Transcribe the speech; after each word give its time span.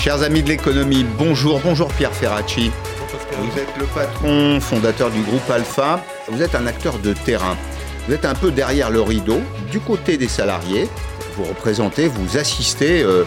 Chers 0.00 0.22
amis 0.22 0.42
de 0.42 0.48
l'économie, 0.48 1.04
bonjour, 1.18 1.60
bonjour 1.62 1.88
Pierre 1.88 2.14
Ferracci. 2.14 2.70
Vous 3.38 3.58
êtes 3.58 3.76
le 3.78 3.84
patron 3.84 4.58
fondateur 4.58 5.10
du 5.10 5.20
groupe 5.20 5.48
Alpha. 5.50 6.02
Vous 6.26 6.40
êtes 6.40 6.54
un 6.54 6.66
acteur 6.66 6.98
de 7.00 7.12
terrain. 7.12 7.54
Vous 8.08 8.14
êtes 8.14 8.24
un 8.24 8.32
peu 8.32 8.50
derrière 8.50 8.88
le 8.88 9.02
rideau, 9.02 9.42
du 9.70 9.78
côté 9.78 10.16
des 10.16 10.26
salariés. 10.26 10.88
Vous 11.36 11.44
représentez, 11.44 12.08
vous 12.08 12.38
assistez 12.38 13.02
euh, 13.02 13.24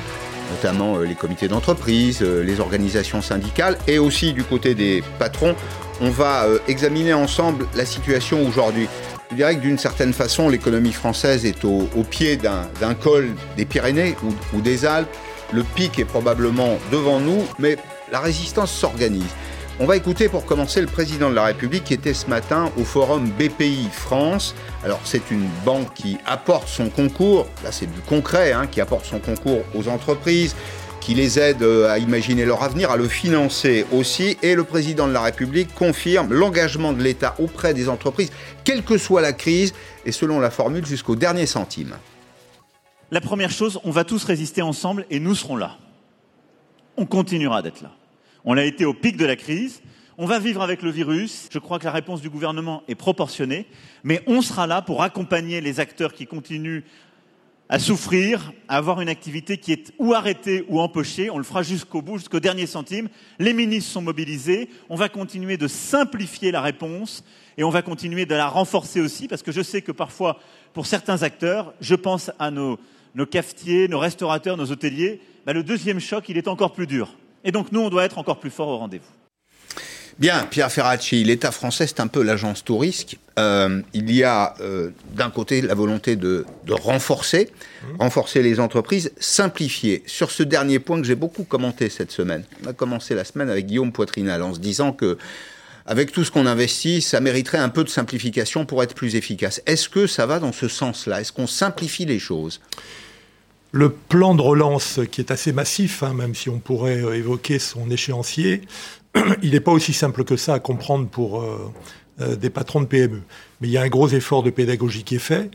notamment 0.49 0.97
euh, 0.97 1.03
les 1.03 1.13
comités 1.13 1.47
d'entreprise, 1.47 2.23
euh, 2.23 2.43
les 2.43 2.59
organisations 2.59 3.21
syndicales 3.21 3.77
et 3.87 3.99
aussi 3.99 4.33
du 4.33 4.43
côté 4.43 4.73
des 4.73 5.03
patrons. 5.19 5.55
On 6.01 6.09
va 6.09 6.47
examiner 6.67 7.13
ensemble 7.13 7.67
la 7.75 7.85
situation 7.85 8.43
aujourd'hui. 8.47 8.87
Je 9.29 9.35
dirais 9.35 9.55
que 9.55 9.61
d'une 9.61 9.77
certaine 9.77 10.11
façon, 10.11 10.49
l'économie 10.49 10.91
française 10.91 11.45
est 11.45 11.65
au, 11.65 11.87
pied 12.09 12.35
d'un 12.35 12.93
col 12.95 13.29
des 13.57 13.65
Pyrénées 13.65 14.15
ou 14.53 14.61
des 14.61 14.87
Alpes 14.87 15.15
le 15.51 15.63
pic 15.63 15.99
est 15.99 16.05
probablement 16.05 16.77
devant 16.91 17.19
nous, 17.19 17.43
mais 17.59 17.77
la 18.11 18.19
résistance 18.19 18.71
s'organise. 18.71 19.31
On 19.79 19.87
va 19.87 19.97
écouter 19.97 20.29
pour 20.29 20.45
commencer 20.45 20.81
le 20.81 20.87
président 20.87 21.31
de 21.31 21.35
la 21.35 21.45
République 21.45 21.85
qui 21.85 21.95
était 21.95 22.13
ce 22.13 22.27
matin 22.27 22.71
au 22.77 22.83
forum 22.83 23.27
BPI 23.39 23.89
France. 23.91 24.53
Alors 24.83 25.01
c'est 25.03 25.31
une 25.31 25.47
banque 25.65 25.91
qui 25.95 26.17
apporte 26.27 26.67
son 26.67 26.89
concours, 26.89 27.47
là 27.63 27.71
c'est 27.71 27.91
du 27.91 27.99
concret, 28.01 28.51
hein, 28.51 28.67
qui 28.67 28.81
apporte 28.81 29.05
son 29.05 29.17
concours 29.17 29.63
aux 29.73 29.87
entreprises, 29.87 30.55
qui 31.01 31.15
les 31.15 31.39
aide 31.39 31.63
euh, 31.63 31.89
à 31.89 31.97
imaginer 31.97 32.45
leur 32.45 32.61
avenir, 32.61 32.91
à 32.91 32.97
le 32.97 33.07
financer 33.07 33.85
aussi. 33.91 34.37
Et 34.43 34.53
le 34.53 34.63
président 34.63 35.07
de 35.07 35.11
la 35.11 35.21
République 35.21 35.73
confirme 35.73 36.31
l'engagement 36.31 36.93
de 36.93 37.01
l'État 37.01 37.35
auprès 37.39 37.73
des 37.73 37.89
entreprises, 37.89 38.31
quelle 38.63 38.83
que 38.83 38.99
soit 38.99 39.21
la 39.21 39.33
crise, 39.33 39.73
et 40.05 40.11
selon 40.11 40.39
la 40.39 40.51
formule 40.51 40.85
jusqu'au 40.85 41.15
dernier 41.15 41.47
centime. 41.47 41.95
La 43.13 43.21
première 43.21 43.51
chose, 43.51 43.79
on 43.83 43.91
va 43.91 44.05
tous 44.05 44.23
résister 44.23 44.63
ensemble 44.63 45.05
et 45.11 45.19
nous 45.19 45.35
serons 45.35 45.55
là. 45.55 45.77
On 46.97 47.05
continuera 47.05 47.61
d'être 47.61 47.81
là. 47.81 47.91
On 48.43 48.57
a 48.57 48.63
été 48.63 48.85
au 48.85 48.95
pic 48.95 49.17
de 49.17 49.25
la 49.27 49.35
crise. 49.35 49.83
On 50.17 50.25
va 50.25 50.39
vivre 50.39 50.63
avec 50.63 50.81
le 50.81 50.89
virus. 50.89 51.47
Je 51.51 51.59
crois 51.59 51.77
que 51.77 51.85
la 51.85 51.91
réponse 51.91 52.21
du 52.21 52.31
gouvernement 52.31 52.81
est 52.87 52.95
proportionnée. 52.95 53.67
Mais 54.03 54.23
on 54.25 54.41
sera 54.41 54.65
là 54.65 54.81
pour 54.81 55.03
accompagner 55.03 55.61
les 55.61 55.79
acteurs 55.79 56.15
qui 56.15 56.25
continuent 56.25 56.81
à 57.69 57.77
souffrir, 57.77 58.51
à 58.67 58.77
avoir 58.77 58.99
une 58.99 59.09
activité 59.09 59.57
qui 59.57 59.73
est 59.73 59.93
ou 59.99 60.15
arrêtée 60.15 60.65
ou 60.67 60.79
empochée. 60.79 61.29
On 61.29 61.37
le 61.37 61.43
fera 61.43 61.61
jusqu'au 61.61 62.01
bout, 62.01 62.17
jusqu'au 62.17 62.39
dernier 62.39 62.65
centime. 62.65 63.09
Les 63.37 63.53
ministres 63.53 63.91
sont 63.91 64.01
mobilisés. 64.01 64.69
On 64.89 64.95
va 64.95 65.07
continuer 65.07 65.57
de 65.57 65.67
simplifier 65.67 66.49
la 66.49 66.61
réponse 66.61 67.23
et 67.59 67.63
on 67.63 67.69
va 67.69 67.83
continuer 67.83 68.25
de 68.25 68.33
la 68.33 68.47
renforcer 68.47 69.01
aussi 69.01 69.27
parce 69.27 69.43
que 69.43 69.51
je 69.51 69.61
sais 69.61 69.83
que 69.83 69.91
parfois, 69.91 70.39
pour 70.73 70.87
certains 70.87 71.21
acteurs, 71.21 71.75
je 71.79 71.93
pense 71.93 72.31
à 72.39 72.49
nos 72.49 72.79
nos 73.15 73.25
cafetiers, 73.25 73.87
nos 73.87 73.99
restaurateurs, 73.99 74.57
nos 74.57 74.71
hôteliers, 74.71 75.21
bah, 75.45 75.53
le 75.53 75.63
deuxième 75.63 75.99
choc, 75.99 76.29
il 76.29 76.37
est 76.37 76.47
encore 76.47 76.73
plus 76.73 76.87
dur. 76.87 77.15
Et 77.43 77.51
donc 77.51 77.71
nous, 77.71 77.81
on 77.81 77.89
doit 77.89 78.05
être 78.05 78.17
encore 78.17 78.39
plus 78.39 78.49
fort 78.49 78.69
au 78.69 78.77
rendez-vous. 78.77 79.05
Bien, 80.19 80.45
Pierre 80.49 80.71
Ferracci, 80.71 81.23
l'État 81.23 81.51
français, 81.51 81.87
c'est 81.87 81.99
un 81.99 82.07
peu 82.07 82.21
l'agence 82.21 82.63
touriste. 82.63 83.15
Euh, 83.39 83.81
il 83.93 84.11
y 84.11 84.23
a 84.23 84.53
euh, 84.61 84.91
d'un 85.15 85.31
côté 85.31 85.61
la 85.61 85.73
volonté 85.73 86.15
de, 86.15 86.45
renforcer, 86.69 87.49
mmh. 87.49 87.97
renforcer 87.99 88.43
les 88.43 88.59
entreprises, 88.59 89.11
simplifier. 89.19 90.03
Sur 90.05 90.29
ce 90.29 90.43
dernier 90.43 90.77
point 90.77 91.01
que 91.01 91.07
j'ai 91.07 91.15
beaucoup 91.15 91.43
commenté 91.43 91.89
cette 91.89 92.11
semaine, 92.11 92.43
on 92.63 92.69
a 92.69 92.73
commencé 92.73 93.15
la 93.15 93.23
semaine 93.23 93.49
avec 93.49 93.65
Guillaume 93.65 93.91
Poitrinal 93.91 94.43
en 94.43 94.53
se 94.53 94.59
disant 94.59 94.93
que 94.93 95.17
avec 95.85 96.11
tout 96.11 96.23
ce 96.23 96.31
qu'on 96.31 96.45
investit, 96.45 97.01
ça 97.01 97.19
mériterait 97.19 97.57
un 97.57 97.69
peu 97.69 97.83
de 97.83 97.89
simplification 97.89 98.65
pour 98.65 98.83
être 98.83 98.95
plus 98.95 99.15
efficace. 99.15 99.61
Est-ce 99.65 99.89
que 99.89 100.07
ça 100.07 100.25
va 100.25 100.39
dans 100.39 100.53
ce 100.53 100.67
sens-là? 100.67 101.21
Est-ce 101.21 101.33
qu'on 101.33 101.47
simplifie 101.47 102.05
les 102.05 102.19
choses? 102.19 102.61
Le 103.71 103.89
plan 103.89 104.35
de 104.35 104.41
relance, 104.41 104.99
qui 105.11 105.19
est 105.19 105.31
assez 105.31 105.51
massif, 105.51 106.03
hein, 106.03 106.13
même 106.13 106.35
si 106.35 106.49
on 106.49 106.59
pourrait 106.59 107.01
euh, 107.01 107.17
évoquer 107.17 107.59
son 107.59 107.89
échéancier, 107.89 108.61
il 109.41 109.51
n'est 109.51 109.59
pas 109.59 109.71
aussi 109.71 109.93
simple 109.93 110.23
que 110.23 110.37
ça 110.37 110.53
à 110.53 110.59
comprendre 110.59 111.07
pour 111.07 111.41
euh, 111.41 111.71
euh, 112.21 112.35
des 112.35 112.49
patrons 112.49 112.81
de 112.81 112.85
PME. 112.85 113.21
Mais 113.59 113.67
il 113.67 113.71
y 113.71 113.77
a 113.77 113.81
un 113.81 113.89
gros 113.89 114.07
effort 114.07 114.43
de 114.43 114.51
pédagogie 114.51 115.03
qui 115.03 115.15
est 115.15 115.19
fait. 115.19 115.49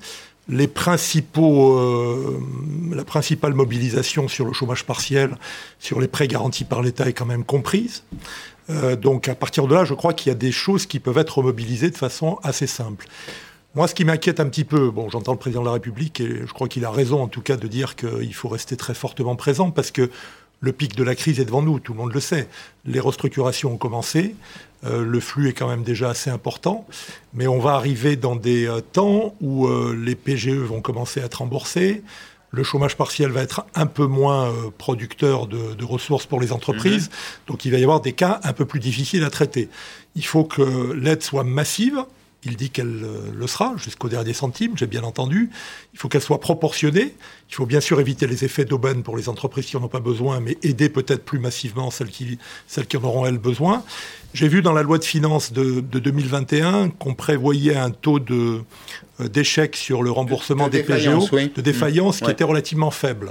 Les 0.50 0.66
principaux, 0.66 1.78
la 2.90 3.04
principale 3.04 3.52
mobilisation 3.52 4.28
sur 4.28 4.46
le 4.46 4.54
chômage 4.54 4.86
partiel, 4.86 5.36
sur 5.78 6.00
les 6.00 6.08
prêts 6.08 6.26
garantis 6.26 6.64
par 6.64 6.80
l'État 6.80 7.06
est 7.06 7.12
quand 7.12 7.26
même 7.26 7.44
comprise. 7.44 8.02
Donc 9.00 9.28
à 9.28 9.34
partir 9.34 9.66
de 9.66 9.74
là, 9.74 9.84
je 9.84 9.94
crois 9.94 10.12
qu'il 10.12 10.28
y 10.28 10.32
a 10.32 10.36
des 10.36 10.52
choses 10.52 10.86
qui 10.86 11.00
peuvent 11.00 11.18
être 11.18 11.42
mobilisées 11.42 11.90
de 11.90 11.96
façon 11.96 12.38
assez 12.42 12.66
simple. 12.66 13.06
Moi, 13.74 13.86
ce 13.86 13.94
qui 13.94 14.04
m'inquiète 14.04 14.40
un 14.40 14.46
petit 14.46 14.64
peu, 14.64 14.90
bon, 14.90 15.08
j'entends 15.08 15.32
le 15.32 15.38
président 15.38 15.60
de 15.60 15.66
la 15.66 15.72
République 15.72 16.20
et 16.20 16.46
je 16.46 16.52
crois 16.52 16.68
qu'il 16.68 16.84
a 16.84 16.90
raison 16.90 17.22
en 17.22 17.28
tout 17.28 17.42
cas 17.42 17.56
de 17.56 17.68
dire 17.68 17.96
qu'il 17.96 18.34
faut 18.34 18.48
rester 18.48 18.76
très 18.76 18.94
fortement 18.94 19.36
présent 19.36 19.70
parce 19.70 19.90
que 19.90 20.10
le 20.60 20.72
pic 20.72 20.96
de 20.96 21.04
la 21.04 21.14
crise 21.14 21.38
est 21.38 21.44
devant 21.44 21.62
nous, 21.62 21.78
tout 21.78 21.92
le 21.92 21.98
monde 21.98 22.12
le 22.12 22.20
sait. 22.20 22.48
Les 22.84 22.98
restructurations 22.98 23.72
ont 23.72 23.76
commencé, 23.76 24.34
euh, 24.84 25.04
le 25.04 25.20
flux 25.20 25.48
est 25.48 25.52
quand 25.52 25.68
même 25.68 25.82
déjà 25.82 26.10
assez 26.10 26.30
important, 26.30 26.86
mais 27.34 27.46
on 27.46 27.58
va 27.58 27.74
arriver 27.74 28.16
dans 28.16 28.36
des 28.36 28.66
euh, 28.66 28.80
temps 28.80 29.34
où 29.40 29.66
euh, 29.66 29.96
les 29.96 30.14
PGE 30.14 30.48
vont 30.48 30.80
commencer 30.80 31.20
à 31.20 31.26
être 31.26 31.36
remboursés, 31.36 32.02
le 32.50 32.62
chômage 32.62 32.96
partiel 32.96 33.30
va 33.30 33.42
être 33.42 33.66
un 33.74 33.86
peu 33.86 34.06
moins 34.06 34.52
producteur 34.78 35.46
de, 35.46 35.84
ressources 35.84 36.26
pour 36.26 36.40
les 36.40 36.52
entreprises, 36.52 37.08
mm-hmm. 37.08 37.48
donc 37.48 37.64
il 37.64 37.72
va 37.72 37.78
y 37.78 37.82
avoir 37.82 38.00
des 38.00 38.12
cas 38.12 38.40
un 38.42 38.52
peu 38.52 38.64
plus 38.64 38.80
difficiles 38.80 39.24
à 39.24 39.30
traiter. 39.30 39.68
Il 40.16 40.24
faut 40.24 40.44
que 40.44 40.92
l'aide 40.92 41.22
soit 41.22 41.44
massive, 41.44 42.04
il 42.44 42.56
dit 42.56 42.70
qu'elle 42.70 43.02
euh, 43.02 43.32
le 43.34 43.46
sera 43.46 43.74
jusqu'au 43.76 44.08
dernier 44.08 44.32
centime, 44.32 44.72
j'ai 44.76 44.86
bien 44.86 45.02
entendu. 45.02 45.50
Il 45.92 45.98
faut 45.98 46.08
qu'elle 46.08 46.22
soit 46.22 46.40
proportionnée. 46.40 47.14
Il 47.50 47.54
faut 47.54 47.66
bien 47.66 47.80
sûr 47.80 48.00
éviter 48.00 48.26
les 48.26 48.44
effets 48.44 48.64
d'aubaine 48.64 49.02
pour 49.02 49.16
les 49.16 49.28
entreprises 49.28 49.66
qui 49.66 49.76
n'en 49.76 49.84
ont 49.84 49.88
pas 49.88 50.00
besoin, 50.00 50.38
mais 50.38 50.56
aider 50.62 50.88
peut-être 50.88 51.24
plus 51.24 51.38
massivement 51.40 51.90
celles 51.90 52.10
qui, 52.10 52.38
celles 52.66 52.86
qui 52.86 52.96
en 52.96 53.02
auront, 53.04 53.26
elles, 53.26 53.38
besoin. 53.38 53.82
J'ai 54.34 54.48
vu 54.48 54.62
dans 54.62 54.72
la 54.72 54.82
loi 54.82 54.98
de 54.98 55.04
finances 55.04 55.52
de, 55.52 55.80
2021 55.80 56.90
qu'on 56.90 57.14
prévoyait 57.14 57.76
un 57.76 57.90
taux 57.90 58.20
de, 58.20 58.60
euh, 59.20 59.28
d'échec 59.28 59.74
sur 59.74 60.02
le 60.02 60.10
remboursement 60.10 60.68
des 60.68 60.82
PGO, 60.82 61.28
de 61.32 61.60
défaillance, 61.60 62.20
qui 62.20 62.30
était 62.30 62.44
relativement 62.44 62.90
faible 62.90 63.30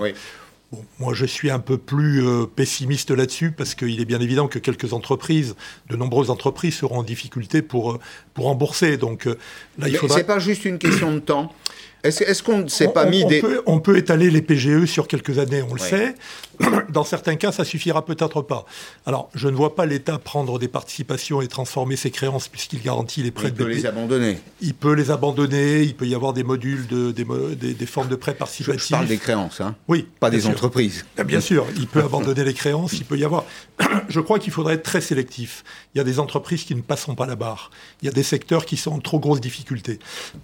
moi, 1.00 1.14
je 1.14 1.26
suis 1.26 1.50
un 1.50 1.60
peu 1.60 1.78
plus 1.78 2.26
euh, 2.26 2.46
pessimiste 2.46 3.12
là-dessus 3.12 3.52
parce 3.52 3.74
qu'il 3.74 4.02
est 4.02 4.06
bien 4.06 4.20
évident 4.20 4.48
que 4.48 4.60
quelques 4.60 4.92
entreprises, 4.92 5.56
de 5.90 5.96
nombreuses 5.96 6.30
entreprises, 6.30 6.76
seront 6.76 7.00
en 7.00 7.04
difficulté 7.04 7.62
pour, 7.62 7.94
euh, 7.94 8.00
pour 8.34 8.46
rembourser. 8.46 8.98
Donc 8.98 9.28
euh, 9.28 9.38
là, 9.78 9.88
il 9.88 9.96
faudra... 9.96 10.18
C'est 10.18 10.26
pas 10.26 10.40
juste 10.40 10.66
une 10.66 10.78
question 10.78 11.14
de 11.14 11.20
temps. 11.20 11.54
Est-ce 12.03 12.44
qu'on 12.44 12.59
ne 12.59 12.68
s'est 12.68 12.90
pas 12.90 13.06
mis 13.06 13.24
on 13.24 13.28
des... 13.28 13.41
Peut, 13.41 13.62
on 13.66 13.80
peut 13.80 13.97
étaler 13.97 14.30
les 14.30 14.41
PGE 14.41 14.85
sur 14.85 15.08
quelques 15.08 15.40
années, 15.40 15.62
on 15.62 15.74
le 15.74 15.80
sait. 15.80 16.16
Dans 16.90 17.03
certains 17.03 17.35
cas, 17.35 17.52
ça 17.52 17.63
suffira 17.66 18.06
peut-être 18.06 18.41
pas. 18.41 18.66
Alors, 19.06 19.30
je 19.35 19.47
ne 19.47 19.56
vois 19.56 19.75
pas 19.75 19.85
l'État 19.85 20.18
prendre 20.18 20.57
des 20.59 20.68
participations 20.68 21.41
et 21.41 21.47
transformer 21.47 21.96
ses 21.96 22.12
créances 22.12 22.47
puisqu'il 22.47 22.81
garantit 22.81 23.24
les 23.24 23.31
prêts 23.31 23.50
il 23.50 23.53
de 23.53 23.63
peut 23.63 23.69
les 23.69 23.86
abandonner. 23.86 24.40
Il 24.62 24.74
peut 24.74 24.94
les 24.94 25.12
abandonner, 25.12 25.81
il 25.81 25.96
peut 25.96 26.07
y 26.07 26.16
avoir 26.16 26.34
des 26.34 26.44
modules, 26.44 26.88
de, 26.88 27.12
des, 27.12 27.74
des, 27.74 27.86
formes 27.86 28.07
de 28.07 28.16
prêts 28.16 28.34
participatifs. 28.34 28.88
Je, 28.88 28.90
parle 28.90 29.07
des 29.07 29.18
créances, 29.18 29.62
hein 29.62 29.75
Oui. 29.88 30.07
Pas 30.19 30.30
des 30.30 30.47
entreprises. 30.47 31.06
Ah, 31.18 31.24
bien 31.24 31.41
sûr, 31.41 31.66
il 31.78 31.88
peut 31.88 32.02
abandonner 32.02 32.44
les 32.44 32.53
créances, 32.53 32.94
il 32.94 33.06
peut 33.06 33.18
y 33.18 33.25
avoir... 33.25 33.46
je 34.09 34.19
crois 34.19 34.40
qu'il 34.40 34.53
faudrait 34.53 34.75
être 34.75 34.84
très 34.84 35.02
sélectif. 35.02 35.63
Il 35.94 35.97
y 35.97 36.02
a 36.02 36.03
des 36.03 36.19
entreprises 36.19 36.63
qui 36.63 36.75
ne 36.75 36.81
passeront 36.81 37.16
pas 37.16 37.25
la 37.25 37.36
barre. 37.36 37.72
Il 38.02 38.06
y 38.06 38.09
a 38.09 38.12
des 38.12 38.24
secteurs 38.24 38.66
qui 38.66 38.78
sont 38.78 38.91
en 38.91 39.00
trop 39.00 39.19
grosses 39.19 39.41
difficultés. 39.41 40.00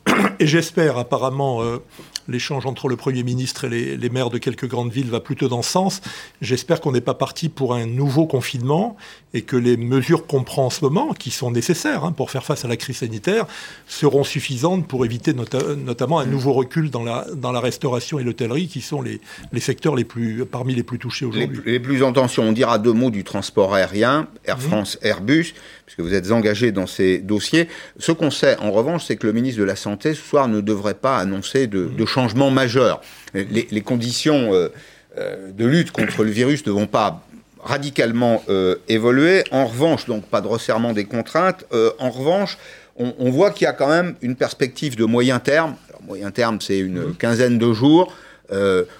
Et 0.39 0.47
j'espère, 0.47 0.97
apparemment, 0.97 1.42
euh, 1.61 1.79
l'échange 2.27 2.65
entre 2.65 2.87
le 2.87 2.95
Premier 2.95 3.23
ministre 3.23 3.65
et 3.65 3.97
les, 3.97 4.09
maires 4.09 4.29
de 4.29 4.37
quelques 4.37 4.67
grandes 4.67 4.91
villes 4.91 5.09
va 5.09 5.19
plutôt 5.19 5.47
dans 5.47 5.61
ce 5.61 5.71
sens. 5.71 6.01
J'espère 6.41 6.81
qu'on 6.81 6.91
n'est 6.91 7.01
pas 7.01 7.13
parti 7.13 7.49
pour 7.49 7.73
un 7.73 7.85
nouveau 7.85 8.25
confinement 8.27 8.95
et 9.33 9.41
que 9.41 9.55
les 9.55 9.77
mesures 9.77 10.27
qu'on 10.27 10.43
prend 10.43 10.67
en 10.67 10.69
ce 10.69 10.81
moment, 10.85 11.13
qui 11.13 11.31
sont 11.31 11.51
nécessaires 11.51 12.05
hein, 12.05 12.11
pour 12.11 12.29
faire 12.29 12.45
face 12.45 12.65
à 12.65 12.67
la 12.67 12.77
crise 12.77 12.97
sanitaire, 12.97 13.47
seront 13.87 14.23
suffisantes 14.23 14.87
pour 14.87 15.05
éviter 15.05 15.33
notamment 15.33 16.19
un 16.19 16.25
nouveau 16.25 16.53
recul 16.53 16.91
dans 16.91 17.03
la, 17.03 17.25
dans 17.35 17.51
la 17.51 17.59
restauration 17.59 18.19
et 18.19 18.23
l'hôtellerie, 18.23 18.67
qui 18.67 18.81
sont 18.81 19.01
les, 19.01 19.19
les, 19.51 19.59
secteurs 19.59 19.95
les 19.95 20.03
plus, 20.03 20.45
parmi 20.45 20.75
les 20.75 20.83
plus 20.83 20.99
touchés 20.99 21.25
aujourd'hui. 21.25 21.61
Les, 21.65 21.79
plus 21.79 22.03
en 22.03 22.13
tension. 22.13 22.43
On 22.43 22.51
dira 22.51 22.77
deux 22.77 22.93
mots 22.93 23.09
du 23.09 23.23
transport 23.23 23.73
aérien, 23.73 24.27
Air 24.45 24.57
mhm. 24.57 24.63
France, 24.63 24.99
Airbus, 25.01 25.53
puisque 25.85 25.99
vous 25.99 26.13
êtes 26.13 26.31
engagé 26.31 26.71
dans 26.71 26.87
ces 26.87 27.17
dossiers. 27.17 27.67
Ce 27.97 28.11
qu'on 28.11 28.31
sait, 28.31 28.57
en 28.59 28.71
revanche, 28.71 29.05
c'est 29.05 29.15
que 29.15 29.25
le 29.25 29.33
ministre 29.33 29.59
de 29.59 29.65
la 29.65 29.75
Santé, 29.75 30.13
ce 30.13 30.21
soir, 30.21 30.47
ne 30.47 30.61
devrait 30.61 30.93
pas 30.93 31.17
annoncer 31.17 31.67
de, 31.67 31.85
de 31.85 32.05
changements 32.13 32.51
majeurs. 32.51 33.01
Les, 33.33 33.81
conditions 33.81 34.53
euh, 34.53 34.69
euh, 35.17 35.51
de 35.51 35.65
lutte 35.65 35.91
contre 35.91 36.23
le 36.23 36.29
virus 36.29 36.65
ne 36.65 36.71
vont 36.71 36.87
pas 36.87 37.25
radicalement 37.63 38.43
euh, 38.49 38.75
évoluer. 38.87 39.43
En 39.51 39.65
revanche, 39.65 40.05
donc 40.05 40.25
pas 40.25 40.41
de 40.41 40.47
resserrement 40.47 40.93
des 40.93 41.05
contraintes. 41.05 41.65
en 41.99 42.09
revanche, 42.11 42.57
on, 42.97 43.31
voit 43.31 43.49
qu'il 43.49 43.65
y 43.65 43.67
a 43.67 43.73
quand 43.73 43.89
même 43.89 44.15
une 44.21 44.35
perspective 44.35 44.95
de 44.95 45.05
moyen 45.05 45.39
terme. 45.39 45.75
moyen 46.05 46.29
terme, 46.29 46.61
c'est 46.61 46.77
une 46.77 47.01
mmh. 47.01 47.15
quinzaine 47.15 47.57
de 47.57 47.73
jours. 47.73 48.13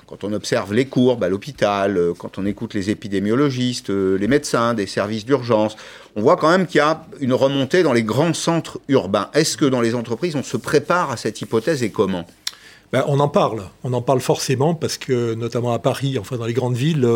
quand 0.08 0.24
on 0.24 0.34
observe 0.34 0.74
les 0.74 0.86
courbes 0.86 1.24
à 1.24 1.30
l'hôpital, 1.30 2.00
quand 2.18 2.40
on 2.40 2.46
écoute 2.48 2.74
les 2.74 2.90
épidémiologistes, 2.90 3.92
les 3.92 4.28
médecins 4.28 4.74
des 4.74 4.88
services 4.88 5.26
d'urgence, 5.26 5.76
on 6.16 6.22
voit 6.24 6.38
quand 6.38 6.50
même 6.50 6.66
qu'il 6.66 6.80
y 6.80 6.88
a 6.92 7.06
une 7.20 7.34
remontée 7.34 7.84
dans 7.84 7.94
les 7.94 8.02
grands 8.14 8.34
centres 8.34 8.80
urbains. 8.88 9.30
Est-ce 9.36 9.56
que 9.58 9.66
dans 9.66 9.82
les 9.82 9.94
entreprises, 9.94 10.36
on 10.36 10.48
se 10.54 10.58
prépare 10.58 11.12
à 11.12 11.18
cette 11.18 11.40
hypothèse 11.42 11.84
et 11.84 11.92
comment? 11.92 12.26
Ben, 12.94 13.04
On 13.08 13.20
en 13.20 13.28
parle. 13.28 13.64
On 13.84 13.92
en 13.92 14.02
parle 14.02 14.22
forcément 14.22 14.76
parce 14.76 14.98
que, 14.98 15.34
notamment 15.34 15.74
à 15.74 15.80
Paris, 15.80 16.18
enfin 16.18 16.38
dans 16.38 16.46
les 16.46 16.54
grandes 16.54 16.76
villes, 16.76 17.08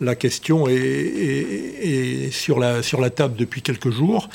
la 0.00 0.16
question 0.16 0.66
est, 0.66 0.74
est 0.74 2.30
sur, 2.32 2.58
la, 2.58 2.82
sur 2.82 3.00
la 3.00 3.10
table 3.10 3.36
depuis 3.36 3.62
quelques 3.62 3.90
jours. 3.90 4.28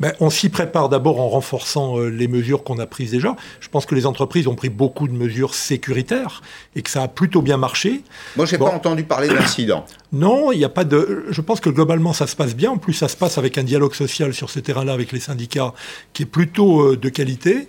Ben, 0.00 0.12
on 0.20 0.28
s'y 0.28 0.48
prépare 0.48 0.88
d'abord 0.88 1.20
en 1.20 1.28
renforçant 1.28 1.98
euh, 1.98 2.08
les 2.08 2.26
mesures 2.26 2.64
qu'on 2.64 2.78
a 2.78 2.86
prises 2.86 3.12
déjà. 3.12 3.36
Je 3.60 3.68
pense 3.68 3.86
que 3.86 3.94
les 3.94 4.06
entreprises 4.06 4.48
ont 4.48 4.56
pris 4.56 4.68
beaucoup 4.68 5.06
de 5.06 5.12
mesures 5.12 5.54
sécuritaires 5.54 6.42
et 6.74 6.82
que 6.82 6.90
ça 6.90 7.02
a 7.02 7.08
plutôt 7.08 7.42
bien 7.42 7.56
marché. 7.56 8.02
Moi, 8.36 8.46
j'ai 8.46 8.58
n'ai 8.58 8.64
pas 8.64 8.72
entendu 8.72 9.04
parler 9.04 9.28
d'incident. 9.28 9.84
Non, 10.12 10.52
il 10.52 10.58
n'y 10.58 10.64
a 10.64 10.68
pas 10.68 10.84
de. 10.84 11.24
Je 11.30 11.40
pense 11.40 11.58
que 11.58 11.68
globalement, 11.68 12.12
ça 12.12 12.28
se 12.28 12.36
passe 12.36 12.54
bien. 12.54 12.70
En 12.70 12.78
plus, 12.78 12.92
ça 12.92 13.08
se 13.08 13.16
passe 13.16 13.36
avec 13.36 13.58
un 13.58 13.64
dialogue 13.64 13.94
social 13.94 14.32
sur 14.32 14.48
ce 14.48 14.60
terrain-là 14.60 14.92
avec 14.92 15.10
les 15.10 15.18
syndicats 15.18 15.74
qui 16.12 16.22
est 16.22 16.26
plutôt 16.26 16.82
euh, 16.82 16.96
de 16.96 17.08
qualité. 17.08 17.66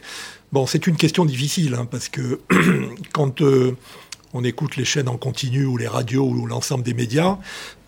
Bon, 0.55 0.65
c'est 0.65 0.87
une 0.87 0.95
question 0.95 1.25
difficile 1.25 1.75
hein, 1.75 1.85
parce 1.85 2.07
que 2.07 2.39
quand 3.13 3.41
euh, 3.41 3.75
on 4.33 4.45
écoute 4.45 4.77
les 4.77 4.85
chaînes 4.85 5.09
en 5.09 5.17
continu 5.17 5.65
ou 5.65 5.75
les 5.75 5.89
radios 5.89 6.23
ou 6.23 6.45
l'ensemble 6.45 6.81
des 6.81 6.93
médias, 6.93 7.39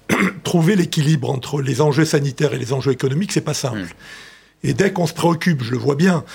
trouver 0.43 0.75
l'équilibre 0.75 1.29
entre 1.29 1.61
les 1.61 1.79
enjeux 1.79 2.03
sanitaires 2.03 2.53
et 2.53 2.57
les 2.57 2.73
enjeux 2.73 2.91
économiques, 2.91 3.31
c'est 3.31 3.39
pas 3.39 3.53
simple. 3.53 3.83
Hmm. 3.83 4.67
Et 4.67 4.73
dès 4.73 4.91
qu'on 4.91 5.07
se 5.07 5.13
préoccupe, 5.13 5.63
je 5.63 5.71
le 5.71 5.77
vois 5.77 5.95
bien, 5.95 6.25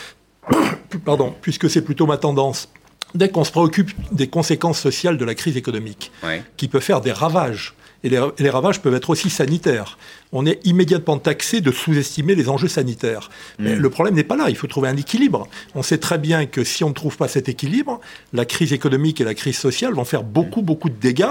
pardon, 1.05 1.35
puisque 1.43 1.69
c'est 1.69 1.83
plutôt 1.83 2.07
ma 2.07 2.17
tendance, 2.17 2.71
dès 3.15 3.29
qu'on 3.29 3.45
se 3.45 3.53
préoccupe 3.53 3.93
des 4.11 4.29
conséquences 4.29 4.81
sociales 4.81 5.19
de 5.19 5.27
la 5.27 5.35
crise 5.35 5.59
économique, 5.59 6.13
qui 6.57 6.67
peut 6.67 6.81
faire 6.81 7.03
des 7.03 7.13
ravages, 7.13 7.75
et 8.05 8.09
les, 8.09 8.51
ravages 8.51 8.81
peuvent 8.81 8.95
être 8.95 9.11
aussi 9.11 9.29
sanitaires 9.29 9.99
on 10.33 10.47
est 10.47 10.61
immédiatement 10.65 11.19
taxé 11.19 11.61
de 11.61 11.71
sous-estimer 11.71 12.35
les 12.35 12.49
enjeux 12.49 12.69
sanitaires. 12.69 13.31
Mais 13.59 13.77
mm. 13.77 13.79
le 13.79 13.91
problème 13.91 14.15
n'est 14.15 14.25
pas 14.25 14.37
là, 14.37 14.49
il 14.49 14.57
faut 14.57 14.67
trouver 14.67 14.89
un 14.89 14.97
équilibre. 14.97 15.47
On 15.75 15.83
sait 15.83 15.99
très 15.99 16.19
bien 16.19 16.47
que 16.47 16.65
si 16.65 16.85
on 16.85 16.89
ne 16.89 16.95
trouve 16.95 17.17
pas 17.17 17.29
cet 17.29 17.49
équilibre, 17.49 18.01
la 18.33 18.47
crise 18.47 18.73
économique 18.73 19.21
et 19.21 19.25
la 19.25 19.35
crise 19.35 19.59
sociale 19.59 19.93
vont 19.93 20.05
faire 20.05 20.23
beaucoup, 20.23 20.63
mm. 20.63 20.65
beaucoup 20.65 20.89
de 20.89 20.99
dégâts. 20.99 21.27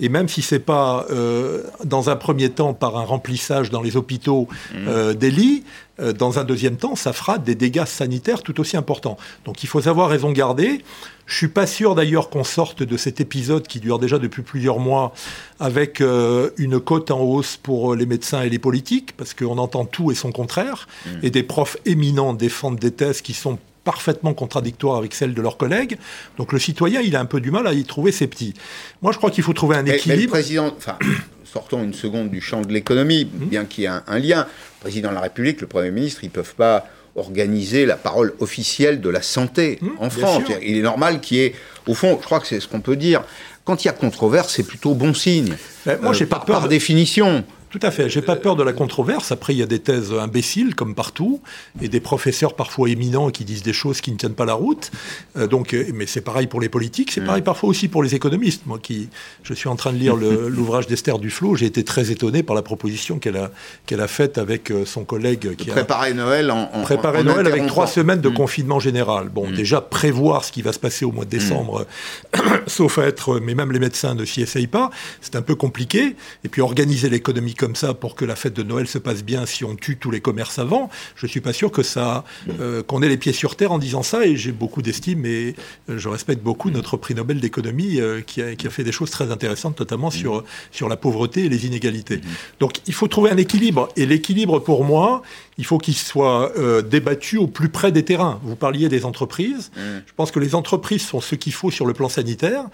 Et 0.00 0.08
même 0.08 0.28
si 0.28 0.42
ce 0.42 0.56
n'est 0.56 0.60
pas 0.60 1.06
euh, 1.10 1.62
dans 1.84 2.10
un 2.10 2.16
premier 2.16 2.50
temps 2.50 2.74
par 2.74 2.98
un 2.98 3.04
remplissage 3.04 3.70
dans 3.70 3.82
les 3.82 3.96
hôpitaux 3.96 4.48
mm. 4.72 4.76
euh, 4.88 5.14
des 5.14 5.30
lits, 5.30 5.64
euh, 6.00 6.12
dans 6.12 6.38
un 6.38 6.44
deuxième 6.44 6.76
temps, 6.76 6.96
ça 6.96 7.12
fera 7.12 7.38
des 7.38 7.54
dégâts 7.54 7.84
sanitaires 7.84 8.42
tout 8.42 8.58
aussi 8.60 8.76
importants. 8.76 9.16
Donc 9.44 9.62
il 9.62 9.68
faut 9.68 9.82
savoir 9.82 10.08
raison 10.08 10.32
garder. 10.32 10.82
Je 11.26 11.36
suis 11.36 11.48
pas 11.48 11.66
sûr 11.68 11.94
d'ailleurs 11.94 12.28
qu'on 12.28 12.42
sorte 12.42 12.82
de 12.82 12.96
cet 12.96 13.20
épisode 13.20 13.68
qui 13.68 13.78
dure 13.78 14.00
déjà 14.00 14.18
depuis 14.18 14.42
plusieurs 14.42 14.80
mois 14.80 15.12
avec 15.60 16.00
une 16.00 16.80
cote 16.80 17.12
en 17.12 17.20
hausse 17.20 17.56
pour 17.56 17.94
les 17.94 18.04
médecins 18.04 18.39
et 18.42 18.50
les 18.50 18.58
politiques, 18.58 19.16
parce 19.16 19.34
qu'on 19.34 19.58
entend 19.58 19.84
tout 19.84 20.10
et 20.10 20.14
son 20.14 20.32
contraire, 20.32 20.88
mm. 21.06 21.10
et 21.22 21.30
des 21.30 21.42
profs 21.42 21.76
éminents 21.86 22.34
défendent 22.34 22.78
des 22.78 22.90
thèses 22.90 23.20
qui 23.20 23.34
sont 23.34 23.58
parfaitement 23.84 24.34
contradictoires 24.34 24.96
avec 24.96 25.14
celles 25.14 25.34
de 25.34 25.42
leurs 25.42 25.56
collègues. 25.56 25.98
Donc 26.38 26.52
le 26.52 26.58
citoyen, 26.58 27.00
il 27.00 27.16
a 27.16 27.20
un 27.20 27.24
peu 27.24 27.40
du 27.40 27.50
mal 27.50 27.66
à 27.66 27.72
y 27.72 27.84
trouver 27.84 28.12
ses 28.12 28.26
petits. 28.26 28.54
Moi, 29.02 29.12
je 29.12 29.18
crois 29.18 29.30
qu'il 29.30 29.44
faut 29.44 29.52
trouver 29.52 29.76
un 29.76 29.86
équilibre. 29.86 30.16
Mais, 30.18 30.24
le 30.24 30.28
président, 30.28 30.74
enfin, 30.76 30.98
sortons 31.44 31.82
une 31.82 31.94
seconde 31.94 32.30
du 32.30 32.40
champ 32.40 32.62
de 32.62 32.72
l'économie, 32.72 33.24
mm. 33.24 33.46
bien 33.46 33.64
qu'il 33.64 33.84
y 33.84 33.86
ait 33.86 33.90
un, 34.06 34.18
lien. 34.18 34.40
Le 34.40 34.80
président 34.80 35.10
de 35.10 35.14
la 35.14 35.22
République, 35.22 35.60
le 35.60 35.66
Premier 35.66 35.90
ministre, 35.90 36.24
ils 36.24 36.28
ne 36.28 36.32
peuvent 36.32 36.54
pas 36.54 36.86
organiser 37.16 37.86
la 37.86 37.96
parole 37.96 38.34
officielle 38.38 39.00
de 39.00 39.08
la 39.08 39.22
santé 39.22 39.78
mm, 39.80 39.88
en 39.98 40.10
France. 40.10 40.42
Il 40.62 40.76
est 40.76 40.82
normal 40.82 41.20
qu'il 41.20 41.38
y 41.38 41.40
ait, 41.40 41.54
au 41.86 41.94
fond, 41.94 42.18
je 42.20 42.24
crois 42.24 42.40
que 42.40 42.46
c'est 42.46 42.60
ce 42.60 42.68
qu'on 42.68 42.80
peut 42.80 42.96
dire, 42.96 43.24
quand 43.64 43.84
il 43.84 43.88
y 43.88 43.90
a 43.90 43.92
controverse, 43.92 44.54
c'est 44.54 44.62
plutôt 44.62 44.94
bon 44.94 45.14
signe. 45.14 45.54
moi, 46.02 46.12
j'ai 46.12 46.24
euh, 46.24 46.28
pas 46.28 46.40
peur 46.40 46.60
par 46.60 46.68
définition. 46.68 47.44
Tout 47.70 47.78
à 47.82 47.92
fait. 47.92 48.08
J'ai 48.08 48.20
pas 48.20 48.34
peur 48.34 48.56
de 48.56 48.64
la 48.64 48.72
controverse. 48.72 49.30
Après, 49.30 49.54
il 49.54 49.58
y 49.58 49.62
a 49.62 49.66
des 49.66 49.78
thèses 49.78 50.12
imbéciles 50.12 50.74
comme 50.74 50.96
partout, 50.96 51.40
et 51.80 51.88
des 51.88 52.00
professeurs 52.00 52.54
parfois 52.54 52.90
éminents 52.90 53.30
qui 53.30 53.44
disent 53.44 53.62
des 53.62 53.72
choses 53.72 54.00
qui 54.00 54.10
ne 54.10 54.16
tiennent 54.16 54.34
pas 54.34 54.44
la 54.44 54.54
route. 54.54 54.90
Euh, 55.36 55.46
donc, 55.46 55.72
euh, 55.72 55.86
mais 55.94 56.06
c'est 56.06 56.20
pareil 56.20 56.48
pour 56.48 56.60
les 56.60 56.68
politiques. 56.68 57.12
C'est 57.12 57.20
mm. 57.20 57.26
pareil 57.26 57.42
parfois 57.42 57.68
aussi 57.68 57.86
pour 57.86 58.02
les 58.02 58.16
économistes. 58.16 58.66
Moi, 58.66 58.80
qui 58.82 59.08
je 59.44 59.54
suis 59.54 59.68
en 59.68 59.76
train 59.76 59.92
de 59.92 59.98
lire 59.98 60.16
l'ouvrage 60.16 60.88
d'Esther 60.88 61.20
Duflo, 61.20 61.54
j'ai 61.54 61.66
été 61.66 61.84
très 61.84 62.10
étonné 62.10 62.42
par 62.42 62.56
la 62.56 62.62
proposition 62.62 63.20
qu'elle 63.20 63.36
a 63.36 63.52
qu'elle 63.86 64.00
a 64.00 64.08
faite 64.08 64.38
avec 64.38 64.72
euh, 64.72 64.84
son 64.84 65.04
collègue 65.04 65.54
qui 65.54 65.66
préparer 65.66 66.12
Noël 66.12 66.50
en, 66.50 66.70
en 66.72 66.82
préparer 66.82 67.22
Noël 67.22 67.46
avec 67.46 67.66
trois 67.68 67.86
semaines 67.86 68.20
de 68.20 68.30
mm. 68.30 68.34
confinement 68.34 68.80
général. 68.80 69.28
Bon, 69.28 69.46
mm. 69.46 69.54
déjà 69.54 69.80
prévoir 69.80 70.44
ce 70.44 70.50
qui 70.50 70.62
va 70.62 70.72
se 70.72 70.80
passer 70.80 71.04
au 71.04 71.12
mois 71.12 71.24
de 71.24 71.30
décembre, 71.30 71.86
sauf 72.66 72.98
à 72.98 73.04
être, 73.04 73.38
mais 73.38 73.54
même 73.54 73.70
les 73.70 73.78
médecins 73.78 74.14
ne 74.14 74.24
s'y 74.24 74.42
essayent 74.42 74.66
pas. 74.66 74.90
C'est 75.20 75.36
un 75.36 75.42
peu 75.42 75.54
compliqué. 75.54 76.16
Et 76.42 76.48
puis 76.48 76.62
organiser 76.62 77.08
l'économie 77.08 77.54
comme 77.60 77.76
ça 77.76 77.92
pour 77.92 78.14
que 78.14 78.24
la 78.24 78.36
fête 78.36 78.54
de 78.54 78.62
Noël 78.62 78.88
se 78.88 78.96
passe 78.96 79.22
bien 79.22 79.44
si 79.44 79.64
on 79.66 79.76
tue 79.76 79.98
tous 79.98 80.10
les 80.10 80.22
commerces 80.22 80.58
avant, 80.58 80.88
je 81.14 81.26
ne 81.26 81.30
suis 81.30 81.42
pas 81.42 81.52
sûr 81.52 81.70
que 81.70 81.82
ça, 81.82 82.24
euh, 82.58 82.82
qu'on 82.82 83.02
ait 83.02 83.08
les 83.08 83.18
pieds 83.18 83.34
sur 83.34 83.54
terre 83.54 83.70
en 83.70 83.78
disant 83.78 84.02
ça. 84.02 84.24
Et 84.24 84.34
j'ai 84.34 84.50
beaucoup 84.50 84.80
d'estime 84.80 85.26
et 85.26 85.54
euh, 85.90 85.98
je 85.98 86.08
respecte 86.08 86.42
beaucoup 86.42 86.70
notre 86.70 86.96
prix 86.96 87.14
Nobel 87.14 87.38
d'économie 87.38 88.00
euh, 88.00 88.22
qui, 88.22 88.40
a, 88.40 88.70
fait 88.70 88.82
des 88.82 88.92
choses 88.92 89.10
très 89.10 89.30
intéressantes, 89.30 89.78
notamment 89.78 90.10
sur, 90.10 90.42
sur 90.70 90.88
la 90.88 90.96
pauvreté 90.96 91.44
et 91.44 91.48
les 91.50 91.66
inégalités. 91.66 92.22
Donc 92.60 92.78
il 92.86 92.94
faut 92.94 93.08
trouver 93.08 93.28
un 93.30 93.36
équilibre. 93.36 93.90
Et 93.94 94.06
l'équilibre, 94.06 94.58
pour 94.58 94.82
moi, 94.82 95.20
il 95.60 95.66
faut 95.66 95.76
qu'il 95.76 95.94
soit 95.94 96.52
débattu 96.88 97.36
au 97.36 97.46
plus 97.46 97.68
près 97.68 97.92
des 97.92 98.02
terrains. 98.02 98.40
Vous 98.42 98.56
parliez 98.56 98.88
des 98.88 99.04
entreprises. 99.04 99.70
Je 99.76 100.12
pense 100.16 100.30
que 100.30 100.40
les 100.40 100.54
entreprises 100.54 101.02
sont 101.02 101.20
ce 101.20 101.34
qu'il 101.34 101.52
faut 101.52 101.70
sur 101.70 101.84
le 101.84 101.92
plan 101.92 102.08
sanitaire. 102.08 102.64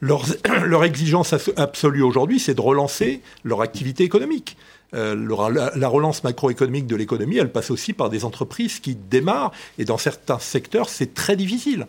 leur 0.00 0.84
exigence 0.84 1.34
absolue 1.56 2.02
aujourd'hui, 2.02 2.38
c'est 2.38 2.54
de 2.54 2.60
relancer 2.60 3.22
leur 3.44 3.62
activité 3.62 4.04
économique. 4.04 4.58
Euh, 4.94 5.70
la, 5.76 5.88
relance 5.88 6.24
macroéconomique 6.24 6.86
de 6.86 6.96
l'économie, 6.96 7.36
elle 7.36 7.50
passe 7.52 7.70
aussi 7.70 7.92
par 7.92 8.10
des 8.10 8.24
entreprises 8.24 8.80
qui 8.80 8.94
démarrent, 8.94 9.52
et 9.78 9.84
dans 9.84 9.98
certains 9.98 10.38
secteurs, 10.38 10.88
c'est 10.88 11.14
très 11.14 11.36
difficile. 11.36 11.86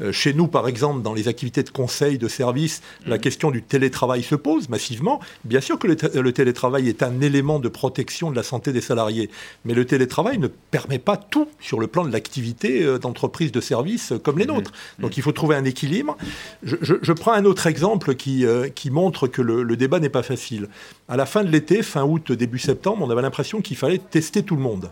Euh, 0.00 0.12
chez 0.12 0.32
nous, 0.34 0.48
par 0.48 0.68
exemple, 0.68 1.02
dans 1.02 1.14
les 1.14 1.28
activités 1.28 1.62
de 1.62 1.70
conseil, 1.70 2.18
de 2.18 2.28
service, 2.28 2.82
la 3.06 3.16
mmh. 3.16 3.20
question 3.20 3.50
du 3.50 3.62
télétravail 3.62 4.22
se 4.22 4.34
pose 4.34 4.68
massivement. 4.68 5.20
Bien 5.44 5.60
sûr 5.60 5.78
que 5.78 5.86
le, 5.86 6.32
télétravail 6.32 6.88
est 6.88 7.02
un 7.02 7.20
élément 7.20 7.58
de 7.58 7.68
protection 7.68 8.30
de 8.30 8.36
la 8.36 8.42
santé 8.42 8.72
des 8.72 8.80
salariés, 8.80 9.30
mais 9.64 9.74
le 9.74 9.84
télétravail 9.84 10.38
ne 10.38 10.48
permet 10.48 10.98
pas 10.98 11.16
tout 11.16 11.48
sur 11.60 11.80
le 11.80 11.86
plan 11.86 12.04
de 12.04 12.12
l'activité 12.12 12.82
euh, 12.82 12.98
d'entreprises 12.98 13.52
de 13.52 13.60
services 13.60 14.12
comme 14.22 14.38
les 14.38 14.44
mmh. 14.44 14.48
nôtres. 14.48 14.72
Mmh. 14.98 15.02
Donc 15.02 15.16
il 15.16 15.22
faut 15.22 15.32
trouver 15.32 15.56
un 15.56 15.64
équilibre. 15.64 16.16
Je, 16.62 17.12
prends 17.12 17.32
un 17.32 17.44
autre 17.44 17.66
exemple 17.66 18.14
qui, 18.14 18.44
qui 18.74 18.90
montre 18.90 19.26
que 19.26 19.42
le, 19.42 19.62
le 19.62 19.76
débat 19.76 19.98
n'est 19.98 20.08
pas 20.08 20.22
facile. 20.22 20.68
À 21.08 21.16
la 21.16 21.26
fin 21.26 21.42
de 21.42 21.50
l'été, 21.50 21.82
fin 21.82 22.04
août, 22.04 22.30
début 22.32 22.47
début 22.48 22.58
septembre, 22.58 23.04
on 23.06 23.10
avait 23.10 23.20
l'impression 23.20 23.60
qu'il 23.60 23.76
fallait 23.76 23.98
tester 23.98 24.42
tout 24.42 24.56
le 24.56 24.62
monde. 24.62 24.90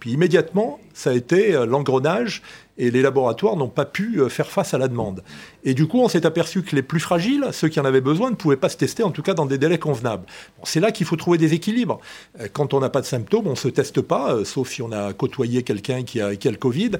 Puis 0.00 0.10
immédiatement, 0.12 0.78
ça 0.92 1.10
a 1.10 1.12
été 1.14 1.54
euh, 1.54 1.64
l'engrenage 1.64 2.42
et 2.76 2.90
les 2.90 3.00
laboratoires 3.00 3.56
n'ont 3.56 3.68
pas 3.68 3.86
pu 3.86 4.20
euh, 4.20 4.28
faire 4.28 4.50
face 4.50 4.74
à 4.74 4.78
la 4.78 4.86
demande. 4.86 5.22
Et 5.64 5.72
du 5.72 5.86
coup, 5.86 6.00
on 6.00 6.08
s'est 6.08 6.26
aperçu 6.26 6.62
que 6.62 6.76
les 6.76 6.82
plus 6.82 7.00
fragiles, 7.00 7.46
ceux 7.52 7.68
qui 7.68 7.80
en 7.80 7.86
avaient 7.86 8.02
besoin, 8.02 8.30
ne 8.30 8.34
pouvaient 8.34 8.56
pas 8.56 8.68
se 8.68 8.76
tester, 8.76 9.02
en 9.02 9.10
tout 9.10 9.22
cas 9.22 9.32
dans 9.32 9.46
des 9.46 9.56
délais 9.56 9.78
convenables. 9.78 10.26
c'est 10.64 10.80
là 10.80 10.92
qu'il 10.92 11.06
faut 11.06 11.16
trouver 11.16 11.38
des 11.38 11.54
équilibres. 11.54 12.00
Euh, 12.38 12.48
quand 12.52 12.74
on 12.74 12.80
n'a 12.80 12.90
pas 12.90 13.00
de 13.00 13.06
symptômes, 13.06 13.46
on 13.46 13.52
ne 13.52 13.54
se 13.54 13.68
teste 13.68 14.02
pas, 14.02 14.44
sauf 14.44 14.68
si 14.68 14.82
on 14.82 14.92
a 14.92 15.14
côtoyé 15.14 15.62
quelqu'un 15.62 16.02
qui 16.02 16.20
a, 16.20 16.36
qui 16.36 16.48
a 16.48 16.50
le 16.50 16.58
Covid. 16.58 16.92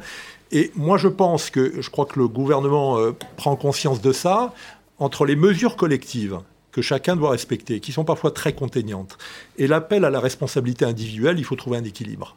Et 0.51 0.73
moi, 0.77 0.97
je 0.97 1.09
pense 1.09 1.51
que, 1.51 1.83
je 1.83 1.91
crois 1.91 2.07
que 2.07 2.19
le 2.19 2.27
gouvernement 2.27 2.99
prend 3.37 3.55
conscience 3.55 4.01
de 4.01 4.13
ça, 4.13 4.55
entre 4.99 5.25
les 5.25 5.37
mesures 5.37 5.77
collectives 5.77 6.39
que 6.73 6.83
chacun 6.83 7.17
doit 7.17 7.31
respecter, 7.31 7.81
qui 7.81 7.93
sont 7.93 8.05
parfois 8.05 8.31
très 8.31 8.53
contraignantes. 8.53 9.19
Et 9.59 9.67
l'appel 9.67 10.05
à 10.05 10.11
la 10.11 10.21
responsabilité 10.21 10.85
individuelle, 10.85 11.39
il 11.39 11.45
faut 11.45 11.57
trouver 11.57 11.79
un 11.79 11.85
équilibre. 11.85 12.37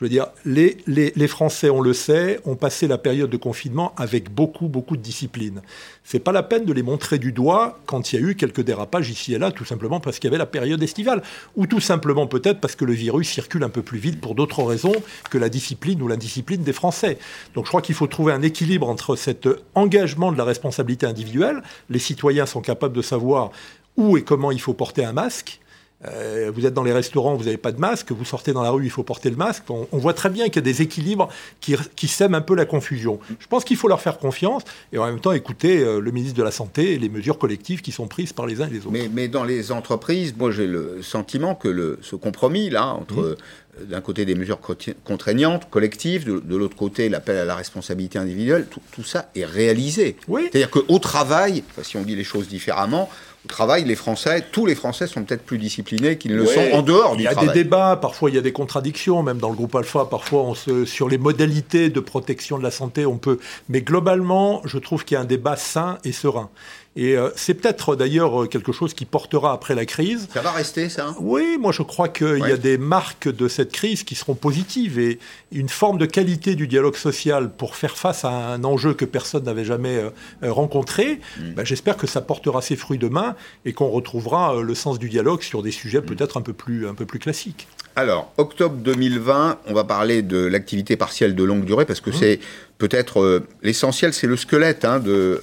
Je 0.00 0.06
veux 0.06 0.08
dire, 0.08 0.28
les, 0.46 0.78
les, 0.86 1.28
Français, 1.28 1.68
on 1.68 1.82
le 1.82 1.92
sait, 1.92 2.40
ont 2.46 2.56
passé 2.56 2.88
la 2.88 2.96
période 2.96 3.28
de 3.28 3.36
confinement 3.36 3.92
avec 3.98 4.32
beaucoup, 4.32 4.66
beaucoup 4.66 4.96
de 4.96 5.02
discipline. 5.02 5.60
C'est 6.04 6.20
pas 6.20 6.32
la 6.32 6.42
peine 6.42 6.64
de 6.64 6.72
les 6.72 6.82
montrer 6.82 7.18
du 7.18 7.32
doigt 7.32 7.78
quand 7.84 8.10
il 8.10 8.18
y 8.18 8.24
a 8.24 8.26
eu 8.26 8.34
quelques 8.34 8.62
dérapages 8.62 9.10
ici 9.10 9.34
et 9.34 9.38
là, 9.38 9.52
tout 9.52 9.66
simplement 9.66 10.00
parce 10.00 10.18
qu'il 10.18 10.28
y 10.28 10.30
avait 10.30 10.38
la 10.38 10.46
période 10.46 10.82
estivale, 10.82 11.22
ou 11.54 11.66
tout 11.66 11.80
simplement 11.80 12.26
peut-être 12.26 12.60
parce 12.60 12.76
que 12.76 12.86
le 12.86 12.94
virus 12.94 13.28
circule 13.28 13.62
un 13.62 13.68
peu 13.68 13.82
plus 13.82 13.98
vite 13.98 14.22
pour 14.22 14.34
d'autres 14.34 14.62
raisons 14.62 14.94
que 15.28 15.36
la 15.36 15.50
discipline 15.50 16.00
ou 16.00 16.08
l'indiscipline 16.08 16.62
des 16.62 16.72
Français. 16.72 17.18
Donc 17.54 17.66
je 17.66 17.68
crois 17.68 17.82
qu'il 17.82 17.94
faut 17.94 18.06
trouver 18.06 18.32
un 18.32 18.40
équilibre 18.40 18.88
entre 18.88 19.16
cet 19.16 19.50
engagement 19.74 20.32
de 20.32 20.38
la 20.38 20.44
responsabilité 20.44 21.04
individuelle. 21.04 21.62
Les 21.90 21.98
citoyens 21.98 22.46
sont 22.46 22.62
capables 22.62 22.96
de 22.96 23.02
savoir 23.02 23.50
où 23.98 24.16
et 24.16 24.22
comment 24.22 24.50
il 24.50 24.62
faut 24.62 24.72
porter 24.72 25.04
un 25.04 25.12
masque 25.12 25.59
euh, 26.08 26.50
vous 26.54 26.64
êtes 26.64 26.72
dans 26.72 26.82
les 26.82 26.92
restaurants, 26.92 27.34
vous 27.34 27.44
n'avez 27.44 27.58
pas 27.58 27.72
de 27.72 27.78
masque, 27.78 28.12
vous 28.12 28.24
sortez 28.24 28.52
dans 28.52 28.62
la 28.62 28.70
rue, 28.70 28.84
il 28.84 28.90
faut 28.90 29.02
porter 29.02 29.28
le 29.28 29.36
masque. 29.36 29.64
On, 29.68 29.86
voit 29.92 30.14
très 30.14 30.30
bien 30.30 30.46
qu'il 30.46 30.56
y 30.56 30.58
a 30.58 30.62
des 30.62 30.80
équilibres 30.80 31.28
qui, 31.60 31.76
qui, 31.94 32.08
sèment 32.08 32.34
un 32.34 32.40
peu 32.40 32.54
la 32.54 32.64
confusion. 32.64 33.20
Je 33.38 33.46
pense 33.46 33.64
qu'il 33.64 33.76
faut 33.76 33.88
leur 33.88 34.00
faire 34.00 34.18
confiance 34.18 34.62
et 34.92 34.98
en 34.98 35.04
même 35.04 35.20
temps 35.20 35.32
écouter 35.32 35.80
euh, 35.80 36.00
le 36.00 36.10
ministre 36.10 36.38
de 36.38 36.42
la 36.42 36.52
Santé 36.52 36.94
et 36.94 36.98
les 36.98 37.10
mesures 37.10 37.38
collectives 37.38 37.82
qui 37.82 37.92
sont 37.92 38.06
prises 38.06 38.32
par 38.32 38.46
les 38.46 38.62
uns 38.62 38.68
et 38.68 38.70
les 38.70 38.78
autres. 38.78 38.92
Mais, 38.92 39.10
mais 39.12 39.28
dans 39.28 39.44
les 39.44 39.72
entreprises, 39.72 40.34
moi 40.36 40.50
j'ai 40.50 40.66
le 40.66 41.02
sentiment 41.02 41.54
que 41.54 41.68
le, 41.68 41.98
ce 42.00 42.16
compromis 42.16 42.70
là 42.70 42.86
entre 42.86 43.16
mmh. 43.16 43.24
euh, 43.24 43.84
d'un 43.84 44.00
côté 44.00 44.24
des 44.24 44.34
mesures 44.34 44.58
contraignantes, 45.04 45.68
collectives, 45.70 46.24
de, 46.24 46.56
l'autre 46.56 46.76
côté 46.76 47.08
l'appel 47.08 47.36
à 47.36 47.44
la 47.44 47.54
responsabilité 47.54 48.18
individuelle, 48.18 48.66
tout, 48.92 49.04
ça 49.04 49.30
est 49.34 49.44
réalisé. 49.44 50.16
Oui. 50.28 50.48
C'est-à-dire 50.50 50.70
qu'au 50.70 50.98
travail, 50.98 51.62
si 51.82 51.96
on 51.96 52.02
dit 52.02 52.16
les 52.16 52.24
choses 52.24 52.48
différemment, 52.48 53.08
travail, 53.48 53.84
les 53.84 53.94
Français, 53.94 54.44
tous 54.52 54.66
les 54.66 54.74
Français 54.74 55.06
sont 55.06 55.22
peut-être 55.24 55.44
plus 55.44 55.58
disciplinés 55.58 56.18
qu'ils 56.18 56.32
ne 56.32 56.36
le 56.36 56.46
sont 56.46 56.60
en 56.72 56.82
dehors 56.82 57.16
du 57.16 57.24
travail. 57.24 57.44
Il 57.44 57.46
y 57.46 57.50
a 57.50 57.52
des 57.52 57.62
débats, 57.62 57.98
parfois 58.00 58.30
il 58.30 58.36
y 58.36 58.38
a 58.38 58.42
des 58.42 58.52
contradictions, 58.52 59.22
même 59.22 59.38
dans 59.38 59.48
le 59.48 59.56
groupe 59.56 59.74
Alpha, 59.74 60.04
parfois 60.04 60.42
on 60.42 60.54
se, 60.54 60.84
sur 60.84 61.08
les 61.08 61.18
modalités 61.18 61.88
de 61.88 62.00
protection 62.00 62.58
de 62.58 62.62
la 62.62 62.70
santé, 62.70 63.06
on 63.06 63.18
peut. 63.18 63.38
Mais 63.68 63.80
globalement, 63.80 64.62
je 64.64 64.78
trouve 64.78 65.04
qu'il 65.04 65.14
y 65.14 65.18
a 65.18 65.20
un 65.20 65.26
débat 65.26 65.56
sain 65.56 65.98
et 66.04 66.12
serein. 66.12 66.50
Et 66.96 67.16
euh, 67.16 67.30
c'est 67.36 67.54
peut-être 67.54 67.94
d'ailleurs 67.94 68.48
quelque 68.48 68.72
chose 68.72 68.94
qui 68.94 69.04
portera 69.04 69.52
après 69.52 69.76
la 69.76 69.86
crise. 69.86 70.28
Ça 70.34 70.40
va 70.40 70.50
rester, 70.50 70.88
ça 70.88 71.14
Oui, 71.20 71.56
moi 71.58 71.70
je 71.70 71.82
crois 71.82 72.08
qu'il 72.08 72.38
y 72.38 72.52
a 72.52 72.56
des 72.56 72.78
marques 72.78 73.28
de 73.28 73.46
cette 73.46 73.70
crise 73.70 74.02
qui 74.02 74.16
seront 74.16 74.34
positives 74.34 74.98
et 74.98 75.20
une 75.52 75.68
forme 75.68 75.98
de 75.98 76.06
qualité 76.06 76.56
du 76.56 76.66
dialogue 76.66 76.96
social 76.96 77.50
pour 77.50 77.76
faire 77.76 77.96
face 77.96 78.24
à 78.24 78.30
un 78.30 78.64
enjeu 78.64 78.94
que 78.94 79.04
personne 79.04 79.44
n'avait 79.44 79.64
jamais 79.64 79.98
euh, 79.98 80.10
euh, 80.42 80.52
rencontré. 80.52 81.20
Mm. 81.38 81.52
Ben, 81.52 81.64
j'espère 81.64 81.96
que 81.96 82.08
ça 82.08 82.20
portera 82.22 82.60
ses 82.60 82.74
fruits 82.74 82.98
demain 82.98 83.36
et 83.64 83.72
qu'on 83.72 83.88
retrouvera 83.88 84.60
le 84.60 84.74
sens 84.74 84.98
du 84.98 85.08
dialogue 85.08 85.42
sur 85.42 85.62
des 85.62 85.70
sujets 85.70 86.00
mm. 86.00 86.06
peut-être 86.06 86.36
un, 86.38 86.42
peu 86.42 86.52
plus, 86.52 86.88
un 86.88 86.94
peu 86.94 87.06
plus 87.06 87.20
classiques. 87.20 87.68
Alors, 87.94 88.32
octobre 88.36 88.76
2020, 88.76 89.58
on 89.66 89.74
va 89.74 89.84
parler 89.84 90.22
de 90.22 90.38
l'activité 90.38 90.96
partielle 90.96 91.36
de 91.36 91.44
longue 91.44 91.64
durée 91.64 91.84
parce 91.84 92.00
que 92.00 92.10
mm. 92.10 92.14
c'est 92.14 92.40
peut-être 92.78 93.44
l'essentiel, 93.62 94.12
c'est 94.12 94.26
le 94.26 94.36
squelette 94.36 94.84
hein, 94.84 94.98
de 94.98 95.40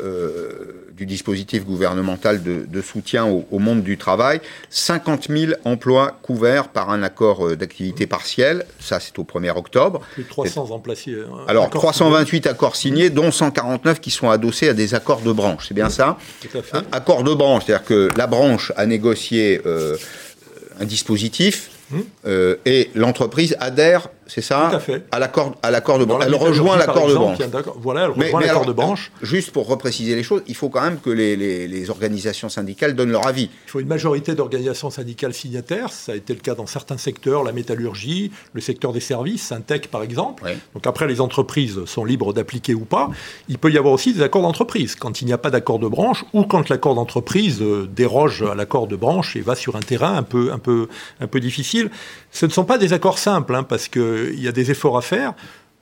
du 0.98 1.06
dispositif 1.06 1.64
gouvernemental 1.64 2.42
de, 2.42 2.82
soutien 2.82 3.26
au, 3.26 3.60
monde 3.60 3.84
du 3.84 3.98
travail. 3.98 4.42
50 4.72 5.28
000 5.30 5.52
emplois 5.64 6.18
couverts 6.24 6.70
par 6.70 6.90
un 6.90 7.04
accord 7.04 7.48
euh, 7.48 7.56
d'activité 7.56 8.08
partielle. 8.08 8.66
Ça, 8.80 9.00
c'est 9.00 9.18
au 9.20 9.24
1er 9.24 9.56
octobre. 9.56 10.02
Plus 10.14 10.26
300 10.26 10.72
emplois 10.72 10.96
signés. 10.96 11.24
Alors, 11.48 11.70
328 11.70 12.48
accords 12.48 12.76
signés, 12.76 13.10
dont 13.12 13.32
149 13.32 14.00
qui 14.00 14.10
sont 14.10 14.30
adossés 14.30 14.70
à 14.70 14.74
des 14.74 14.96
accords 14.96 15.22
de 15.22 15.32
branche. 15.32 15.68
C'est 15.68 15.76
bien 15.76 15.90
ça 15.90 16.18
Tout 16.42 16.58
à 16.58 16.62
fait. 16.64 16.78
accord 16.92 17.24
de 17.24 17.34
branche, 17.34 17.66
c'est-à-dire 17.66 17.86
que 17.86 18.10
la 18.18 18.26
branche 18.26 18.72
a 18.76 18.86
négocié 18.88 19.62
euh, 19.66 19.96
un 20.80 20.86
dispositif 20.86 21.70
hum. 21.94 22.04
euh, 22.26 22.56
et 22.66 22.90
l'entreprise 22.96 23.56
adhère 23.60 24.10
c'est 24.28 24.42
ça 24.42 24.68
Tout 24.70 24.76
à 24.76 24.80
fait. 24.80 25.06
À 25.12 25.20
l'accord, 25.20 25.56
à 25.64 25.72
l'accord 25.72 26.00
de 26.00 26.06
branche. 26.06 26.24
Elle 26.26 26.36
rejoint 26.36 26.78
l'accord 26.78 27.08
de 27.08 27.16
branche. 27.16 27.38
Voilà, 27.82 28.06
elle 28.06 28.12
rejoint 28.12 28.42
l'accord 28.42 28.66
de 28.66 28.74
branche. 28.74 29.12
Juste 29.22 29.52
pour 29.52 29.68
repréciser 29.68 30.16
les 30.16 30.24
choses, 30.24 30.42
il 30.48 30.56
faut 30.56 30.70
quand 30.70 30.82
même 30.82 31.00
que 31.00 31.10
les, 31.10 31.36
les, 31.36 31.90
organisations 31.90 32.50
syndicales 32.50 32.96
donnent 32.96 33.12
leur 33.12 33.26
avis. 33.26 33.50
Il 33.66 33.70
faut 33.70 33.80
une 33.80 33.88
majorité 33.88 34.36
d'organisations 34.36 34.90
syndicales 34.90 35.34
signataires. 35.34 35.92
Ça 35.92 36.12
a 36.12 36.16
été 36.16 36.34
le 36.34 36.40
cas 36.40 36.56
dans 36.56 36.66
certains 36.66 36.98
secteurs, 36.98 37.44
la 37.44 37.54
métallurgie, 37.54 38.32
le 38.54 38.62
secteur 38.62 38.92
des 38.92 39.00
services, 39.00 39.44
Syntec 39.44 39.90
par 39.90 40.04
exemple. 40.04 40.44
Donc 40.74 40.86
après, 40.86 41.08
les 41.08 41.22
entreprises 41.22 41.86
sont 41.86 42.04
libres 42.04 42.34
d'appliquer 42.34 42.74
ou 42.74 42.86
pas. 42.86 43.10
Il 43.48 43.58
peut 43.58 43.72
y 43.72 43.78
avoir 43.78 43.94
aussi 43.94 44.14
des 44.14 44.22
accords 44.22 44.42
d'entreprise. 44.42 44.96
Quand 44.96 45.22
il 45.22 45.26
n'y 45.26 45.34
a 45.34 45.38
pas 45.38 45.50
d'accord 45.50 45.80
de 45.80 45.88
branche 45.88 46.26
ou 46.34 46.44
quand 46.44 46.70
l'accord 46.70 46.96
d'entreprise 46.96 47.62
euh, 47.62 47.88
déroge 47.88 48.44
à 48.44 48.56
l'accord 48.56 48.88
de 48.88 48.96
branche 48.96 49.36
et 49.36 49.42
va 49.42 49.56
sur 49.56 49.76
un 49.76 49.82
terrain 49.82 50.16
un 50.16 50.24
peu, 50.24 50.52
un 50.52 50.60
peu, 50.60 50.88
un 51.22 51.28
peu 51.28 51.40
difficile. 51.40 51.90
Ce 52.32 52.46
ne 52.46 52.52
sont 52.52 52.66
pas 52.66 52.78
des 52.78 52.94
accords 52.94 53.20
simples, 53.20 53.56
hein, 53.56 53.64
parce 53.64 53.88
qu'il 54.18 54.42
y 54.42 54.48
a 54.48 54.52
des 54.52 54.72
efforts 54.72 54.98
à 54.98 55.02
faire. 55.02 55.34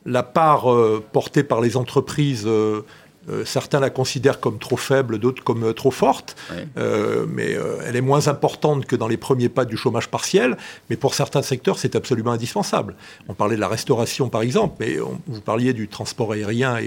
La 0.05 0.23
part 0.23 0.71
euh, 0.71 1.03
portée 1.11 1.43
par 1.43 1.61
les 1.61 1.77
entreprises, 1.77 2.43
euh, 2.45 2.81
euh, 3.27 3.43
certains 3.43 3.79
la 3.79 3.89
considèrent 3.89 4.39
comme 4.39 4.59
trop 4.59 4.77
faible, 4.77 5.17
d'autres 5.17 5.43
comme 5.43 5.73
trop 5.73 5.89
forte, 5.89 6.35
mais 6.75 7.57
elle 7.87 7.95
est 7.95 8.01
moins 8.01 8.27
importante 8.27 8.85
que 8.85 8.95
dans 8.95 9.07
les 9.07 9.17
premiers 9.17 9.49
pas 9.49 9.65
du 9.65 9.77
chômage 9.77 10.09
partiel, 10.09 10.57
mais 10.91 10.95
pour 10.95 11.15
certains 11.15 11.41
secteurs, 11.41 11.79
c'est 11.79 11.95
absolument 11.95 12.33
indispensable. 12.33 12.95
On 13.27 13.33
parlait 13.33 13.55
de 13.55 13.61
la 13.61 13.67
restauration, 13.67 14.29
par 14.29 14.43
exemple, 14.43 14.75
mais 14.79 14.97
vous 15.25 15.41
parliez 15.41 15.73
du 15.73 15.87
transport 15.87 16.33
aérien 16.33 16.77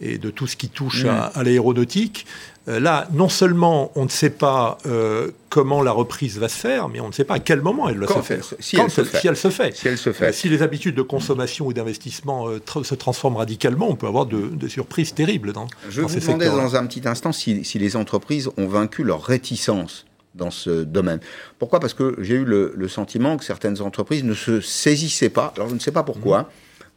et, 0.00 0.18
de 0.18 0.30
tout 0.30 0.46
ce 0.46 0.56
qui 0.56 0.68
touche 0.68 1.06
à 1.06 1.42
l'aéronautique. 1.42 2.26
Euh, 2.68 2.80
là, 2.80 3.08
non 3.12 3.28
seulement 3.28 3.90
on 3.94 4.04
ne 4.04 4.10
sait 4.10 4.30
pas 4.30 4.78
euh, 4.86 5.30
comment 5.48 5.82
la 5.82 5.92
reprise 5.92 6.38
va 6.38 6.48
se 6.48 6.58
faire, 6.58 6.88
mais 6.88 7.00
on 7.00 7.08
ne 7.08 7.12
sait 7.12 7.24
pas 7.24 7.34
à 7.34 7.38
quel 7.38 7.62
moment 7.62 7.88
elle 7.88 7.98
va 7.98 8.06
se 8.06 8.20
faire. 8.20 8.44
Si, 8.60 8.76
elle 8.78 8.90
se 8.90 9.04
fait. 9.04 9.20
si, 9.20 9.28
elle 9.28 9.36
se 9.36 9.50
fait. 9.50 9.74
Si 9.74 9.88
elle 9.88 9.96
se 9.98 10.12
fait. 10.12 10.28
Euh, 10.28 10.32
si 10.32 10.48
les 10.48 10.62
habitudes 10.62 10.94
de 10.94 11.02
consommation 11.02 11.66
ou 11.66 11.72
d'investissement 11.72 12.48
se 12.82 12.94
transforment 12.94 13.36
radicalement, 13.36 13.88
on 13.88 13.96
peut 13.96 14.06
avoir 14.06 14.26
de, 14.26 14.68
surprises 14.68 15.14
terribles 15.14 15.52
dans, 15.52 15.66
Je 15.88 16.02
vous 16.02 16.20
demandais 16.20 16.46
dans 16.46 16.76
un 16.76 16.86
petit 16.86 17.08
instant 17.08 17.32
si, 17.32 17.62
les 17.74 17.96
entreprises 17.96 18.50
ont 18.56 18.66
vaincu 18.66 19.02
leur 19.02 19.22
réticence 19.22 20.04
dans 20.34 20.50
ce 20.50 20.84
domaine. 20.84 21.20
Pourquoi? 21.58 21.80
Parce 21.80 21.94
que 21.94 22.16
j'ai 22.18 22.34
eu 22.34 22.44
le, 22.44 22.88
sentiment 22.88 23.36
que 23.38 23.44
certaines 23.44 23.80
entreprises 23.80 24.24
ne 24.24 24.34
se 24.34 24.60
saisissaient 24.60 25.30
pas, 25.30 25.52
alors 25.56 25.68
je 25.68 25.74
ne 25.74 25.80
sais 25.80 25.92
pas 25.92 26.02
pourquoi, 26.02 26.42
mmh 26.42 26.46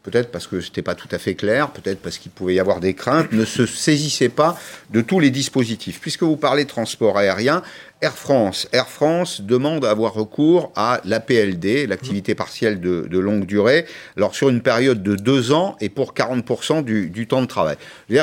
peut-être 0.03 0.31
parce 0.31 0.47
que 0.47 0.61
ce 0.61 0.67
n'était 0.67 0.81
pas 0.81 0.95
tout 0.95 1.07
à 1.11 1.17
fait 1.17 1.35
clair, 1.35 1.71
peut-être 1.71 1.99
parce 1.99 2.17
qu'il 2.17 2.31
pouvait 2.31 2.55
y 2.55 2.59
avoir 2.59 2.79
des 2.79 2.93
craintes, 2.93 3.31
ne 3.31 3.45
se 3.45 3.65
saisissait 3.65 4.29
pas 4.29 4.57
de 4.89 5.01
tous 5.01 5.19
les 5.19 5.29
dispositifs. 5.29 5.99
Puisque 6.01 6.23
vous 6.23 6.37
parlez 6.37 6.65
transport 6.65 7.17
aérien, 7.17 7.61
Air 8.01 8.17
France. 8.17 8.67
Air 8.71 8.87
France 8.87 9.41
demande 9.41 9.85
à 9.85 9.91
avoir 9.91 10.13
recours 10.13 10.71
à 10.75 11.01
l'APLD, 11.05 11.87
l'activité 11.87 12.33
partielle 12.33 12.79
de, 12.81 13.19
longue 13.19 13.45
durée, 13.45 13.85
alors 14.17 14.33
sur 14.33 14.49
une 14.49 14.61
période 14.61 15.03
de 15.03 15.15
deux 15.15 15.51
ans 15.51 15.75
et 15.81 15.89
pour 15.89 16.15
40% 16.15 16.83
du, 16.83 17.27
temps 17.27 17.41
de 17.43 17.47
travail. 17.47 17.75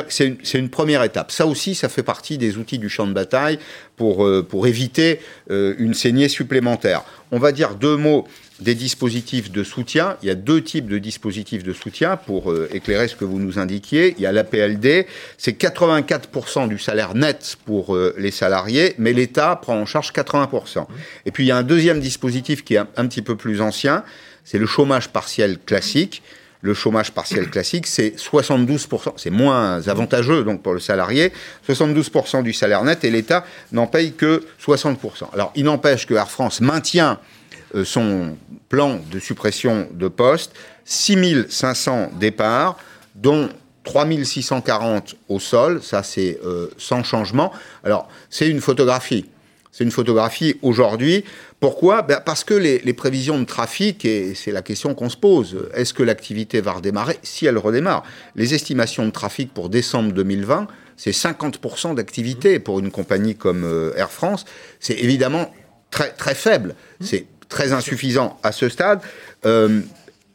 C'est 0.09 0.27
une, 0.27 0.37
une, 0.53 0.69
première 0.69 1.01
étape. 1.03 1.31
Ça 1.31 1.47
aussi, 1.47 1.75
ça 1.75 1.87
fait 1.87 2.03
partie 2.03 2.37
des 2.37 2.57
outils 2.57 2.77
du 2.77 2.89
champ 2.89 3.07
de 3.07 3.13
bataille 3.13 3.57
pour, 3.95 4.25
euh, 4.25 4.45
pour 4.47 4.67
éviter 4.67 5.21
euh, 5.49 5.75
une 5.77 5.93
saignée 5.93 6.27
supplémentaire. 6.27 7.03
On 7.31 7.39
va 7.39 7.53
dire 7.53 7.75
deux 7.75 7.95
mots 7.95 8.27
des 8.59 8.75
dispositifs 8.75 9.51
de 9.51 9.63
soutien. 9.63 10.17
Il 10.21 10.27
y 10.27 10.31
a 10.31 10.35
deux 10.35 10.61
types 10.61 10.87
de 10.87 10.97
dispositifs 10.97 11.63
de 11.63 11.73
soutien 11.73 12.17
pour 12.17 12.51
euh, 12.51 12.69
éclairer 12.73 13.07
ce 13.07 13.15
que 13.15 13.25
vous 13.25 13.39
nous 13.39 13.59
indiquiez. 13.59 14.15
Il 14.17 14.23
y 14.23 14.25
a 14.25 14.31
l'APLD, 14.31 15.05
c'est 15.37 15.57
84% 15.57 16.67
du 16.67 16.77
salaire 16.77 17.15
net 17.15 17.57
pour 17.65 17.97
les 18.17 18.31
salariés, 18.31 18.95
mais 18.97 19.13
l'État 19.13 19.59
en 19.67 19.85
charge 19.85 20.11
80%. 20.11 20.85
Et 21.25 21.31
puis 21.31 21.45
il 21.45 21.47
y 21.47 21.51
a 21.51 21.57
un 21.57 21.63
deuxième 21.63 21.99
dispositif 21.99 22.63
qui 22.63 22.75
est 22.75 22.77
un, 22.77 23.07
petit 23.07 23.21
peu 23.21 23.35
plus 23.35 23.61
ancien, 23.61 24.03
c'est 24.43 24.57
le 24.57 24.65
chômage 24.65 25.09
partiel 25.09 25.57
classique. 25.59 26.21
Le 26.61 26.73
chômage 26.73 27.13
partiel 27.13 27.49
classique, 27.49 27.87
c'est 27.87 28.17
72%, 28.17 29.13
c'est 29.15 29.29
moins 29.29 29.87
avantageux 29.87 30.43
donc 30.43 30.61
pour 30.61 30.73
le 30.73 30.81
salarié, 30.81 31.31
72% 31.65 32.43
du 32.43 32.51
salaire 32.51 32.83
net 32.83 33.05
et 33.05 33.11
l'État 33.11 33.45
n'en 33.71 33.87
paye 33.87 34.11
que 34.11 34.43
60%. 34.61 34.97
Alors 35.33 35.53
il 35.55 35.63
n'empêche 35.63 36.05
que 36.05 36.15
Air 36.15 36.29
France 36.29 36.59
maintient 36.59 37.11
euh, 37.13 37.38
son 37.83 38.37
plan 38.69 38.99
de 39.11 39.19
suppression 39.19 39.87
de 39.91 40.07
postes, 40.07 40.53
6500 40.85 42.11
départs, 42.19 42.77
dont 43.15 43.49
3640 43.83 45.15
au 45.29 45.39
sol, 45.39 45.81
ça 45.81 46.03
c'est 46.03 46.39
euh, 46.45 46.67
sans 46.77 47.03
changement. 47.03 47.51
Alors 47.83 48.07
c'est 48.29 48.47
une 48.47 48.61
photographie. 48.61 49.25
C'est 49.71 49.83
une 49.83 49.91
photographie 49.91 50.55
aujourd'hui. 50.61 51.23
Pourquoi? 51.59 52.01
Ben, 52.01 52.21
Parce 52.25 52.43
que 52.43 52.53
les, 52.53 52.93
prévisions 52.93 53.39
de 53.39 53.45
trafic, 53.45 54.03
et 54.03 54.33
c'est 54.33 54.51
la 54.51 54.61
question 54.61 54.95
qu'on 54.95 55.09
se 55.09 55.17
pose, 55.17 55.69
est-ce 55.73 55.93
que 55.93 56.03
l'activité 56.03 56.59
va 56.59 56.73
redémarrer? 56.73 57.19
Si 57.21 57.45
elle 57.45 57.57
redémarre. 57.57 58.03
Les 58.35 58.53
estimations 58.53 59.05
de 59.05 59.11
trafic 59.11 59.53
pour 59.53 59.69
décembre 59.69 60.11
2020, 60.11 60.67
c'est 60.97 61.11
50% 61.11 61.95
d'activité 61.95 62.59
pour 62.59 62.79
une 62.79 62.91
compagnie 62.91 63.35
comme 63.35 63.63
euh, 63.63 63.93
Air 63.95 64.11
France. 64.11 64.45
C'est 64.79 64.97
évidemment 64.99 65.53
très, 65.91 66.11
très 66.11 66.35
faible. 66.35 66.75
C'est 66.99 67.25
très 67.49 67.73
insuffisant 67.73 68.39
à 68.43 68.51
ce 68.51 68.69
stade. 68.69 69.01
Euh, 69.45 69.81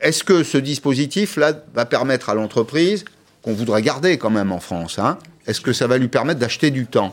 est-ce 0.01 0.25
que 0.25 0.43
ce 0.43 0.59
dispositif-là 0.59 1.55
va 1.73 1.87
permettre 1.87 2.29
à 2.29 2.35
l'entreprise, 2.35 3.05
qu'on 3.43 3.55
voudrait 3.55 3.83
garder 3.83 4.19
quand 4.19 4.31
même 4.31 4.53
en 4.53 4.61
France, 4.61 4.99
hein, 4.99 5.19
est-ce 5.47 5.61
que 5.61 5.73
ça 5.73 5.87
va 5.87 5.99
lui 5.99 6.09
permettre 6.09 6.41
d'acheter 6.41 6.71
du 6.71 6.87
temps? 6.87 7.13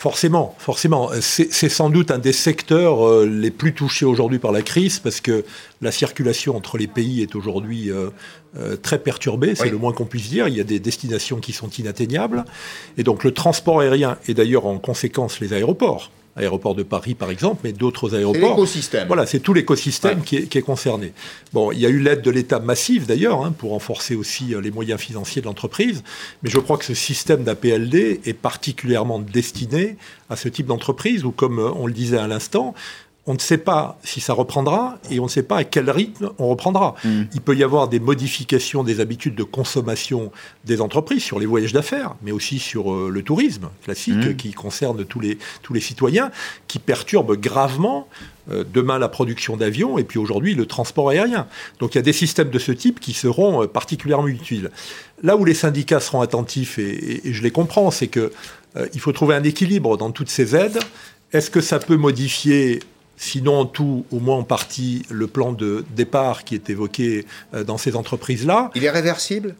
Forcément, 0.00 0.54
forcément. 0.56 1.10
C'est 1.20 1.68
sans 1.68 1.90
doute 1.90 2.10
un 2.10 2.18
des 2.18 2.32
secteurs 2.32 3.06
euh, 3.06 3.26
les 3.26 3.50
plus 3.50 3.74
touchés 3.74 4.06
aujourd'hui 4.06 4.38
par 4.38 4.50
la 4.50 4.62
crise 4.62 4.98
parce 4.98 5.20
que 5.20 5.44
la 5.82 5.92
circulation 5.92 6.56
entre 6.56 6.78
les 6.78 6.86
pays 6.86 7.20
est 7.20 7.34
aujourd'hui 7.34 7.90
euh, 7.90 8.08
euh, 8.56 8.76
très 8.76 8.98
perturbée, 8.98 9.54
c'est 9.54 9.68
le 9.68 9.76
moins 9.76 9.92
qu'on 9.92 10.06
puisse 10.06 10.30
dire. 10.30 10.48
Il 10.48 10.56
y 10.56 10.60
a 10.60 10.64
des 10.64 10.80
destinations 10.80 11.36
qui 11.36 11.52
sont 11.52 11.68
inatteignables. 11.68 12.46
Et 12.96 13.02
donc 13.02 13.24
le 13.24 13.34
transport 13.34 13.80
aérien 13.80 14.16
et 14.26 14.32
d'ailleurs 14.32 14.64
en 14.64 14.78
conséquence 14.78 15.38
les 15.38 15.52
aéroports 15.52 16.10
aéroport 16.36 16.74
de 16.74 16.82
Paris 16.82 17.14
par 17.14 17.30
exemple, 17.30 17.60
mais 17.64 17.72
d'autres 17.72 18.14
aéroports. 18.14 18.40
C'est 18.40 18.48
l'écosystème. 18.48 19.06
Voilà, 19.06 19.26
c'est 19.26 19.40
tout 19.40 19.54
l'écosystème 19.54 20.22
qui, 20.22 20.36
est 20.36 20.62
concerné. 20.62 21.12
Bon, 21.52 21.72
il 21.72 21.80
y 21.80 21.86
a 21.86 21.88
eu 21.88 21.98
l'aide 21.98 22.22
de 22.22 22.30
l'État 22.30 22.60
massive 22.60 23.06
d'ailleurs, 23.06 23.44
hein, 23.44 23.52
pour 23.56 23.70
renforcer 23.70 24.14
aussi 24.14 24.54
euh, 24.54 24.60
les 24.60 24.70
moyens 24.70 25.00
financiers 25.00 25.42
de 25.42 25.46
l'entreprise, 25.46 26.02
mais 26.42 26.50
je 26.50 26.58
crois 26.58 26.78
que 26.78 26.84
ce 26.84 26.94
système 26.94 27.44
d'APLD 27.44 28.20
est 28.24 28.34
particulièrement 28.34 29.18
destiné 29.18 29.96
à 30.28 30.36
ce 30.36 30.48
type 30.48 30.66
d'entreprise 30.66 31.24
où, 31.24 31.30
comme 31.30 31.58
euh, 31.58 31.70
on 31.74 31.86
le 31.86 31.92
disait 31.92 32.18
à 32.18 32.26
l'instant, 32.26 32.74
on 33.26 33.34
ne 33.34 33.38
sait 33.38 33.58
pas 33.58 33.98
si 34.02 34.20
ça 34.20 34.32
reprendra 34.32 34.98
et 35.10 35.20
on 35.20 35.24
ne 35.24 35.28
sait 35.28 35.42
pas 35.42 35.58
à 35.58 35.64
quel 35.64 35.90
rythme 35.90 36.30
on 36.38 36.48
reprendra. 36.48 36.94
Mm. 37.04 37.22
Il 37.34 37.40
peut 37.42 37.54
y 37.54 37.62
avoir 37.62 37.88
des 37.88 38.00
modifications 38.00 38.82
des 38.82 39.00
habitudes 39.00 39.34
de 39.34 39.42
consommation 39.42 40.32
des 40.64 40.80
entreprises 40.80 41.22
sur 41.22 41.38
les 41.38 41.46
voyages 41.46 41.72
d'affaires, 41.72 42.14
mais 42.22 42.32
aussi 42.32 42.58
sur 42.58 42.92
euh, 42.92 43.10
le 43.10 43.22
tourisme 43.22 43.68
classique 43.84 44.14
mm. 44.14 44.36
qui 44.36 44.52
concerne 44.52 45.04
tous 45.04 45.20
les, 45.20 45.38
tous 45.62 45.74
les 45.74 45.80
citoyens, 45.80 46.30
qui 46.66 46.78
perturbe 46.78 47.36
gravement 47.36 48.08
euh, 48.50 48.64
demain 48.72 48.98
la 48.98 49.08
production 49.08 49.58
d'avions 49.58 49.98
et 49.98 50.04
puis 50.04 50.18
aujourd'hui 50.18 50.54
le 50.54 50.64
transport 50.64 51.10
aérien. 51.10 51.46
Donc 51.78 51.94
il 51.94 51.98
y 51.98 52.00
a 52.00 52.02
des 52.02 52.14
systèmes 52.14 52.50
de 52.50 52.58
ce 52.58 52.72
type 52.72 53.00
qui 53.00 53.12
seront 53.12 53.62
euh, 53.62 53.66
particulièrement 53.66 54.28
utiles. 54.28 54.70
Là 55.22 55.36
où 55.36 55.44
les 55.44 55.54
syndicats 55.54 56.00
seront 56.00 56.22
attentifs, 56.22 56.78
et, 56.78 57.20
je 57.24 57.42
les 57.42 57.50
comprends, 57.50 57.90
c'est 57.90 58.08
qu'il 58.08 58.30
il 58.94 59.00
faut 59.00 59.12
trouver 59.12 59.34
un 59.34 59.44
équilibre 59.44 59.98
dans 59.98 60.10
toutes 60.10 60.30
ces 60.30 60.56
aides. 60.56 60.78
Est-ce 61.32 61.50
que 61.50 61.60
ça 61.60 61.78
peut 61.78 61.98
modifier 61.98 62.80
sinon 63.20 63.60
en 63.60 63.66
tout, 63.66 64.06
au 64.10 64.18
moins 64.18 64.38
en 64.38 64.42
partie, 64.42 65.02
le 65.10 65.26
plan 65.26 65.52
de 65.52 65.84
départ 65.94 66.42
qui 66.42 66.54
est 66.54 66.70
évoqué 66.70 67.26
euh, 67.54 67.62
dans 67.62 67.76
ces 67.76 67.94
entreprises-là. 67.94 68.70
Il 68.74 68.82
est 68.82 68.90
réversible? 68.90 69.54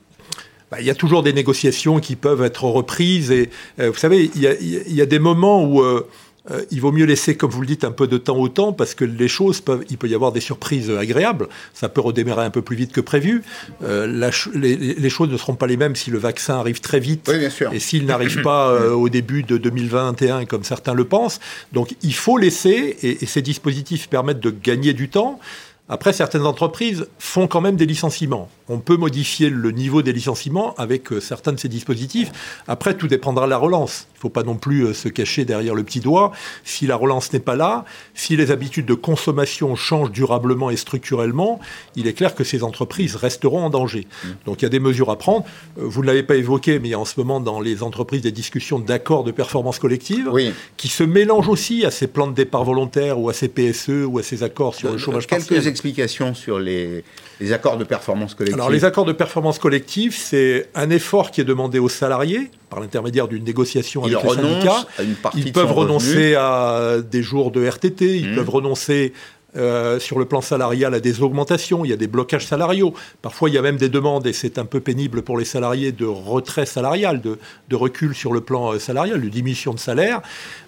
Bah, 0.71 0.81
il 0.81 0.87
y 0.87 0.91
a 0.91 0.95
toujours 0.95 1.23
des 1.23 1.35
négociations 1.35 2.01
qui 2.01 2.17
peuvent 2.17 2.43
être 2.43 2.65
reprises. 2.65 3.31
Et 3.31 3.51
euh, 3.79 3.91
vous 3.91 3.99
savez, 3.99 4.31
il 4.35 4.41
y, 4.41 5.01
a, 5.03 5.07
des 5.07 5.19
moments 5.19 5.65
où 5.65 5.83
euh, 5.83 6.09
euh, 6.51 6.65
il 6.71 6.81
vaut 6.81 6.93
mieux 6.93 7.05
laisser, 7.05 7.37
comme 7.37 7.51
vous 7.51 7.61
le 7.61 7.67
dites, 7.67 7.85
un 7.85 7.93
peu 7.93 8.07
de 8.07 8.19
temps 8.19 8.37
au 8.37 8.49
temps 8.49 8.73
parce 8.73 8.95
que 8.95 9.05
les 9.05 9.29
choses 9.29 9.61
peuvent, 9.61 9.85
il 9.91 9.99
peut 9.99 10.09
y 10.09 10.15
avoir 10.15 10.33
des 10.33 10.41
surprises 10.41 10.91
agréables. 10.91 11.49
Ça 11.75 11.89
peut 11.89 12.01
redémarrer 12.01 12.45
un 12.45 12.51
peu 12.51 12.63
plus 12.63 12.77
vite 12.77 12.93
que 12.93 13.01
prévu. 13.01 13.43
Euh, 13.83 14.31
les, 14.55 15.11
choses 15.11 15.31
ne 15.31 15.37
seront 15.37 15.55
pas 15.55 15.67
les 15.67 15.77
mêmes 15.77 15.97
si 15.97 16.11
le 16.11 16.19
vaccin 16.19 16.59
arrive 16.59 16.81
très 16.81 17.01
vite 17.01 17.31
et 17.73 17.79
s'il 17.79 18.07
n'arrive 18.07 18.41
pas 18.43 18.71
euh, 18.71 18.93
au 18.93 19.09
début 19.09 19.43
de 19.43 19.57
2021 19.57 20.45
comme 20.45 20.65
certains 20.65 20.95
le 20.95 21.05
pensent. 21.05 21.41
Donc 21.73 21.95
il 22.03 22.15
faut 22.15 22.39
laisser 22.39 22.97
et 23.03 23.27
ces 23.27 23.43
dispositifs 23.43 24.09
permettent 24.09 24.41
de 24.41 24.51
gagner 24.51 24.93
du 24.93 25.09
temps. 25.09 25.41
Après, 25.93 26.13
certaines 26.13 26.47
entreprises 26.47 27.09
font 27.19 27.49
quand 27.49 27.61
même 27.61 27.75
des 27.75 27.85
licenciements. 27.85 28.49
On 28.69 28.79
peut 28.79 28.97
modifier 28.97 29.51
le 29.51 29.73
niveau 29.73 30.03
des 30.03 30.13
licenciements 30.13 30.73
avec 30.77 31.13
euh, 31.13 31.21
certains 31.21 31.53
de 31.53 31.59
ces 31.59 31.69
dispositifs. 31.69 32.31
Après, 32.69 32.97
tout 32.97 33.09
dépendra 33.09 33.47
de 33.47 33.51
la 33.51 33.57
relance. 33.57 34.07
Il 34.15 34.19
ne 34.19 34.21
faut 34.21 34.29
pas 34.29 34.45
non 34.45 34.55
plus 34.55 34.87
euh, 34.87 34.95
se 34.95 35.09
cacher 35.09 35.45
derrière 35.45 35.75
le 35.75 35.83
petit 35.83 35.99
doigt. 35.99 36.31
Si 36.63 36.87
la 36.87 36.95
relance 36.95 37.33
n'est 37.33 37.41
pas 37.41 37.57
là, 37.57 37.85
si 38.15 38.37
les 38.37 38.53
habitudes 38.53 38.87
de 38.87 38.95
consommation 38.95 39.75
changent 39.75 40.13
durablement 40.13 40.71
et 40.71 40.77
structurellement, 40.77 41.59
il 41.97 42.07
est 42.07 42.13
clair 42.13 42.37
que 42.37 42.45
ces 42.45 42.63
entreprises 42.63 43.17
resteront 43.17 43.65
en 43.65 43.71
danger. 43.71 44.07
Mmh. 44.07 44.29
Donc 44.47 44.63
il 44.63 44.67
y 44.67 44.67
a 44.67 44.71
des 44.71 44.79
mesures 44.79 45.11
à 45.11 45.19
prendre. 45.19 45.45
Euh, 45.77 45.83
vous 45.83 46.03
ne 46.03 46.07
l'avez 46.07 46.23
pas 46.23 46.37
évoqué, 46.37 46.79
mais 46.79 46.87
il 46.87 46.93
y 46.93 46.95
a 46.95 47.01
en 47.01 47.05
ce 47.05 47.19
moment 47.19 47.41
dans 47.41 47.61
les 47.61 47.83
entreprises 47.83 48.23
des 48.23 48.31
discussions 48.31 48.79
d'accords 48.79 49.25
de 49.25 49.33
performance 49.33 49.81
collective 49.81 50.31
qui 50.77 50.87
se 50.87 51.03
mélangent 51.03 51.49
aussi 51.49 51.85
à 51.85 51.91
ces 51.91 52.07
plans 52.07 52.29
de 52.29 52.35
départ 52.35 52.63
volontaires 52.63 53.19
ou 53.19 53.29
à 53.29 53.33
ces 53.33 53.49
PSE 53.49 54.07
ou 54.07 54.21
à 54.21 54.23
ces 54.23 54.45
accords 54.45 54.77
sur 54.77 54.93
le 54.93 54.99
chômage 54.99 55.27
partiel 55.27 55.67
explication 55.81 56.35
sur 56.35 56.59
les, 56.59 57.05
accords 57.53 57.79
de 57.79 57.85
performance 57.85 58.35
collective 58.35 58.61
Alors, 58.61 58.71
les 58.71 58.85
accords 58.85 59.07
de 59.07 59.13
performance 59.13 59.59
collective, 59.59 60.15
c'est 60.15 60.69
un 60.75 60.91
effort 60.91 61.31
qui 61.31 61.41
est 61.41 61.45
demandé 61.45 61.79
aux 61.79 61.89
salariés 61.89 62.51
par 62.69 62.81
l'intermédiaire 62.81 63.29
d'une 63.29 63.45
négociation 63.45 64.05
avec 64.05 64.23
les 64.23 64.29
syndicats. 64.29 64.87
ils 65.35 65.53
peuvent 65.53 65.73
renoncer 65.73 66.35
à 66.35 66.97
des 67.03 67.23
jours 67.23 67.51
de 67.51 67.67
RTT, 67.67 68.19
ils 68.19 68.33
mmh. 68.33 68.35
peuvent 68.35 68.51
renoncer 68.51 69.13
euh, 69.57 69.99
sur 69.99 70.21
le 70.21 70.27
plan 70.27 70.41
salarial 70.41 70.95
à 70.95 71.01
des 71.01 71.23
augmentations, 71.23 71.85
il 71.85 71.91
y 71.91 71.93
a 71.93 71.97
des 71.97 72.07
blocages 72.07 72.47
salariaux. 72.47 72.95
Parfois, 73.21 73.49
il 73.49 73.55
y 73.57 73.59
a 73.59 73.63
même 73.63 73.79
des 73.79 73.89
demandes, 73.89 74.27
et 74.29 74.33
c'est 74.33 74.59
un 74.59 74.65
peu 74.65 74.79
pénible 74.79 75.23
pour 75.23 75.37
les 75.39 75.45
salariés, 75.45 75.91
de 75.91 76.07
retrait 76.07 76.67
salarial, 76.67 77.21
de, 77.21 77.37
de, 77.69 77.77
recul 77.77 78.15
sur 78.15 78.33
le 78.33 78.43
plan 78.43 78.75
euh, 78.75 78.79
salarial, 78.79 79.21
de 79.21 79.29
diminution 79.29 79.75
de 79.75 79.81
salaire. 79.81 80.21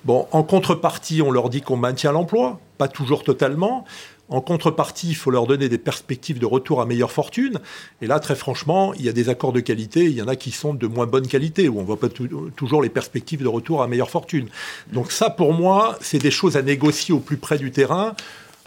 Bon, 0.05 0.27
en 0.33 0.43
contrepartie, 0.43 1.23
on 1.23 1.31
leur 1.31 1.49
dit 1.49 1.61
qu'on 1.61 1.77
maintient 1.77 2.11
l'emploi, 2.11 2.59
pas 2.77 2.89
toujours 2.89 3.23
totalement. 3.23 3.85
En 4.33 4.41
contrepartie, 4.41 5.11
il 5.11 5.15
faut 5.15 5.31
leur 5.31 5.47
donner 5.47 5.69
des 5.69 5.77
perspectives 5.77 6.39
de 6.39 6.47
retour 6.47 6.81
à 6.81 6.87
meilleure 6.87 7.13
fortune. 7.13 7.61
Et 8.01 8.07
là, 8.07 8.19
très 8.19 8.35
franchement, 8.35 8.95
il 8.95 9.05
y 9.05 9.09
a 9.11 9.13
des 9.13 9.29
accords 9.29 9.53
de 9.53 9.61
qualité, 9.61 10.07
il 10.07 10.15
y 10.15 10.23
en 10.23 10.29
a 10.29 10.37
qui 10.37 10.53
sont 10.53 10.73
de 10.73 10.87
moins 10.87 11.07
bonne 11.07 11.27
qualité, 11.27 11.69
où 11.69 11.77
on 11.79 11.83
ne 11.83 11.87
voit 11.87 12.01
pas 12.01 12.09
toujours 12.09 12.83
les 12.83 12.89
perspectives 12.89 13.43
de 13.43 13.49
retour 13.49 13.83
à 13.83 13.89
meilleure 13.89 14.09
fortune. 14.09 14.49
Donc 14.91 15.13
ça, 15.13 15.29
pour 15.29 15.53
moi, 15.53 15.99
c'est 16.01 16.19
des 16.19 16.31
choses 16.31 16.57
à 16.57 16.63
négocier 16.63 17.13
au 17.13 17.21
plus 17.21 17.37
près 17.37 17.59
du 17.59 17.73
terrain 17.73 18.15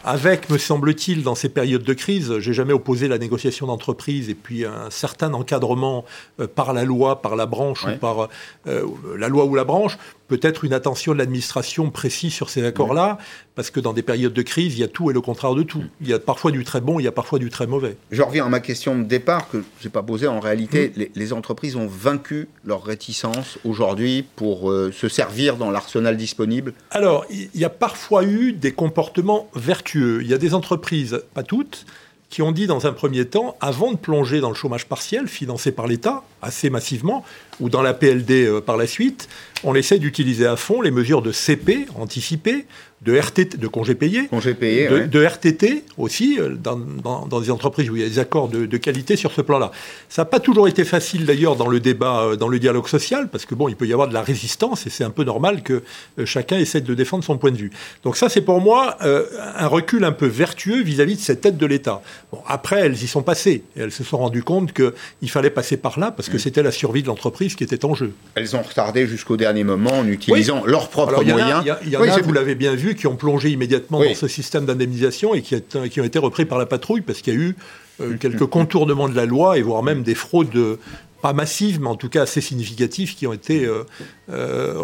avec, 0.06 0.50
me 0.50 0.56
semble-t-il, 0.56 1.24
dans 1.24 1.34
ces 1.34 1.48
périodes 1.48 1.82
de 1.82 1.92
crise, 1.92 2.38
j'ai 2.38 2.52
jamais 2.52 2.72
opposé 2.72 3.08
la 3.08 3.18
négociation 3.18 3.66
d'entreprise 3.66 4.30
et 4.30 4.36
puis 4.36 4.64
un 4.64 4.88
certain 4.88 5.34
encadrement 5.34 6.04
euh, 6.38 6.46
par 6.46 6.72
la 6.72 6.84
loi, 6.84 7.22
par 7.22 7.34
la 7.34 7.46
branche 7.46 7.84
ou 7.84 7.98
par 7.98 8.28
euh, 8.68 8.86
la 9.18 9.26
loi 9.26 9.44
ou 9.46 9.56
la 9.56 9.64
branche 9.64 9.98
peut-être 10.28 10.64
une 10.64 10.72
attention 10.72 11.12
de 11.12 11.18
l'administration 11.18 11.90
précise 11.90 12.32
sur 12.32 12.50
ces 12.50 12.64
accords-là, 12.64 13.18
parce 13.54 13.70
que 13.70 13.80
dans 13.80 13.92
des 13.92 14.02
périodes 14.02 14.32
de 14.32 14.42
crise, 14.42 14.74
il 14.74 14.80
y 14.80 14.84
a 14.84 14.88
tout 14.88 15.10
et 15.10 15.14
le 15.14 15.20
contraire 15.20 15.54
de 15.54 15.62
tout. 15.62 15.84
Il 16.00 16.08
y 16.08 16.12
a 16.12 16.18
parfois 16.18 16.50
du 16.50 16.64
très 16.64 16.80
bon, 16.80 17.00
il 17.00 17.04
y 17.04 17.08
a 17.08 17.12
parfois 17.12 17.38
du 17.38 17.50
très 17.50 17.66
mauvais. 17.66 17.96
Je 18.10 18.22
reviens 18.22 18.46
à 18.46 18.48
ma 18.48 18.60
question 18.60 18.98
de 18.98 19.04
départ 19.04 19.48
que 19.48 19.64
je 19.80 19.86
n'ai 19.86 19.90
pas 19.90 20.02
posée. 20.02 20.26
En 20.26 20.40
réalité, 20.40 20.92
mm. 20.96 21.02
les, 21.14 21.32
entreprises 21.32 21.76
ont 21.76 21.86
vaincu 21.86 22.48
leur 22.64 22.84
réticence 22.84 23.58
aujourd'hui 23.64 24.24
pour 24.36 24.70
euh, 24.70 24.92
se 24.92 25.08
servir 25.08 25.56
dans 25.56 25.70
l'arsenal 25.70 26.16
disponible 26.16 26.72
Alors, 26.90 27.26
il 27.30 27.48
y 27.54 27.64
a 27.64 27.70
parfois 27.70 28.24
eu 28.24 28.52
des 28.52 28.72
comportements 28.72 29.48
vertueux. 29.54 30.20
Il 30.22 30.28
y 30.28 30.34
a 30.34 30.38
des 30.38 30.54
entreprises, 30.54 31.22
pas 31.34 31.42
toutes, 31.42 31.84
qui 32.28 32.42
ont 32.42 32.52
dit 32.52 32.66
dans 32.66 32.86
un 32.86 32.92
premier 32.92 33.24
temps, 33.24 33.56
avant 33.60 33.92
de 33.92 33.96
plonger 33.96 34.40
dans 34.40 34.48
le 34.48 34.54
chômage 34.54 34.86
partiel 34.86 35.28
financé 35.28 35.70
par 35.70 35.86
l'État, 35.86 36.24
assez 36.42 36.70
massivement, 36.70 37.24
ou 37.60 37.68
dans 37.68 37.82
la 37.82 37.94
PLD 37.94 38.46
euh, 38.46 38.60
par 38.60 38.76
la 38.76 38.86
suite, 38.86 39.28
on 39.64 39.74
essaie 39.74 39.98
d'utiliser 39.98 40.46
à 40.46 40.56
fond 40.56 40.80
les 40.80 40.90
mesures 40.90 41.22
de 41.22 41.32
CP 41.32 41.86
anticipées, 41.96 42.66
de 43.02 43.16
RTT, 43.16 43.58
de 43.58 43.68
congés 43.68 43.94
payés, 43.94 44.28
de, 44.28 45.24
RTT 45.24 45.84
aussi, 45.98 46.38
euh, 46.40 46.54
dans, 46.56 47.26
des 47.40 47.50
entreprises 47.50 47.90
où 47.90 47.96
il 47.96 48.02
y 48.02 48.04
a 48.04 48.08
des 48.08 48.18
accords 48.18 48.48
de, 48.48 48.76
qualité 48.76 49.16
sur 49.16 49.32
ce 49.32 49.42
plan-là. 49.42 49.70
Ça 50.08 50.22
n'a 50.22 50.26
pas 50.26 50.40
toujours 50.40 50.68
été 50.68 50.84
facile 50.84 51.26
d'ailleurs 51.26 51.56
dans 51.56 51.68
le 51.68 51.80
débat, 51.80 52.22
euh, 52.22 52.36
dans 52.36 52.48
le 52.48 52.58
dialogue 52.58 52.88
social, 52.88 53.28
parce 53.28 53.44
que 53.44 53.54
bon, 53.54 53.68
il 53.68 53.76
peut 53.76 53.86
y 53.86 53.92
avoir 53.92 54.08
de 54.08 54.14
la 54.14 54.22
résistance 54.22 54.86
et 54.86 54.90
c'est 54.90 55.04
un 55.04 55.10
peu 55.10 55.24
normal 55.24 55.62
que 55.62 55.82
chacun 56.24 56.58
essaie 56.58 56.80
de 56.80 56.94
défendre 56.94 57.24
son 57.24 57.38
point 57.38 57.50
de 57.50 57.56
vue. 57.56 57.70
Donc 58.02 58.16
ça, 58.16 58.28
c'est 58.28 58.40
pour 58.40 58.60
moi 58.60 58.96
un 59.00 59.66
recul 59.66 60.04
un 60.04 60.12
peu 60.12 60.26
vertueux 60.26 60.82
vis-à-vis 60.82 61.16
de 61.16 61.20
cette 61.20 61.44
aide 61.44 61.56
de 61.56 61.66
l'État. 61.66 62.02
Bon, 62.32 62.40
après, 62.46 62.80
elles 62.80 63.02
y 63.02 63.06
sont 63.06 63.22
passées 63.22 63.64
et 63.76 63.80
elles 63.80 63.92
se 63.92 64.04
sont 64.04 64.18
rendues 64.18 64.42
compte 64.42 64.72
qu'il 64.72 65.30
fallait 65.30 65.50
passer 65.50 65.76
par 65.76 65.98
là 65.98 66.10
parce 66.10 66.28
que 66.28 66.36
mm. 66.36 66.40
c'était 66.40 66.62
la 66.62 66.72
survie 66.72 67.02
de 67.02 67.08
l'entreprise 67.08 67.54
qui 67.54 67.64
était 67.64 67.84
en 67.84 67.94
jeu. 67.94 68.12
Elles 68.34 68.56
ont 68.56 68.62
retardé 68.62 69.06
jusqu'au 69.06 69.36
dernier 69.36 69.64
moment 69.64 69.98
en 69.98 70.06
utilisant 70.06 70.64
leurs 70.64 70.88
propres 70.88 71.22
moyens. 71.22 71.64
Il 71.84 71.90
y, 71.90 71.96
en 71.96 72.02
a, 72.02 72.20
vous 72.20 72.32
l'avez 72.32 72.54
bien 72.54 72.74
vu, 72.74 72.85
qui 72.94 73.06
ont 73.06 73.16
plongé 73.16 73.50
immédiatement 73.50 74.02
dans 74.02 74.14
ce 74.14 74.28
système 74.28 74.66
d'indemnisation 74.66 75.34
et 75.34 75.42
qui, 75.42 75.56
qui, 75.90 76.00
ont 76.00 76.04
été 76.04 76.18
repris 76.18 76.44
par 76.44 76.58
la 76.58 76.66
patrouille 76.66 77.00
parce 77.00 77.20
qu'il 77.20 77.34
y 77.34 77.36
a 77.36 77.40
eu 77.40 77.56
euh, 78.00 78.16
quelques 78.18 78.46
contournements 78.46 79.08
de 79.08 79.16
la 79.16 79.24
loi 79.24 79.58
et 79.58 79.62
voire 79.62 79.82
même 79.82 80.02
des 80.02 80.14
fraudes 80.14 80.78
pas 81.22 81.32
massives, 81.32 81.80
mais 81.80 81.88
en 81.88 81.96
tout 81.96 82.10
cas 82.10 82.22
assez 82.22 82.42
significatives, 82.42 83.16
qui 83.16 83.26
ont 83.26 83.32
été 83.32 83.64
euh, 83.64 83.84
euh, 84.30 84.74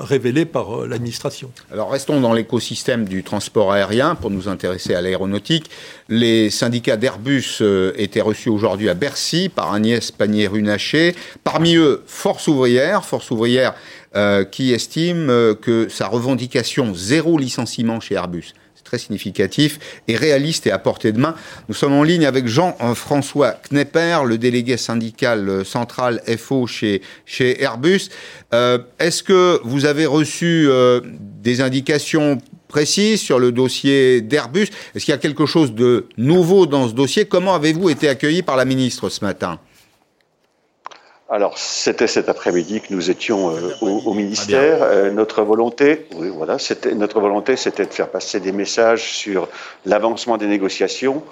révélées 0.00 0.44
par 0.44 0.84
l'administration. 0.86 1.52
Alors 1.72 1.90
restons 1.90 2.20
dans 2.20 2.32
l'écosystème 2.32 3.04
du 3.04 3.22
transport 3.22 3.72
aérien 3.72 4.16
pour 4.16 4.30
nous 4.30 4.48
intéresser 4.48 4.94
à 4.96 5.00
l'aéronautique. 5.00 5.70
Les 6.08 6.50
syndicats 6.50 6.96
d'Airbus 6.96 7.62
étaient 7.94 8.20
reçus 8.20 8.48
aujourd'hui 8.48 8.88
à 8.88 8.94
Bercy 8.94 9.48
par 9.48 9.72
Agnès 9.72 10.10
Pannier-Runacher. 10.10 11.14
Parmi 11.44 11.76
eux, 11.76 12.02
Force 12.08 12.48
ouvrière, 12.48 13.04
Force 13.04 13.30
ouvrière 13.30 13.74
qui 14.50 14.72
estime 14.72 15.26
que 15.60 15.88
sa 15.88 16.08
revendication 16.08 16.94
zéro 16.94 17.38
licenciement 17.38 18.00
chez 18.00 18.14
Airbus 18.14 18.54
très 18.88 18.98
significatif 18.98 19.78
et 20.08 20.16
réaliste 20.16 20.66
et 20.66 20.70
à 20.70 20.78
portée 20.78 21.12
de 21.12 21.20
main. 21.20 21.34
Nous 21.68 21.74
sommes 21.74 21.92
en 21.92 22.02
ligne 22.02 22.24
avec 22.24 22.46
Jean-François 22.46 23.54
Knepper, 23.70 24.20
le 24.24 24.38
délégué 24.38 24.78
syndical 24.78 25.62
central 25.64 26.22
FO 26.38 26.66
chez, 26.66 27.02
chez 27.26 27.62
Airbus. 27.62 28.08
Euh, 28.54 28.78
est-ce 28.98 29.22
que 29.22 29.60
vous 29.62 29.84
avez 29.84 30.06
reçu 30.06 30.66
euh, 30.68 31.00
des 31.42 31.60
indications 31.60 32.38
précises 32.68 33.20
sur 33.20 33.38
le 33.38 33.52
dossier 33.52 34.22
d'Airbus? 34.22 34.68
Est-ce 34.94 35.04
qu'il 35.04 35.12
y 35.12 35.14
a 35.14 35.18
quelque 35.18 35.44
chose 35.44 35.74
de 35.74 36.06
nouveau 36.16 36.64
dans 36.64 36.88
ce 36.88 36.94
dossier? 36.94 37.26
Comment 37.26 37.54
avez-vous 37.54 37.90
été 37.90 38.08
accueilli 38.08 38.42
par 38.42 38.56
la 38.56 38.64
ministre 38.64 39.10
ce 39.10 39.22
matin? 39.22 39.60
Alors, 41.30 41.58
c'était 41.58 42.06
cet 42.06 42.30
après-midi 42.30 42.80
que 42.80 42.94
nous 42.94 43.10
étions 43.10 43.50
euh, 43.50 43.74
au, 43.82 44.14
ministère. 44.14 44.82
Euh, 44.82 45.10
notre 45.10 45.42
volonté, 45.42 46.06
oui, 46.14 46.28
voilà, 46.34 46.58
c'était 46.58 46.94
notre 46.94 47.20
volonté, 47.20 47.56
c'était 47.56 47.84
de 47.84 47.92
faire 47.92 48.08
passer 48.08 48.40
des 48.40 48.52
messages 48.52 49.12
sur 49.12 49.46
l'avancement 49.84 50.38
des 50.38 50.46
négociations 50.46 51.22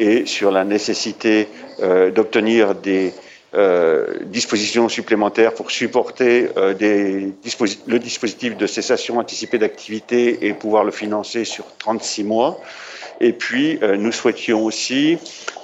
et 0.00 0.26
sur 0.26 0.50
la 0.50 0.64
nécessité 0.64 1.48
euh, 1.80 2.10
d'obtenir 2.10 2.74
des 2.74 3.14
dispositions 4.26 4.90
supplémentaires 4.90 5.54
pour 5.54 5.70
supporter 5.70 6.50
des 6.78 7.32
le 7.86 7.98
dispositif 7.98 8.54
de 8.54 8.66
cessation 8.66 9.16
anticipée 9.16 9.56
d'activité 9.56 10.46
et 10.46 10.52
pouvoir 10.52 10.84
le 10.84 10.90
financer 10.90 11.46
sur 11.46 11.64
36 11.78 12.24
mois. 12.24 12.60
Et 13.20 13.32
puis, 13.32 13.78
euh, 13.82 13.96
nous 13.96 14.12
souhaitions 14.12 14.64
aussi 14.64 15.18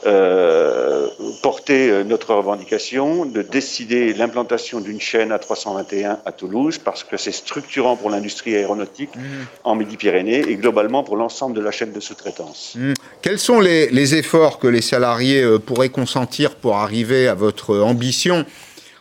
euh, 0.07 1.09
porter 1.43 1.91
euh, 1.91 2.03
notre 2.03 2.35
revendication 2.35 3.27
de 3.27 3.43
décider 3.43 4.15
l'implantation 4.15 4.81
d'une 4.81 5.01
chaîne 5.01 5.33
à 5.33 5.39
321 5.39 6.19
à 6.25 6.33
Toulouse 6.33 6.79
parce 6.79 7.05
que 7.05 7.17
c'est 7.17 7.33
structurant 7.33 7.97
pour 7.97 8.11
l'industrie 8.11 8.57
aéronautique 8.57 9.15
mmh. 9.15 9.21
en 9.65 9.75
Midi-Pyrénées 9.75 10.41
et 10.49 10.57
globalement 10.57 11.03
pour 11.03 11.17
l'ensemble 11.17 11.55
de 11.55 11.61
la 11.61 11.71
chaîne 11.71 11.93
de 11.93 12.01
sous-traitance. 12.01 12.75
Mmh. 12.77 12.95
Quels 13.21 13.39
sont 13.39 13.61
les, 13.61 14.15
efforts 14.15 14.59
que 14.59 14.67
les 14.67 14.83
salariés 14.83 15.45
pourraient 15.65 15.91
consentir 15.91 16.57
pour 16.57 16.77
arriver 16.77 17.29
à 17.29 17.35
votre 17.35 17.79
ambition 17.79 18.45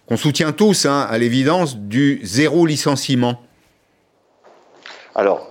qu'on 0.05 0.17
soutient 0.17 0.51
tous, 0.51 0.85
hein, 0.85 1.07
à 1.09 1.17
l'évidence, 1.17 1.77
du 1.77 2.19
zéro 2.23 2.65
licenciement? 2.65 3.41
Alors, 5.15 5.50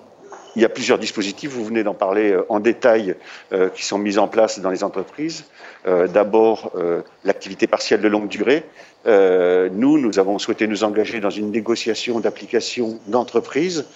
il 0.57 0.63
y 0.63 0.65
a 0.65 0.69
plusieurs 0.69 0.99
dispositifs, 0.99 1.51
vous 1.51 1.65
venez 1.65 1.83
d'en 1.83 1.95
parler 1.95 2.33
euh, 2.33 2.45
en 2.49 2.61
détail, 2.61 3.15
euh, 3.53 3.69
qui 3.69 3.85
sont 3.85 3.99
mis 3.99 4.19
en 4.19 4.29
place 4.29 4.61
dans 4.61 4.71
les 4.71 4.85
entreprises. 4.85 5.45
Euh, 5.87 6.07
d'abord, 6.07 6.73
l'activité 7.25 7.67
partielle 7.67 8.03
de 8.03 8.09
longue 8.09 8.29
durée. 8.29 8.65
nous, 9.07 9.99
nous 9.99 10.19
avons 10.19 10.39
souhaité 10.39 10.67
nous 10.67 10.85
engager 10.85 11.21
dans 11.21 11.31
une 11.31 11.51
négociation 11.51 12.21
d'application 12.21 12.99
d'entreprise, 13.07 13.87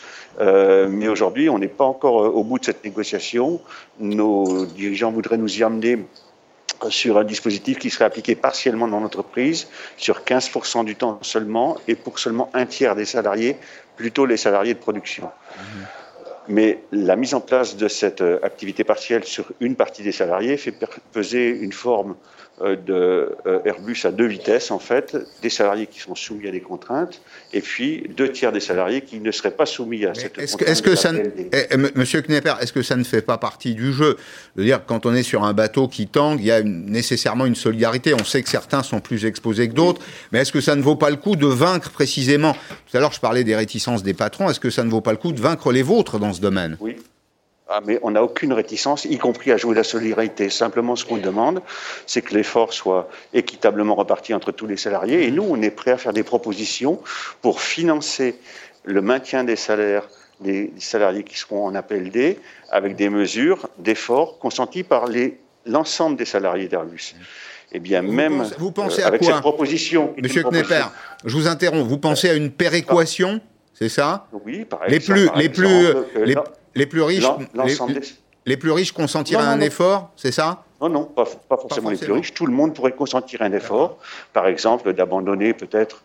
mais 0.41 1.09
aujourd'hui, 1.09 1.51
on 1.51 1.59
n'est 1.59 1.69
pas 1.69 1.85
encore 1.85 2.15
au 2.15 2.43
bout 2.43 2.59
de 2.59 2.65
cette 2.65 2.83
négociation. 2.85 3.61
Nos 4.01 4.65
dirigeants 4.65 5.13
voudraient 5.13 5.37
nous 5.37 5.59
y 5.59 5.63
amener 5.63 5.99
sur 6.89 7.19
un 7.19 7.25
dispositif 7.25 7.79
qui 7.79 7.91
serait 7.91 8.07
appliqué 8.07 8.35
partiellement 8.35 8.89
dans 8.89 9.01
l'entreprise, 9.01 9.69
sur 9.99 10.21
15% 10.21 10.85
du 10.85 10.97
temps 10.97 11.19
seulement, 11.21 11.77
et 11.87 11.97
pour 11.97 12.19
seulement 12.19 12.49
un 12.55 12.65
tiers 12.65 12.97
des 12.97 13.05
salariés, 13.05 13.57
plutôt 13.97 14.25
les 14.25 14.39
salariés 14.39 14.75
de 14.75 14.79
production. 14.79 15.25
Mmh. 15.25 15.63
Mais 16.49 16.81
la 16.93 17.17
mise 17.17 17.35
en 17.35 17.41
place 17.41 17.77
de 17.77 17.89
cette 17.89 18.21
euh, 18.21 18.39
activité 18.43 18.85
partielle 18.85 19.25
sur 19.25 19.47
une 19.61 19.77
partie 19.77 20.03
des 20.03 20.13
salariés 20.13 20.57
fait 20.57 20.75
peser 21.13 21.49
une 21.49 21.73
forme 21.73 22.17
euh, 22.61 22.77
de 22.77 23.35
euh, 23.49 23.59
Airbus 23.65 23.97
à 24.05 24.13
deux 24.13 24.27
vitesses, 24.27 24.71
en 24.71 24.79
fait, 24.79 25.17
des 25.43 25.51
salariés 25.51 25.89
qui 25.89 25.99
sont 25.99 26.15
soumis 26.15 26.47
à 26.47 26.53
des 26.53 26.61
contraintes, 26.61 27.21
et 27.53 27.61
puis 27.61 28.09
deux 28.17 28.31
tiers 28.31 28.53
des 28.53 28.61
salariés 28.61 29.01
qui 29.01 29.19
ne 29.19 29.33
seraient 29.33 29.51
pas 29.51 29.67
soumis 29.67 30.05
à 30.05 30.15
cette 30.15 30.39
est-ce 30.39 30.63
est-ce 30.63 30.81
que 30.81 30.95
ça 30.95 31.11
eh, 31.17 31.67
eh, 31.69 31.77
Monsieur 31.97 32.23
Knepper, 32.23 32.55
est-ce 32.61 32.73
que 32.73 32.83
ça 32.83 32.95
ne 32.95 33.03
fait 33.03 33.23
pas 33.23 33.39
partie 33.39 33.75
du 33.75 33.93
jeu? 33.93 34.17
Je 34.55 34.61
veux 34.61 34.67
dire, 34.67 34.87
quand 34.87 35.05
on 35.05 35.13
est 35.17 35.25
sur 35.25 35.43
un 35.43 35.53
bateau 35.53 35.89
qui 35.89 36.07
tangue, 36.07 36.39
il 36.39 36.47
y 36.47 36.53
a 36.53 36.63
nécessairement 36.63 37.45
une 37.45 37.57
solidarité. 37.57 38.15
On 38.15 38.25
sait 38.25 38.45
que 38.45 38.49
certains 38.49 38.85
sont 38.85 39.01
plus 39.01 39.25
exposés 39.25 39.69
que 39.69 39.75
d'autres, 39.75 40.01
mais 40.31 40.39
est-ce 40.39 40.53
que 40.53 40.61
ça 40.61 40.77
ne 40.77 40.83
vaut 40.83 40.95
pas 40.95 41.11
le 41.11 41.17
coup 41.17 41.35
de 41.35 41.49
vaincre 41.49 41.91
précisément? 41.91 42.53
Tout 42.89 42.97
à 42.97 43.01
l'heure, 43.01 43.13
je 43.13 43.21
parlais 43.21 43.43
des 43.43 43.57
réticences 43.57 44.05
des 44.05 44.15
patrons. 44.15 44.49
Est-ce 44.49 44.61
que 44.61 44.71
ça 44.71 44.85
ne 44.85 44.91
vaut 44.91 45.01
pas 45.01 45.11
le 45.11 45.19
coup 45.19 45.33
de 45.33 45.41
vaincre 45.41 45.73
les 45.73 45.83
vôtres 45.83 46.21
dans 46.21 46.34
ce 46.35 46.41
domaine 46.41 46.77
Oui, 46.81 46.97
ah, 47.69 47.81
mais 47.85 47.99
on 48.03 48.11
n'a 48.11 48.23
aucune 48.23 48.53
réticence, 48.53 49.07
y 49.07 49.17
compris 49.17 49.51
à 49.51 49.57
jouer 49.57 49.75
la 49.75 49.85
solidarité. 49.85 50.51
Simplement, 50.51 50.97
ce 50.97 51.07
qu'on 51.07 51.17
demande, 51.17 51.63
c'est 52.07 52.21
que 52.21 52.35
l'effort 52.35 52.75
soit 52.75 53.09
équitablement 53.33 53.95
reparti 53.95 54.35
entre 54.35 54.53
tous 54.53 54.67
les 54.67 54.77
salariés. 54.77 55.27
Et 55.27 55.31
nous, 55.31 55.47
on 55.49 55.61
est 55.63 55.71
prêt 55.71 55.93
à 55.93 55.97
faire 55.97 56.13
des 56.13 56.25
propositions 56.25 57.01
pour 57.41 57.63
financer 57.63 58.37
le 58.85 59.01
maintien 59.01 59.45
des 59.45 59.57
salaires 59.57 60.09
des 60.41 60.73
salariés 60.79 61.23
qui 61.23 61.39
seront 61.39 61.67
en 61.67 61.75
APLD 61.75 62.39
avec 62.71 62.97
des 62.97 63.09
mesures 63.09 63.69
d'effort 63.79 64.39
consenties 64.39 64.83
par 64.83 65.07
l'ensemble 65.65 66.17
des 66.17 66.25
salariés 66.25 66.69
d'Airbus. 66.69 67.15
Eh 67.73 67.79
bien, 67.79 68.03
même 68.03 68.45
vous 68.59 68.73
pensez 68.73 69.03
à 69.03 69.07
avec 69.07 69.23
quoi 69.23 69.33
cette 69.33 69.41
proposition, 69.41 70.15
Monsieur 70.21 70.43
Knepper, 70.43 70.87
je 71.25 71.37
vous 71.37 71.47
interromps. 71.49 71.89
Vous 71.89 71.99
pensez 71.99 72.29
à 72.29 72.35
une 72.35 72.51
péréquation, 72.51 73.41
c'est 73.75 73.89
ça 73.89 74.29
Oui, 74.33 74.65
par 74.65 74.85
exemple. 74.85 75.19
Les 75.19 75.29
plus, 75.29 75.31
les 75.37 75.49
plus, 75.49 75.87
euh, 75.87 76.05
les 76.75 76.87
plus 76.87 77.03
riches, 77.03 77.25
les, 78.47 78.57
plus 78.57 78.71
riches 78.71 78.93
consentiraient 78.93 79.43
un 79.43 79.61
effort, 79.61 80.11
c'est 80.17 80.33
ça 80.33 80.65
Non, 80.81 80.89
non, 80.89 81.05
pas, 81.05 81.27
forcément 81.51 81.91
les 81.91 81.97
plus 81.97 82.13
riches. 82.13 82.33
Tout 82.33 82.47
le 82.47 82.53
monde 82.53 82.75
pourrait 82.75 82.93
consentir 82.93 83.43
un 83.43 83.53
effort. 83.53 83.99
Par 84.33 84.47
exemple, 84.47 84.93
d'abandonner 84.93 85.55
peut-être 85.55 86.05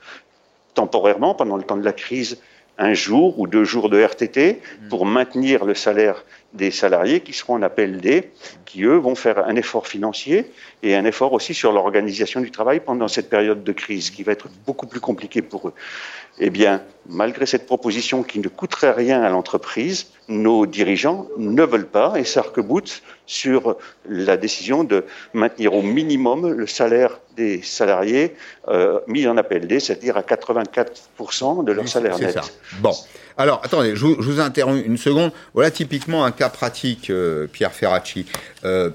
temporairement, 0.73 1.35
pendant 1.35 1.57
le 1.57 1.63
temps 1.63 1.77
de 1.77 1.85
la 1.85 1.93
crise, 1.93 2.39
un 2.79 2.93
jour 2.93 3.39
ou 3.39 3.45
deux 3.45 3.65
jours 3.65 3.89
de 3.89 4.01
RTT 4.01 4.61
pour 4.89 5.05
maintenir 5.05 5.65
le 5.65 5.75
salaire 5.75 6.23
des 6.53 6.71
salariés 6.71 7.21
qui 7.21 7.33
seront 7.33 7.55
en 7.55 7.61
appel 7.61 8.01
D, 8.01 8.31
qui 8.65 8.83
eux 8.83 8.95
vont 8.95 9.15
faire 9.15 9.45
un 9.45 9.55
effort 9.55 9.87
financier 9.87 10.51
et 10.83 10.95
un 10.95 11.05
effort 11.05 11.33
aussi 11.33 11.53
sur 11.53 11.71
l'organisation 11.71 12.41
du 12.41 12.51
travail 12.51 12.79
pendant 12.79 13.07
cette 13.07 13.29
période 13.29 13.63
de 13.63 13.71
crise 13.71 14.09
qui 14.09 14.23
va 14.23 14.31
être 14.31 14.47
beaucoup 14.65 14.87
plus 14.87 14.99
compliquée 14.99 15.41
pour 15.41 15.67
eux. 15.67 15.73
Eh 16.39 16.49
bien, 16.49 16.83
malgré 17.07 17.45
cette 17.45 17.65
proposition 17.65 18.23
qui 18.23 18.39
ne 18.39 18.47
coûterait 18.47 18.91
rien 18.91 19.21
à 19.21 19.29
l'entreprise, 19.29 20.07
nos 20.27 20.65
dirigeants 20.65 21.27
ne 21.37 21.63
veulent 21.63 21.87
pas 21.87 22.13
et 22.17 22.23
s'arc-boutent 22.23 23.03
sur 23.29 23.77
la 24.09 24.37
décision 24.37 24.83
de 24.83 25.05
maintenir 25.35 25.75
au 25.75 25.83
minimum 25.83 26.51
le 26.51 26.65
salaire 26.65 27.19
des 27.37 27.61
salariés 27.61 28.35
euh, 28.67 28.99
mis 29.05 29.27
en 29.27 29.37
appel 29.37 29.67
D, 29.67 29.79
c'est-à-dire 29.79 30.17
à 30.17 30.21
84% 30.21 31.63
de 31.63 31.71
leur 31.71 31.87
salaire 31.87 32.17
net. 32.17 32.33
Ça. 32.33 32.41
Bon. 32.79 32.91
Alors, 33.37 33.61
attendez, 33.63 33.95
je 33.95 34.03
vous, 34.03 34.39
interromps 34.39 34.83
une 34.83 34.97
seconde. 34.97 35.31
Voilà 35.53 35.69
typiquement 35.69 36.25
un 36.25 36.31
cas 36.31 36.49
pratique, 36.49 37.11
euh, 37.11 37.45
Pierre 37.45 37.71
Ferracci. 37.71 38.25
Euh, 38.65 38.89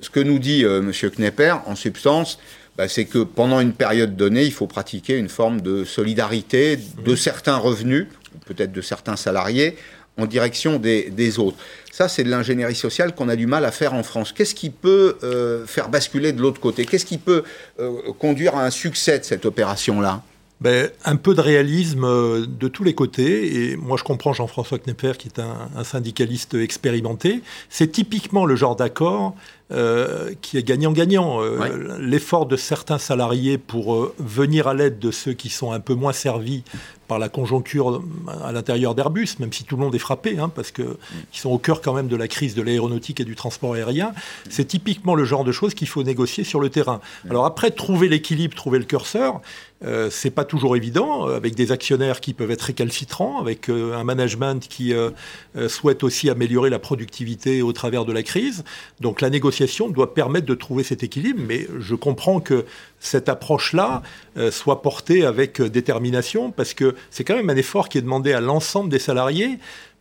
ce 0.00 0.08
que 0.08 0.20
nous 0.20 0.38
dit 0.38 0.62
M. 0.62 0.92
Knepper, 0.92 1.56
en 1.66 1.74
substance, 1.74 2.38
bah, 2.76 2.86
c'est 2.86 3.06
que 3.06 3.24
pendant 3.24 3.58
une 3.58 3.72
période 3.72 4.14
donnée, 4.14 4.44
il 4.44 4.52
faut 4.52 4.68
pratiquer 4.68 5.18
une 5.18 5.28
forme 5.28 5.60
de 5.62 5.82
solidarité 5.84 6.78
de 7.04 7.16
certains 7.16 7.56
revenus, 7.56 8.06
peut-être 8.46 8.70
de 8.70 8.80
certains 8.80 9.16
salariés, 9.16 9.76
en 10.18 10.26
direction 10.26 10.78
des, 10.78 11.38
autres. 11.38 11.56
Ça, 11.90 12.08
c'est 12.08 12.24
de 12.24 12.30
l'ingénierie 12.30 12.74
sociale 12.74 13.14
qu'on 13.14 13.28
a 13.28 13.36
du 13.36 13.46
mal 13.46 13.64
à 13.64 13.70
faire 13.70 13.94
en 13.94 14.02
France. 14.02 14.32
Qu'est-ce 14.32 14.54
qui 14.54 14.70
peut 14.70 15.16
euh, 15.22 15.66
faire 15.66 15.88
basculer 15.88 16.32
de 16.32 16.42
l'autre 16.42 16.60
côté? 16.60 16.84
Qu'est-ce 16.84 17.06
qui 17.06 17.18
peut 17.18 17.44
euh, 17.80 18.12
conduire 18.18 18.56
à 18.56 18.64
un 18.64 18.70
succès 18.70 19.18
de 19.18 19.24
cette 19.24 19.46
opération-là? 19.46 20.22
Ben, 20.60 20.90
un 21.04 21.14
peu 21.14 21.36
de 21.36 21.40
réalisme 21.40 22.04
euh, 22.04 22.44
de 22.44 22.66
tous 22.66 22.82
les 22.82 22.94
côtés. 22.94 23.70
Et 23.70 23.76
moi, 23.76 23.96
je 23.96 24.02
comprends 24.02 24.32
Jean-François 24.32 24.78
Knepper, 24.78 25.12
qui 25.16 25.28
est 25.28 25.38
un 25.38 25.84
syndicaliste 25.84 26.54
expérimenté. 26.54 27.42
C'est 27.70 27.92
typiquement 27.92 28.44
le 28.44 28.56
genre 28.56 28.74
d'accord 28.74 29.36
euh, 29.70 30.32
qui 30.42 30.58
est 30.58 30.64
gagnant-gagnant. 30.64 31.40
Euh, 31.42 31.96
l'effort 32.00 32.46
de 32.46 32.56
certains 32.56 32.98
salariés 32.98 33.56
pour 33.56 34.12
venir 34.18 34.66
à 34.66 34.74
l'aide 34.74 34.98
de 34.98 35.12
ceux 35.12 35.32
qui 35.32 35.48
sont 35.48 35.70
un 35.70 35.80
peu 35.80 35.94
moins 35.94 36.12
servis 36.12 36.64
par 37.08 37.18
la 37.18 37.28
conjoncture 37.28 38.02
à 38.44 38.52
l'intérieur 38.52 38.94
d'Airbus, 38.94 39.28
même 39.40 39.52
si 39.52 39.64
tout 39.64 39.76
le 39.76 39.82
monde 39.82 39.94
est 39.94 39.98
frappé, 39.98 40.38
hein, 40.38 40.50
parce 40.54 40.70
qu'ils 40.70 40.84
mm. 40.84 40.96
sont 41.32 41.50
au 41.50 41.58
cœur 41.58 41.80
quand 41.80 41.94
même 41.94 42.06
de 42.08 42.16
la 42.16 42.28
crise 42.28 42.54
de 42.54 42.62
l'aéronautique 42.62 43.18
et 43.20 43.24
du 43.24 43.34
transport 43.34 43.74
aérien, 43.74 44.10
mm. 44.10 44.50
c'est 44.50 44.66
typiquement 44.66 45.14
le 45.14 45.24
genre 45.24 45.42
de 45.42 45.52
choses 45.52 45.74
qu'il 45.74 45.88
faut 45.88 46.02
négocier 46.02 46.44
sur 46.44 46.60
le 46.60 46.68
terrain. 46.68 47.00
Mm. 47.24 47.30
Alors 47.30 47.46
après, 47.46 47.70
trouver 47.70 48.08
l'équilibre, 48.08 48.54
trouver 48.54 48.78
le 48.78 48.84
curseur, 48.84 49.40
euh, 49.84 50.10
c'est 50.10 50.30
pas 50.30 50.44
toujours 50.44 50.76
évident, 50.76 51.26
avec 51.26 51.54
des 51.54 51.72
actionnaires 51.72 52.20
qui 52.20 52.34
peuvent 52.34 52.50
être 52.50 52.62
récalcitrants, 52.62 53.40
avec 53.40 53.68
un 53.68 54.04
management 54.04 54.66
qui 54.68 54.92
souhaite 55.68 56.02
aussi 56.02 56.28
améliorer 56.28 56.68
la 56.68 56.78
productivité 56.78 57.62
au 57.62 57.72
travers 57.72 58.04
de 58.04 58.12
la 58.12 58.22
crise. 58.22 58.64
Donc 59.00 59.20
la 59.20 59.30
négociation 59.30 59.88
doit 59.88 60.14
permettre 60.14 60.46
de 60.46 60.54
trouver 60.54 60.82
cet 60.82 61.02
équilibre, 61.02 61.40
mais 61.46 61.66
je 61.78 61.94
comprends 61.94 62.40
que 62.40 62.64
cette 63.00 63.28
approche-là 63.28 64.02
euh, 64.36 64.50
soit 64.50 64.82
portée 64.82 65.24
avec 65.24 65.60
euh, 65.60 65.68
détermination, 65.68 66.50
parce 66.50 66.74
que 66.74 66.94
c'est 67.10 67.24
quand 67.24 67.36
même 67.36 67.50
un 67.50 67.56
effort 67.56 67.88
qui 67.88 67.98
est 67.98 68.02
demandé 68.02 68.32
à 68.32 68.40
l'ensemble 68.40 68.90
des 68.90 68.98
salariés 68.98 69.58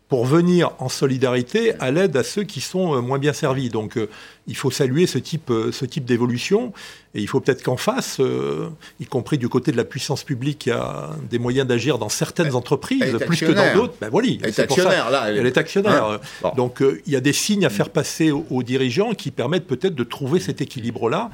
pour 0.08 0.26
venir 0.26 0.72
en 0.80 0.88
solidarité 0.88 1.74
à 1.80 1.92
l'aide 1.92 2.16
à 2.16 2.24
ceux 2.24 2.44
qui 2.44 2.62
sont 2.62 2.96
euh, 2.96 3.02
moins 3.02 3.20
bien 3.20 3.34
servis. 3.34 3.70
Donc 3.70 4.00
il 4.48 4.56
faut 4.56 4.72
saluer 4.72 5.08
ce 5.08 5.18
type, 5.18 5.52
ce 5.72 5.86
type 5.86 6.06
d'évolution. 6.06 6.74
Et 7.18 7.22
il 7.22 7.28
faut 7.28 7.40
peut-être 7.40 7.64
qu'en 7.64 7.78
face, 7.78 8.18
euh, 8.20 8.70
y 9.00 9.06
compris 9.08 9.40
du 9.40 9.50
côté 9.50 9.72
de 9.72 9.78
la 9.78 9.84
puissance 9.84 10.24
publique, 10.24 10.68
il 10.68 10.70
y 10.70 10.72
a 10.72 11.10
des 11.28 11.40
moyens 11.40 11.68
d'agir 11.68 11.98
dans 11.98 12.10
certaines 12.10 12.54
entreprises, 12.54 13.18
plus 13.26 13.40
que 13.40 13.52
dans 13.52 13.74
d'autres. 13.74 13.96
Ben 14.00 14.10
voilà, 14.10 14.28
elle 14.44 14.50
est 14.50 14.60
actionnaire, 14.60 15.10
là. 15.10 15.32
Elle, 15.32 15.48
est 15.48 15.58
actionnaire. 15.58 16.20
Donc 16.56 16.84
euh, 16.84 17.02
il 17.08 17.14
y 17.14 17.16
a 17.16 17.20
des 17.20 17.34
signes 17.34 17.66
à 17.66 17.72
faire 17.72 17.90
passer 17.90 18.30
aux, 18.30 18.62
dirigeants 18.62 19.16
qui 19.16 19.32
permettent 19.32 19.66
peut-être 19.66 19.96
de 19.96 20.04
trouver 20.04 20.40
cet 20.40 20.62
équilibre-là. 20.62 21.32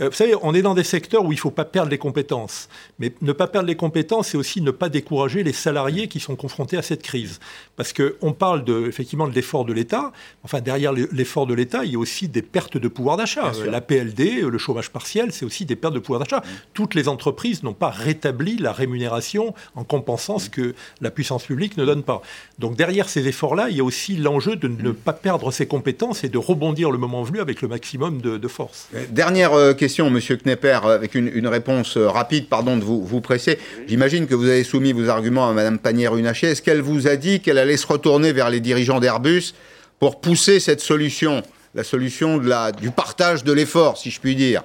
Euh, 0.00 0.08
vous 0.08 0.14
savez, 0.14 0.36
on 0.40 0.54
est 0.54 0.62
dans 0.62 0.74
des 0.74 0.84
secteurs 0.84 1.24
où 1.24 1.32
il 1.32 1.36
ne 1.36 1.40
faut 1.40 1.50
pas 1.50 1.64
perdre 1.64 1.90
les 1.90 1.98
compétences. 1.98 2.68
Mais 3.00 3.12
ne 3.20 3.32
pas 3.32 3.48
perdre 3.48 3.66
les 3.66 3.74
compétences, 3.74 4.28
c'est 4.28 4.36
aussi 4.36 4.60
ne 4.60 4.70
pas 4.70 4.88
décourager 4.88 5.42
les 5.42 5.52
salariés 5.52 6.06
qui 6.06 6.20
sont 6.20 6.36
confrontés 6.36 6.76
à 6.76 6.82
cette 6.82 7.02
crise. 7.02 7.40
Parce 7.74 7.92
qu'on 7.92 8.32
parle 8.32 8.62
de, 8.62 8.86
effectivement 8.86 9.26
de 9.26 9.34
l'effort 9.34 9.64
de 9.64 9.72
l'État. 9.72 10.12
Enfin, 10.44 10.60
derrière 10.60 10.92
l'effort 10.92 11.48
de 11.48 11.54
l'État, 11.54 11.84
il 11.84 11.92
y 11.92 11.96
a 11.96 11.98
aussi 11.98 12.28
des 12.28 12.42
pertes 12.42 12.76
de 12.76 12.86
pouvoir 12.86 13.16
d'achat. 13.16 13.50
La 13.68 13.80
PLD, 13.80 14.42
le 14.42 14.58
chômage 14.58 14.90
partiel, 14.90 15.23
c'est 15.32 15.44
aussi 15.44 15.64
des 15.64 15.76
pertes 15.76 15.94
de 15.94 15.98
pouvoir 15.98 16.20
d'achat. 16.20 16.42
Toutes 16.72 16.94
les 16.94 17.08
entreprises 17.08 17.62
n'ont 17.62 17.74
pas 17.74 17.90
rétabli 17.90 18.56
la 18.56 18.72
rémunération 18.72 19.54
en 19.74 19.84
compensant 19.84 20.38
ce 20.38 20.50
que 20.50 20.74
la 21.00 21.10
puissance 21.10 21.44
publique 21.44 21.76
ne 21.76 21.84
donne 21.84 22.02
pas. 22.02 22.22
Donc 22.58 22.76
derrière 22.76 23.08
ces 23.08 23.26
efforts-là, 23.26 23.68
il 23.70 23.76
y 23.76 23.80
a 23.80 23.84
aussi 23.84 24.16
l'enjeu 24.16 24.56
de 24.56 24.68
ne 24.68 24.90
pas 24.92 25.12
perdre 25.12 25.50
ses 25.50 25.66
compétences 25.66 26.24
et 26.24 26.28
de 26.28 26.38
rebondir 26.38 26.90
le 26.90 26.98
moment 26.98 27.22
venu 27.22 27.40
avec 27.40 27.62
le 27.62 27.68
maximum 27.68 28.20
de, 28.20 28.48
force. 28.48 28.88
Euh, 28.94 29.04
dernière 29.10 29.52
euh, 29.54 29.72
question, 29.72 30.10
Monsieur 30.10 30.36
Knepper, 30.36 30.80
avec 30.84 31.14
une, 31.14 31.46
réponse 31.46 31.96
euh, 31.96 32.08
rapide, 32.08 32.48
pardon 32.48 32.76
de 32.76 32.84
vous, 32.84 33.04
vous 33.04 33.20
presser. 33.20 33.58
J'imagine 33.86 34.26
que 34.26 34.34
vous 34.34 34.48
avez 34.48 34.64
soumis 34.64 34.92
vos 34.92 35.08
arguments 35.08 35.48
à 35.48 35.52
Madame 35.52 35.78
Pannier-Runacher. 35.78 36.48
Est-ce 36.48 36.62
qu'elle 36.62 36.80
vous 36.80 37.08
a 37.08 37.16
dit 37.16 37.40
qu'elle 37.40 37.58
allait 37.58 37.76
se 37.76 37.86
retourner 37.86 38.32
vers 38.32 38.50
les 38.50 38.60
dirigeants 38.60 39.00
d'Airbus 39.00 39.54
pour 39.98 40.20
pousser 40.20 40.60
cette 40.60 40.80
solution, 40.80 41.42
la 41.74 41.84
solution 41.84 42.38
de 42.38 42.48
la, 42.48 42.72
du 42.72 42.90
partage 42.90 43.44
de 43.44 43.52
l'effort, 43.52 43.98
si 43.98 44.10
je 44.10 44.20
puis 44.20 44.36
dire? 44.36 44.62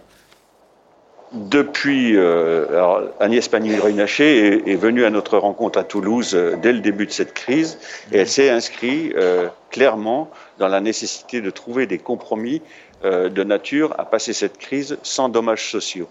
Depuis, 1.32 2.18
euh, 2.18 3.06
Agnès 3.20 3.48
Pannier-Runacher 3.48 4.68
est, 4.68 4.76
venue 4.76 5.06
à 5.06 5.12
notre 5.12 5.38
rencontre 5.38 5.78
à 5.78 5.84
Toulouse 5.84 6.34
euh, 6.34 6.56
dès 6.60 6.74
le 6.74 6.80
début 6.80 7.06
de 7.06 7.12
cette 7.12 7.34
crise 7.34 7.78
et 8.12 8.18
elle 8.18 8.28
s'est 8.28 8.50
inscrite 8.50 9.14
euh, 9.16 9.48
clairement 9.70 10.32
dans 10.58 10.68
la 10.68 10.82
nécessité 10.82 11.42
de 11.42 11.50
trouver 11.52 11.86
des 11.86 12.00
compromis 12.00 12.62
de 13.02 13.44
nature 13.44 13.96
à 13.98 14.04
passer 14.04 14.34
cette 14.34 14.58
crise 14.58 14.98
sans 15.04 15.30
dommages 15.30 15.72
sociaux. 15.72 16.10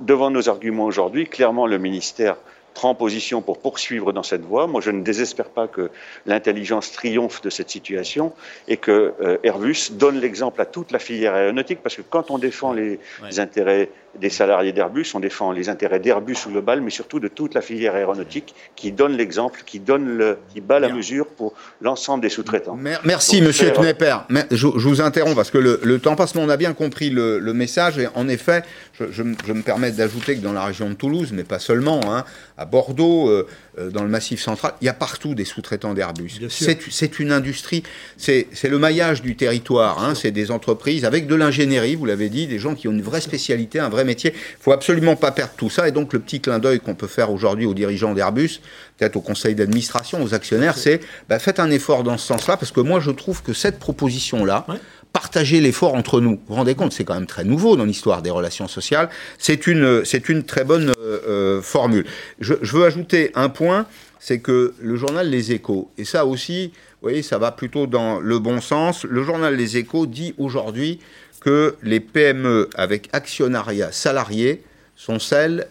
devant 0.00 0.30
nos 0.30 0.48
arguments 0.48 0.86
aujourd'hui, 0.86 1.26
clairement 1.26 1.66
le 1.66 1.76
ministère 1.76 2.36
prend 2.74 2.94
position 2.94 3.42
pour 3.42 3.58
poursuivre 3.58 4.12
dans 4.12 4.22
cette 4.22 4.42
voie. 4.42 4.66
Moi, 4.66 4.80
je 4.80 4.90
ne 4.90 5.02
désespère 5.02 5.50
pas 5.50 5.68
que 5.68 5.90
l'intelligence 6.26 6.92
triomphe 6.92 7.42
de 7.42 7.50
cette 7.50 7.70
situation 7.70 8.32
et 8.68 8.76
que 8.76 9.14
euh, 9.20 9.38
Airbus 9.42 9.92
donne 9.92 10.20
l'exemple 10.20 10.60
à 10.60 10.66
toute 10.66 10.92
la 10.92 10.98
filière 10.98 11.34
aéronautique, 11.34 11.80
parce 11.82 11.96
que 11.96 12.02
quand 12.02 12.30
on 12.30 12.38
défend 12.38 12.72
les, 12.72 12.98
intérêts 13.38 13.90
des 14.18 14.30
salariés 14.30 14.72
d'Airbus, 14.72 15.06
on 15.14 15.20
défend 15.20 15.52
les 15.52 15.68
intérêts 15.68 15.98
d'Airbus 15.98 16.36
au 16.46 16.50
global, 16.50 16.80
mais 16.80 16.90
surtout 16.90 17.18
de 17.20 17.28
toute 17.28 17.54
la 17.54 17.62
filière 17.62 17.94
aéronautique 17.94 18.54
qui 18.76 18.92
donne 18.92 19.16
l'exemple, 19.16 19.62
qui 19.64 19.80
donne 19.80 20.06
le, 20.18 20.38
qui 20.52 20.60
bat 20.60 20.80
la 20.80 20.90
mesure 20.90 21.26
pour 21.26 21.54
l'ensemble 21.80 22.22
des 22.22 22.28
sous-traitants. 22.28 22.78
Merci, 23.04 23.40
Monsieur 23.40 23.70
Knepper. 23.70 24.18
Je, 24.50 24.66
vous 24.66 25.00
interromps 25.00 25.34
parce 25.34 25.50
que 25.50 25.58
le, 25.58 25.98
temps 25.98 26.16
passe, 26.16 26.34
mais 26.34 26.42
on 26.42 26.48
a 26.48 26.56
bien 26.56 26.74
compris 26.74 27.10
le, 27.10 27.52
message. 27.52 27.98
Et 27.98 28.08
en 28.14 28.28
effet, 28.28 28.62
je, 28.98 29.22
me 29.22 29.62
permets 29.62 29.92
d'ajouter 29.92 30.36
que 30.36 30.40
dans 30.40 30.52
la 30.52 30.64
région 30.64 30.90
de 30.90 30.94
Toulouse, 30.94 31.32
mais 31.32 31.44
pas 31.44 31.58
seulement, 31.58 32.00
hein, 32.06 32.24
à 32.62 32.64
Bordeaux, 32.64 33.28
euh, 33.28 33.46
euh, 33.78 33.90
dans 33.90 34.02
le 34.02 34.08
massif 34.08 34.40
central, 34.40 34.74
il 34.80 34.86
y 34.86 34.88
a 34.88 34.94
partout 34.94 35.34
des 35.34 35.44
sous-traitants 35.44 35.94
d'Airbus. 35.94 36.40
C'est 36.48 37.18
une 37.18 37.32
industrie, 37.32 37.82
c'est 38.16 38.46
le 38.64 38.78
maillage 38.78 39.20
du 39.20 39.36
territoire, 39.36 40.02
hein, 40.02 40.14
c'est 40.14 40.30
des 40.30 40.50
entreprises 40.50 41.04
avec 41.04 41.26
de 41.26 41.34
l'ingénierie, 41.34 41.96
vous 41.96 42.06
l'avez 42.06 42.28
dit, 42.28 42.46
des 42.46 42.58
gens 42.58 42.74
qui 42.74 42.88
ont 42.88 42.92
une 42.92 43.02
vraie 43.02 43.20
spécialité, 43.20 43.80
un 43.80 43.88
vrai 43.88 44.04
métier. 44.04 44.32
Il 44.34 44.62
faut 44.62 44.72
absolument 44.72 45.16
pas 45.16 45.32
perdre 45.32 45.54
tout 45.56 45.70
ça. 45.70 45.88
Et 45.88 45.92
donc 45.92 46.12
le 46.12 46.20
petit 46.20 46.40
clin 46.40 46.58
d'œil 46.58 46.80
qu'on 46.80 46.94
peut 46.94 47.06
faire 47.06 47.30
aujourd'hui 47.30 47.66
aux 47.66 47.74
dirigeants 47.74 48.14
d'Airbus, 48.14 48.60
peut-être 48.96 49.16
au 49.16 49.20
conseil 49.20 49.54
d'administration, 49.54 50.22
aux 50.22 50.34
actionnaires, 50.34 50.78
c'est 50.78 51.00
bah, 51.28 51.38
faites 51.38 51.58
un 51.58 51.70
effort 51.70 52.04
dans 52.04 52.18
ce 52.18 52.26
sens-là, 52.26 52.56
parce 52.56 52.70
que 52.72 52.80
moi 52.80 53.00
je 53.00 53.10
trouve 53.10 53.42
que 53.42 53.52
cette 53.52 53.78
proposition-là, 53.78 54.66
partager 55.12 55.60
l'effort 55.60 55.94
entre 55.94 56.20
nous. 56.20 56.32
Vous 56.32 56.40
vous 56.48 56.54
rendez 56.54 56.74
compte, 56.74 56.92
c'est 56.92 57.04
quand 57.04 57.14
même 57.14 57.26
très 57.26 57.44
nouveau 57.44 57.76
dans 57.76 57.84
l'histoire 57.84 58.22
des 58.22 58.30
relations 58.30 58.68
sociales. 58.68 59.08
C'est 59.38 59.66
une, 59.66 60.04
c'est 60.04 60.28
une 60.28 60.44
très 60.44 60.64
bonne 60.64 60.92
euh, 60.98 61.20
euh, 61.26 61.62
formule. 61.62 62.06
Je, 62.40 62.54
veux 62.54 62.84
ajouter 62.84 63.30
un 63.34 63.48
point, 63.48 63.86
c'est 64.18 64.40
que 64.40 64.74
le 64.80 64.96
journal 64.96 65.28
Les 65.28 65.52
Échos, 65.52 65.90
et 65.98 66.04
ça 66.04 66.24
aussi, 66.26 66.68
vous 66.68 67.08
voyez, 67.08 67.22
ça 67.22 67.38
va 67.38 67.52
plutôt 67.52 67.86
dans 67.86 68.20
le 68.20 68.38
bon 68.38 68.60
sens. 68.60 69.04
Le 69.04 69.22
journal 69.22 69.54
Les 69.54 69.76
Échos 69.76 70.06
dit 70.06 70.34
aujourd'hui 70.38 71.00
que 71.40 71.76
les 71.82 72.00
PME 72.00 72.70
avec 72.74 73.08
actionnariat 73.12 73.92
salarié 73.92 74.62
sont 74.96 75.18
celles 75.18 75.66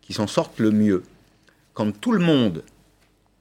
qui 0.00 0.12
s'en 0.12 0.26
sortent 0.26 0.60
le 0.60 0.70
mieux. 0.70 1.02
Quand 1.74 1.90
tout 1.90 2.12
le 2.12 2.20
monde 2.20 2.62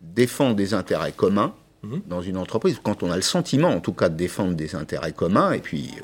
défend 0.01 0.51
des 0.51 0.73
intérêts 0.73 1.11
communs, 1.11 1.53
Mhm. 1.85 2.01
dans 2.07 2.21
une 2.21 2.37
entreprise, 2.37 2.79
quand 2.81 3.03
on 3.03 3.11
a 3.11 3.15
le 3.15 3.21
sentiment, 3.21 3.69
en 3.69 3.79
tout 3.79 3.93
cas, 3.93 4.09
de 4.09 4.15
défendre 4.15 4.53
des 4.53 4.75
intérêts 4.75 5.11
communs, 5.11 5.51
et 5.51 5.59
puis 5.59 5.91
euh, 5.97 6.01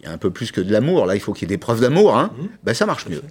il 0.00 0.06
y 0.06 0.08
a 0.08 0.12
un 0.12 0.18
peu 0.18 0.30
plus 0.30 0.52
que 0.52 0.60
de 0.60 0.72
l'amour, 0.72 1.06
là, 1.06 1.14
il 1.14 1.20
faut 1.20 1.32
qu'il 1.32 1.48
y 1.48 1.52
ais 1.52 1.56
des 1.56 1.58
preuves 1.58 1.80
d'amour, 1.80 2.16
hein, 2.16 2.30
mhm. 2.38 2.48
ben, 2.62 2.74
ça 2.74 2.86
marche 2.86 3.08
mieux. 3.08 3.22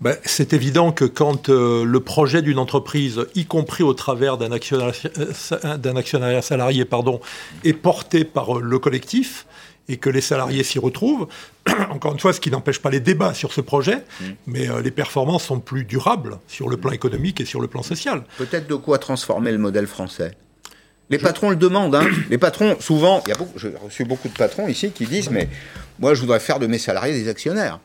Ben, 0.00 0.16
c'est 0.24 0.52
évident 0.52 0.92
que 0.92 1.04
quand 1.04 1.48
euh, 1.48 1.84
le 1.84 2.00
projet 2.00 2.40
d'une 2.40 2.58
entreprise, 2.58 3.26
y 3.34 3.46
compris 3.46 3.82
au 3.82 3.94
travers 3.94 4.38
d'un 4.38 4.52
actionnariat, 4.52 5.10
euh, 5.18 5.94
actionnariat, 5.96 6.40
salarié, 6.40 6.84
pardon, 6.84 7.20
est 7.64 7.72
porté 7.72 8.24
par 8.24 8.60
le 8.60 8.78
collectif, 8.78 9.46
et 9.90 9.96
que 9.96 10.10
les 10.10 10.20
salariés 10.20 10.64
s'y 10.64 10.78
retrouvent. 10.78 11.28
Encore 11.90 12.12
une 12.12 12.18
fois, 12.18 12.34
ce 12.34 12.40
qui 12.40 12.50
n'empêche 12.50 12.78
pas 12.78 12.90
les 12.90 13.00
débats 13.00 13.32
sur 13.32 13.54
ce 13.54 13.62
projet, 13.62 14.04
mhm. 14.20 14.34
mais 14.46 14.82
les 14.82 14.90
performances 14.90 15.44
sont 15.44 15.60
plus 15.60 15.84
durables 15.84 16.38
sur 16.46 16.68
le 16.68 16.76
plan 16.76 16.90
économique 16.90 17.40
et 17.40 17.46
sur 17.46 17.58
le 17.58 17.68
plan 17.68 17.82
social. 17.82 18.24
Peut-être 18.36 18.68
de 18.68 18.74
quoi 18.74 18.98
transformer 18.98 19.50
le 19.50 19.56
modèle 19.56 19.86
français 19.86 20.36
les 21.10 21.18
patrons 21.18 21.50
le 21.50 21.56
demandent. 21.56 21.94
Hein. 21.94 22.08
Les 22.30 22.38
patrons, 22.38 22.76
souvent, 22.80 23.22
j'ai 23.56 23.68
reçu 23.82 24.04
beaucoup 24.04 24.28
de 24.28 24.34
patrons 24.34 24.68
ici 24.68 24.90
qui 24.90 25.06
disent 25.06 25.30
Mais 25.30 25.48
moi, 25.98 26.14
je 26.14 26.20
voudrais 26.20 26.40
faire 26.40 26.58
de 26.58 26.66
mes 26.66 26.78
salariés 26.78 27.14
des 27.14 27.28
actionnaires. 27.28 27.80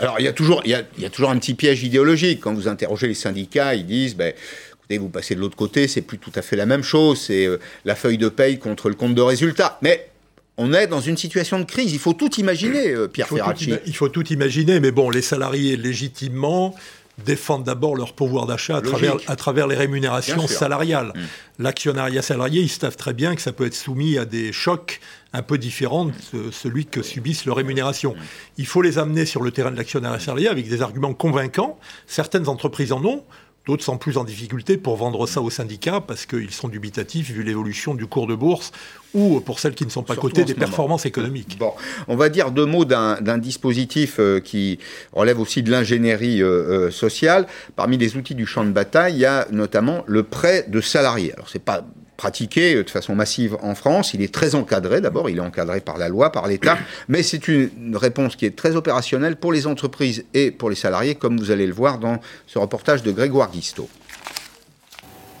Alors, 0.00 0.16
il 0.18 0.24
y, 0.24 0.28
a 0.28 0.32
toujours, 0.32 0.60
il, 0.64 0.70
y 0.70 1.04
a, 1.04 1.10
toujours 1.10 1.30
un 1.30 1.38
petit 1.38 1.54
piège 1.54 1.84
idéologique. 1.84 2.40
Quand 2.40 2.52
vous 2.52 2.66
interrogez 2.66 3.06
les 3.06 3.14
syndicats, 3.14 3.74
ils 3.74 3.86
disent 3.86 4.16
ben, 4.16 4.32
Écoutez, 4.72 4.98
vous 4.98 5.08
passez 5.08 5.34
de 5.34 5.40
l'autre 5.40 5.56
côté, 5.56 5.86
c'est 5.86 6.02
plus 6.02 6.18
tout 6.18 6.32
à 6.34 6.42
fait 6.42 6.56
la 6.56 6.66
même 6.66 6.82
chose. 6.82 7.20
C'est 7.20 7.46
euh, 7.46 7.58
la 7.84 7.94
feuille 7.94 8.18
de 8.18 8.28
paye 8.28 8.58
contre 8.58 8.88
le 8.88 8.96
compte 8.96 9.14
de 9.14 9.22
résultat. 9.22 9.78
Mais 9.82 10.08
on 10.56 10.72
est 10.72 10.88
dans 10.88 11.00
une 11.00 11.16
situation 11.16 11.58
de 11.58 11.64
crise. 11.64 11.92
Il 11.92 11.98
faut 11.98 12.12
tout 12.12 12.34
imaginer, 12.40 12.90
euh, 12.90 13.08
Pierre 13.08 13.28
Ferracci. 13.28 13.74
il 13.86 13.94
faut 13.94 14.08
tout 14.08 14.26
imaginer, 14.32 14.80
mais 14.80 14.90
bon, 14.90 15.10
les 15.10 15.22
salariés, 15.22 15.76
légitimement, 15.76 16.74
défendent 17.24 17.64
d'abord 17.64 17.96
leur 17.96 18.12
pouvoir 18.12 18.46
d'achat 18.46 18.76
à 18.76 18.80
travers, 18.80 19.16
à 19.26 19.36
travers 19.36 19.66
les 19.66 19.76
rémunérations 19.76 20.46
salariales. 20.46 21.12
Mm. 21.14 21.62
L'actionnariat 21.62 22.22
salarié, 22.22 22.62
ils 22.62 22.68
savent 22.68 22.96
très 22.96 23.14
bien 23.14 23.34
que 23.34 23.42
ça 23.42 23.52
peut 23.52 23.66
être 23.66 23.74
soumis 23.74 24.18
à 24.18 24.24
des 24.24 24.52
chocs 24.52 25.00
un 25.32 25.42
peu 25.42 25.58
différents 25.58 26.06
de 26.06 26.50
celui 26.50 26.86
que 26.86 27.02
subissent 27.02 27.44
leurs 27.44 27.56
rémunérations. 27.56 28.14
Mm. 28.14 28.22
Il 28.58 28.66
faut 28.66 28.82
les 28.82 28.98
amener 28.98 29.26
sur 29.26 29.42
le 29.42 29.50
terrain 29.50 29.70
de 29.70 29.76
l'actionnariat 29.76 30.20
salarié 30.20 30.48
avec 30.48 30.68
des 30.68 30.82
arguments 30.82 31.14
convaincants. 31.14 31.78
Certaines 32.06 32.48
entreprises 32.48 32.92
en 32.92 33.04
ont, 33.04 33.24
D'autres 33.66 33.82
sont 33.82 33.96
plus 33.96 34.18
en 34.18 34.24
difficulté 34.24 34.76
pour 34.76 34.96
vendre 34.96 35.26
ça 35.26 35.40
aux 35.40 35.48
syndicats 35.48 36.02
parce 36.02 36.26
qu'ils 36.26 36.50
sont 36.50 36.68
dubitatifs 36.68 37.30
vu 37.30 37.42
l'évolution 37.42 37.94
du 37.94 38.06
cours 38.06 38.26
de 38.26 38.34
bourse 38.34 38.72
ou, 39.14 39.40
pour 39.40 39.58
celles 39.58 39.74
qui 39.74 39.86
ne 39.86 39.90
sont 39.90 40.02
pas 40.02 40.16
cotées, 40.16 40.44
des 40.44 40.52
performances 40.52 41.06
économiques. 41.06 41.56
Bon, 41.58 41.72
on 42.06 42.16
va 42.16 42.28
dire 42.28 42.50
deux 42.50 42.66
mots 42.66 42.84
d'un 42.84 43.38
dispositif 43.38 44.16
euh, 44.18 44.40
qui 44.40 44.78
relève 45.12 45.40
aussi 45.40 45.62
de 45.62 45.70
l'ingénierie 45.70 46.42
euh, 46.42 46.88
euh, 46.88 46.90
sociale. 46.90 47.46
Parmi 47.74 47.96
les 47.96 48.16
outils 48.16 48.34
du 48.34 48.44
champ 48.44 48.64
de 48.64 48.70
bataille, 48.70 49.14
il 49.14 49.20
y 49.20 49.26
a 49.26 49.46
notamment 49.50 50.04
le 50.06 50.24
prêt 50.24 50.66
de 50.68 50.82
salariés. 50.82 51.32
Alors, 51.32 51.48
c'est 51.48 51.62
pas 51.62 51.86
pratiqué 52.16 52.82
de 52.82 52.90
façon 52.90 53.14
massive 53.14 53.56
en 53.62 53.74
France. 53.74 54.14
Il 54.14 54.22
est 54.22 54.32
très 54.32 54.54
encadré. 54.54 55.00
D'abord, 55.00 55.28
il 55.30 55.38
est 55.38 55.40
encadré 55.40 55.80
par 55.80 55.98
la 55.98 56.08
loi, 56.08 56.30
par 56.32 56.46
l'État, 56.46 56.78
mais 57.08 57.22
c'est 57.22 57.48
une 57.48 57.96
réponse 57.96 58.36
qui 58.36 58.46
est 58.46 58.56
très 58.56 58.76
opérationnelle 58.76 59.36
pour 59.36 59.52
les 59.52 59.66
entreprises 59.66 60.24
et 60.34 60.50
pour 60.50 60.70
les 60.70 60.76
salariés, 60.76 61.14
comme 61.14 61.38
vous 61.38 61.50
allez 61.50 61.66
le 61.66 61.74
voir 61.74 61.98
dans 61.98 62.20
ce 62.46 62.58
reportage 62.58 63.02
de 63.02 63.12
Grégoire 63.12 63.50
Guisto. 63.50 63.88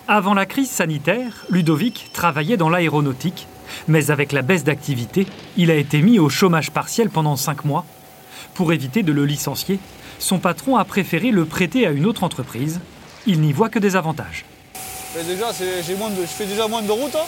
Avant 0.06 0.34
la 0.34 0.44
crise 0.44 0.70
sanitaire, 0.70 1.46
Ludovic 1.48 2.10
travaillait 2.12 2.58
dans 2.58 2.68
l'aéronautique, 2.68 3.46
mais 3.88 4.10
avec 4.10 4.32
la 4.32 4.42
baisse 4.42 4.64
d'activité, 4.64 5.26
il 5.56 5.70
a 5.70 5.76
été 5.76 6.02
mis 6.02 6.18
au 6.18 6.28
chômage 6.28 6.70
partiel 6.70 7.08
pendant 7.08 7.36
cinq 7.36 7.64
mois. 7.64 7.86
Pour 8.54 8.72
éviter 8.72 9.02
de 9.02 9.12
le 9.12 9.24
licencier, 9.24 9.78
son 10.18 10.38
patron 10.38 10.76
a 10.76 10.84
préféré 10.84 11.30
le 11.30 11.46
prêter 11.46 11.86
à 11.86 11.90
une 11.90 12.04
autre 12.04 12.22
entreprise. 12.22 12.80
Il 13.26 13.40
n'y 13.40 13.52
voit 13.52 13.70
que 13.70 13.78
des 13.78 13.96
avantages 13.96 14.44
déjà, 15.22 15.52
je 15.52 16.26
fais 16.26 16.46
déjà 16.46 16.66
moins 16.66 16.82
de 16.82 16.90
route. 16.90 17.14
Hein. 17.14 17.26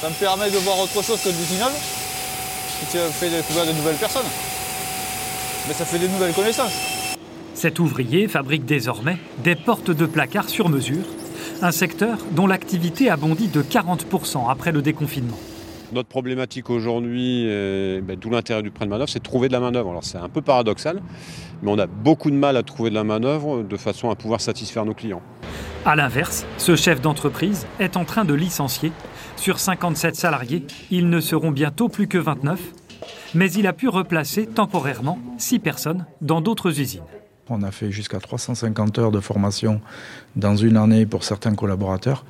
Ça 0.00 0.08
me 0.08 0.14
permet 0.14 0.50
de 0.50 0.56
voir 0.58 0.78
autre 0.80 1.02
chose 1.02 1.20
que 1.22 1.28
du 1.28 1.44
final. 1.44 1.70
Ça 2.88 2.98
fait 3.10 3.30
découvrir 3.30 3.66
de 3.66 3.72
nouvelles 3.72 3.96
personnes. 3.96 4.26
Mais 5.68 5.74
ça 5.74 5.84
fait 5.84 5.98
des 5.98 6.08
nouvelles 6.08 6.32
connaissances. 6.32 6.72
Cet 7.54 7.78
ouvrier 7.78 8.26
fabrique 8.26 8.64
désormais 8.64 9.18
des 9.44 9.54
portes 9.54 9.90
de 9.90 10.06
placard 10.06 10.48
sur 10.48 10.68
mesure, 10.68 11.04
un 11.62 11.72
secteur 11.72 12.18
dont 12.32 12.46
l'activité 12.46 13.10
a 13.10 13.16
bondi 13.16 13.48
de 13.48 13.62
40% 13.62 14.50
après 14.50 14.72
le 14.72 14.80
déconfinement. 14.80 15.38
Notre 15.92 16.08
problématique 16.08 16.70
aujourd'hui, 16.70 17.44
ben, 17.46 18.16
d'où 18.18 18.30
l'intérêt 18.30 18.62
du 18.62 18.70
prêt 18.70 18.86
de 18.86 18.90
manœuvre, 18.90 19.10
c'est 19.10 19.18
de 19.18 19.24
trouver 19.24 19.48
de 19.48 19.52
la 19.52 19.60
manœuvre. 19.60 19.90
Alors 19.90 20.04
c'est 20.04 20.18
un 20.18 20.28
peu 20.28 20.40
paradoxal, 20.40 21.02
mais 21.62 21.70
on 21.70 21.78
a 21.78 21.86
beaucoup 21.86 22.30
de 22.30 22.36
mal 22.36 22.56
à 22.56 22.62
trouver 22.62 22.90
de 22.90 22.94
la 22.94 23.04
manœuvre 23.04 23.62
de 23.62 23.76
façon 23.76 24.10
à 24.10 24.16
pouvoir 24.16 24.40
satisfaire 24.40 24.84
nos 24.84 24.94
clients. 24.94 25.22
A 25.84 25.96
l'inverse, 25.96 26.46
ce 26.58 26.76
chef 26.76 27.00
d'entreprise 27.00 27.66
est 27.78 27.96
en 27.96 28.04
train 28.04 28.24
de 28.24 28.34
licencier. 28.34 28.92
Sur 29.36 29.58
57 29.58 30.14
salariés, 30.14 30.66
ils 30.90 31.08
ne 31.08 31.20
seront 31.20 31.50
bientôt 31.50 31.88
plus 31.88 32.06
que 32.06 32.18
29, 32.18 32.60
mais 33.34 33.50
il 33.52 33.66
a 33.66 33.72
pu 33.72 33.88
replacer 33.88 34.46
temporairement 34.46 35.18
6 35.38 35.58
personnes 35.58 36.06
dans 36.20 36.40
d'autres 36.40 36.80
usines. 36.80 37.02
On 37.48 37.62
a 37.62 37.70
fait 37.70 37.90
jusqu'à 37.90 38.20
350 38.20 38.98
heures 38.98 39.10
de 39.10 39.20
formation 39.20 39.80
dans 40.36 40.56
une 40.56 40.76
année 40.76 41.06
pour 41.06 41.24
certains 41.24 41.54
collaborateurs. 41.54 42.24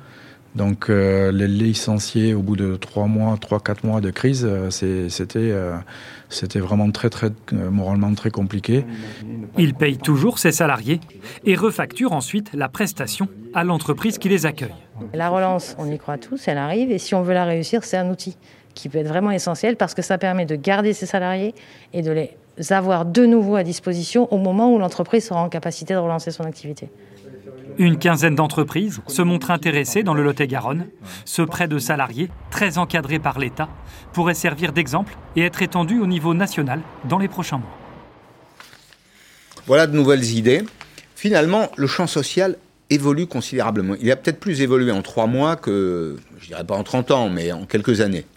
Donc 0.55 0.89
euh, 0.89 1.31
les 1.31 1.47
licenciés 1.47 2.33
au 2.33 2.41
bout 2.41 2.57
de 2.57 2.75
3 2.75 3.07
mois, 3.07 3.35
3-4 3.35 3.85
mois 3.85 4.01
de 4.01 4.11
crise, 4.11 4.45
euh, 4.45 4.69
c'était 4.69 5.39
euh, 5.39 5.77
c'était 6.29 6.59
vraiment 6.59 6.91
très, 6.91 7.09
très, 7.09 7.29
moralement 7.51 8.13
très 8.13 8.31
compliqué. 8.31 8.85
Il 9.57 9.73
paye 9.73 9.97
toujours 9.97 10.39
ses 10.39 10.51
salariés 10.51 10.99
et 11.45 11.55
refacture 11.55 12.11
ensuite 12.11 12.51
la 12.53 12.67
prestation 12.67 13.27
à 13.53 13.63
l'entreprise 13.63 14.17
qui 14.17 14.29
les 14.29 14.45
accueille. 14.45 14.75
La 15.13 15.29
relance, 15.29 15.75
on 15.77 15.89
y 15.89 15.97
croit 15.97 16.17
tous, 16.17 16.47
elle 16.47 16.57
arrive 16.57 16.91
et 16.91 16.97
si 16.97 17.15
on 17.15 17.21
veut 17.21 17.33
la 17.33 17.45
réussir, 17.45 17.83
c'est 17.83 17.97
un 17.97 18.09
outil 18.09 18.37
qui 18.73 18.89
peut 18.89 18.99
être 18.99 19.07
vraiment 19.07 19.31
essentiel 19.31 19.75
parce 19.75 19.93
que 19.93 20.01
ça 20.01 20.17
permet 20.17 20.45
de 20.45 20.55
garder 20.55 20.93
ses 20.93 21.05
salariés 21.05 21.53
et 21.93 22.01
de 22.01 22.11
les 22.11 22.37
avoir 22.71 23.05
de 23.05 23.25
nouveau 23.25 23.55
à 23.55 23.63
disposition 23.63 24.31
au 24.33 24.37
moment 24.37 24.73
où 24.73 24.79
l'entreprise 24.79 25.25
sera 25.25 25.41
en 25.41 25.49
capacité 25.49 25.93
de 25.93 25.99
relancer 25.99 26.31
son 26.31 26.43
activité. 26.43 26.89
Une 27.81 27.97
quinzaine 27.97 28.35
d'entreprises 28.35 29.01
se 29.07 29.23
montrent 29.23 29.49
intéressées 29.49 30.03
dans 30.03 30.13
le 30.13 30.21
Lot-et-Garonne. 30.21 30.85
Ce 31.25 31.41
prêt 31.41 31.67
de 31.67 31.79
salariés, 31.79 32.29
très 32.51 32.77
encadré 32.77 33.17
par 33.17 33.39
l'État, 33.39 33.69
pourrait 34.13 34.35
servir 34.35 34.71
d'exemple 34.71 35.17
et 35.35 35.41
être 35.41 35.63
étendu 35.63 35.99
au 35.99 36.05
niveau 36.05 36.35
national 36.35 36.81
dans 37.05 37.17
les 37.17 37.27
prochains 37.27 37.57
mois. 37.57 37.75
Voilà 39.65 39.87
de 39.87 39.95
nouvelles 39.95 40.25
idées. 40.25 40.61
Finalement, 41.15 41.71
le 41.75 41.87
champ 41.87 42.05
social 42.05 42.55
évolue 42.91 43.25
considérablement. 43.25 43.95
Il 43.99 44.11
a 44.11 44.15
peut-être 44.15 44.39
plus 44.39 44.61
évolué 44.61 44.91
en 44.91 45.01
trois 45.01 45.25
mois 45.25 45.55
que, 45.55 46.17
je 46.39 46.49
dirais 46.49 46.63
pas 46.63 46.75
en 46.75 46.83
30 46.83 47.09
ans, 47.09 47.29
mais 47.29 47.51
en 47.51 47.65
quelques 47.65 47.99
années. 47.99 48.27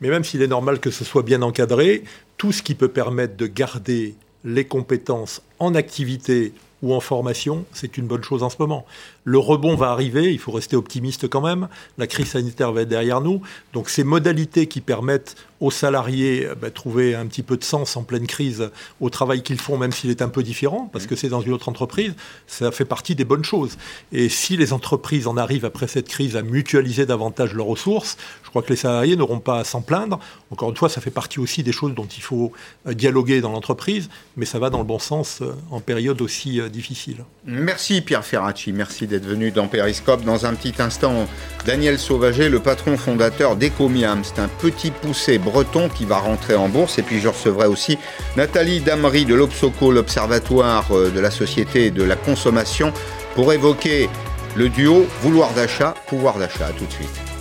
Mais 0.00 0.08
même 0.08 0.22
s'il 0.22 0.40
est 0.40 0.46
normal 0.46 0.78
que 0.78 0.92
ce 0.92 1.04
soit 1.04 1.24
bien 1.24 1.42
encadré, 1.42 2.04
tout 2.36 2.52
ce 2.52 2.62
qui 2.62 2.76
peut 2.76 2.86
permettre 2.86 3.36
de 3.36 3.48
garder 3.48 4.14
les 4.44 4.66
compétences 4.66 5.42
en 5.58 5.74
activité 5.74 6.52
ou 6.84 6.94
en 6.94 7.00
formation, 7.00 7.64
c'est 7.72 7.96
une 7.96 8.06
bonne 8.06 8.22
chose 8.22 8.42
en 8.42 8.50
ce 8.50 8.56
moment. 8.58 8.84
Le 9.24 9.38
rebond 9.38 9.74
va 9.74 9.90
arriver, 9.90 10.32
il 10.32 10.38
faut 10.38 10.52
rester 10.52 10.76
optimiste 10.76 11.28
quand 11.28 11.40
même. 11.40 11.68
La 11.96 12.06
crise 12.06 12.28
sanitaire 12.28 12.72
va 12.72 12.82
être 12.82 12.88
derrière 12.88 13.22
nous. 13.22 13.40
Donc 13.72 13.88
ces 13.88 14.04
modalités 14.04 14.66
qui 14.66 14.82
permettent 14.82 15.34
aux 15.64 15.70
salariés 15.70 16.40
de 16.44 16.54
bah, 16.54 16.70
trouver 16.70 17.14
un 17.14 17.26
petit 17.26 17.42
peu 17.42 17.56
de 17.56 17.64
sens 17.64 17.96
en 17.96 18.02
pleine 18.02 18.26
crise 18.26 18.70
au 19.00 19.08
travail 19.08 19.42
qu'ils 19.42 19.58
font, 19.58 19.78
même 19.78 19.92
s'il 19.92 20.10
est 20.10 20.20
un 20.20 20.28
peu 20.28 20.42
différent, 20.42 20.90
parce 20.92 21.06
que 21.06 21.16
c'est 21.16 21.28
dans 21.28 21.40
une 21.40 21.52
autre 21.52 21.68
entreprise, 21.68 22.14
ça 22.46 22.70
fait 22.70 22.84
partie 22.84 23.14
des 23.14 23.24
bonnes 23.24 23.44
choses. 23.44 23.78
Et 24.12 24.28
si 24.28 24.56
les 24.56 24.72
entreprises 24.72 25.26
en 25.26 25.36
arrivent 25.36 25.64
après 25.64 25.88
cette 25.88 26.08
crise 26.08 26.36
à 26.36 26.42
mutualiser 26.42 27.06
davantage 27.06 27.54
leurs 27.54 27.66
ressources, 27.66 28.18
je 28.42 28.50
crois 28.50 28.62
que 28.62 28.70
les 28.70 28.76
salariés 28.76 29.16
n'auront 29.16 29.40
pas 29.40 29.60
à 29.60 29.64
s'en 29.64 29.80
plaindre. 29.80 30.20
Encore 30.50 30.68
une 30.68 30.76
fois, 30.76 30.88
ça 30.88 31.00
fait 31.00 31.10
partie 31.10 31.40
aussi 31.40 31.62
des 31.62 31.72
choses 31.72 31.94
dont 31.94 32.06
il 32.06 32.22
faut 32.22 32.52
euh, 32.86 32.92
dialoguer 32.92 33.40
dans 33.40 33.52
l'entreprise, 33.52 34.10
mais 34.36 34.44
ça 34.44 34.58
va 34.58 34.68
dans 34.68 34.78
le 34.78 34.84
bon 34.84 34.98
sens 34.98 35.40
euh, 35.40 35.54
en 35.70 35.80
période 35.80 36.20
aussi 36.20 36.60
euh, 36.60 36.68
difficile. 36.68 37.24
Merci 37.46 38.02
Pierre 38.02 38.24
Ferracci, 38.24 38.72
merci 38.72 39.06
d'être 39.06 39.24
venu 39.24 39.50
dans 39.50 39.66
Périscope. 39.66 40.24
Dans 40.24 40.46
un 40.46 40.54
petit 40.54 40.74
instant, 40.80 41.26
Daniel 41.64 41.98
Sauvager, 41.98 42.48
le 42.48 42.60
patron 42.60 42.96
fondateur 42.96 43.56
d'Ecomiam, 43.56 44.22
c'est 44.22 44.40
un 44.40 44.48
petit 44.48 44.90
poussé 44.90 45.38
breton 45.54 45.88
qui 45.88 46.04
va 46.04 46.18
rentrer 46.18 46.56
en 46.56 46.68
bourse. 46.68 46.98
Et 46.98 47.02
puis 47.02 47.20
je 47.20 47.28
recevrai 47.28 47.66
aussi 47.66 47.96
Nathalie 48.36 48.80
Damery 48.80 49.24
de 49.24 49.34
l'Obsoco, 49.34 49.92
l'Observatoire 49.92 50.86
euh, 50.90 51.10
de 51.10 51.20
la 51.20 51.30
société 51.30 51.90
de 51.90 52.02
la 52.02 52.16
consommation, 52.16 52.92
pour 53.34 53.52
évoquer 53.52 54.10
le 54.56 54.68
duo 54.68 55.06
vouloir 55.22 55.52
d'achat, 55.52 55.94
pouvoir 56.08 56.38
d'achat. 56.38 56.70
tout 56.76 56.86
de 56.86 56.92
suite. 56.92 57.33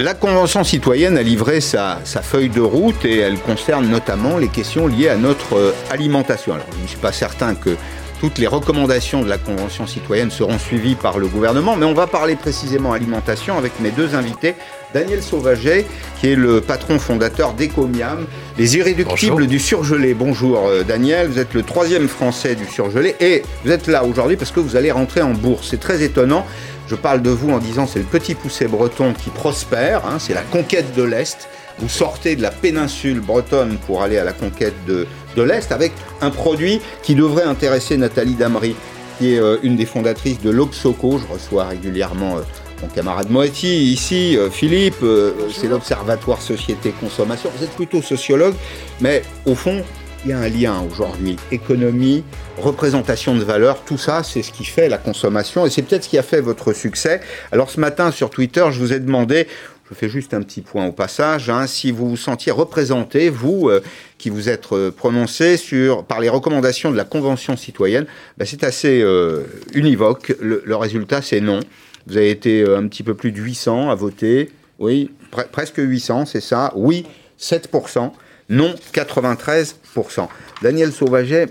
La 0.00 0.12
Convention 0.14 0.64
citoyenne 0.64 1.16
a 1.16 1.22
livré 1.22 1.60
sa, 1.60 2.00
feuille 2.04 2.48
de 2.48 2.60
route 2.60 3.04
et 3.04 3.18
elle 3.18 3.38
concerne 3.38 3.86
notamment 3.86 4.38
les 4.38 4.48
questions 4.48 4.88
liées 4.88 5.08
à 5.08 5.16
notre 5.16 5.56
euh, 5.56 5.72
alimentation. 5.88 6.54
Alors, 6.54 6.66
je 6.76 6.82
ne 6.82 6.86
suis 6.88 6.98
pas 6.98 7.12
certain 7.12 7.54
que 7.54 7.76
toutes 8.18 8.38
les 8.38 8.48
recommandations 8.48 9.22
de 9.22 9.28
la 9.28 9.38
Convention 9.38 9.86
citoyenne 9.86 10.32
seront 10.32 10.58
suivies 10.58 10.96
par 10.96 11.18
le 11.18 11.28
gouvernement, 11.28 11.76
mais 11.76 11.86
on 11.86 11.94
va 11.94 12.08
parler 12.08 12.34
précisément 12.34 12.92
alimentation 12.92 13.56
avec 13.56 13.78
mes 13.78 13.90
deux 13.90 14.16
invités. 14.16 14.56
Daniel 14.92 15.22
Sauvaget, 15.22 15.86
qui 16.20 16.28
est 16.28 16.36
le 16.36 16.60
patron 16.60 16.98
fondateur 16.98 17.52
d'Ecomiam, 17.52 18.26
les 18.58 18.76
irréductibles 18.76 19.46
du 19.46 19.60
surgelé. 19.60 20.14
Bonjour 20.14 20.66
euh, 20.66 20.82
Daniel, 20.82 21.28
vous 21.28 21.38
êtes 21.38 21.54
le 21.54 21.62
troisième 21.62 22.08
français 22.08 22.56
du 22.56 22.64
surgelé 22.64 23.14
et 23.20 23.42
vous 23.64 23.70
êtes 23.70 23.86
là 23.86 24.04
aujourd'hui 24.04 24.36
parce 24.36 24.50
que 24.50 24.60
vous 24.60 24.74
allez 24.74 24.90
rentrer 24.90 25.22
en 25.22 25.34
bourse. 25.34 25.68
C'est 25.70 25.80
très 25.80 26.02
étonnant. 26.02 26.46
Je 26.86 26.94
parle 26.94 27.22
de 27.22 27.30
vous 27.30 27.50
en 27.50 27.58
disant 27.58 27.86
c'est 27.86 28.00
le 28.00 28.04
petit 28.04 28.34
poussé 28.34 28.66
breton 28.66 29.14
qui 29.14 29.30
prospère, 29.30 30.04
hein, 30.06 30.18
c'est 30.18 30.34
la 30.34 30.42
conquête 30.42 30.94
de 30.94 31.02
l'Est. 31.02 31.48
Vous 31.78 31.88
sortez 31.88 32.36
de 32.36 32.42
la 32.42 32.50
péninsule 32.50 33.20
bretonne 33.20 33.78
pour 33.86 34.02
aller 34.02 34.18
à 34.18 34.24
la 34.24 34.32
conquête 34.32 34.74
de, 34.86 35.06
de 35.34 35.42
l'Est 35.42 35.72
avec 35.72 35.92
un 36.20 36.30
produit 36.30 36.80
qui 37.02 37.14
devrait 37.14 37.44
intéresser 37.44 37.96
Nathalie 37.96 38.34
Damery, 38.34 38.76
qui 39.18 39.34
est 39.34 39.38
euh, 39.38 39.56
une 39.62 39.76
des 39.76 39.86
fondatrices 39.86 40.40
de 40.40 40.50
l'Obsoco. 40.50 41.18
Je 41.18 41.32
reçois 41.32 41.64
régulièrement 41.64 42.36
euh, 42.36 42.42
mon 42.82 42.88
camarade 42.88 43.30
Moetti 43.30 43.92
ici, 43.92 44.36
euh, 44.36 44.50
Philippe, 44.50 45.04
c'est 45.52 45.68
l'Observatoire 45.68 46.42
Société 46.42 46.92
Consommation. 47.00 47.50
Vous 47.56 47.64
êtes 47.64 47.72
plutôt 47.72 48.02
sociologue, 48.02 48.54
mais 49.00 49.22
au 49.46 49.54
fond, 49.54 49.82
il 50.24 50.30
y 50.30 50.32
a 50.32 50.38
un 50.38 50.48
lien 50.48 50.82
aujourd'hui. 50.90 51.36
Économie, 51.52 52.24
représentation 52.56 53.36
de 53.36 53.44
valeur, 53.44 53.84
tout 53.84 53.98
ça, 53.98 54.22
c'est 54.22 54.42
ce 54.42 54.52
qui 54.52 54.64
fait 54.64 54.88
la 54.88 54.96
consommation 54.96 55.66
et 55.66 55.70
c'est 55.70 55.82
peut-être 55.82 56.04
ce 56.04 56.08
qui 56.08 56.18
a 56.18 56.22
fait 56.22 56.40
votre 56.40 56.72
succès. 56.72 57.20
Alors 57.52 57.70
ce 57.70 57.78
matin 57.78 58.10
sur 58.10 58.30
Twitter, 58.30 58.64
je 58.70 58.78
vous 58.78 58.92
ai 58.92 59.00
demandé, 59.00 59.46
je 59.90 59.94
fais 59.94 60.08
juste 60.08 60.32
un 60.32 60.40
petit 60.40 60.62
point 60.62 60.86
au 60.86 60.92
passage, 60.92 61.50
hein, 61.50 61.66
si 61.66 61.92
vous 61.92 62.08
vous 62.08 62.16
sentiez 62.16 62.52
représenté, 62.52 63.28
vous 63.28 63.68
euh, 63.68 63.82
qui 64.16 64.30
vous 64.30 64.48
êtes 64.48 64.72
euh, 64.72 64.90
prononcé 64.90 65.58
sur, 65.58 66.04
par 66.04 66.20
les 66.20 66.30
recommandations 66.30 66.90
de 66.90 66.96
la 66.96 67.04
Convention 67.04 67.56
citoyenne, 67.56 68.06
ben, 68.38 68.46
c'est 68.46 68.64
assez 68.64 69.02
euh, 69.02 69.42
univoque. 69.74 70.34
Le, 70.40 70.76
résultat, 70.76 71.20
c'est 71.20 71.40
non. 71.40 71.60
Vous 72.06 72.16
avez 72.16 72.30
été 72.30 72.64
un 72.66 72.86
petit 72.88 73.02
peu 73.02 73.14
plus 73.14 73.32
de 73.32 73.40
800 73.40 73.90
à 73.90 73.94
voter. 73.94 74.50
Oui, 74.78 75.10
presque 75.52 75.78
800, 75.78 76.26
c'est 76.26 76.40
ça. 76.40 76.72
Oui, 76.74 77.06
7%. 77.38 78.12
Non, 78.48 78.74
93%. 78.92 80.28
Daniel 80.62 80.92
Sauvaget, 80.92 81.48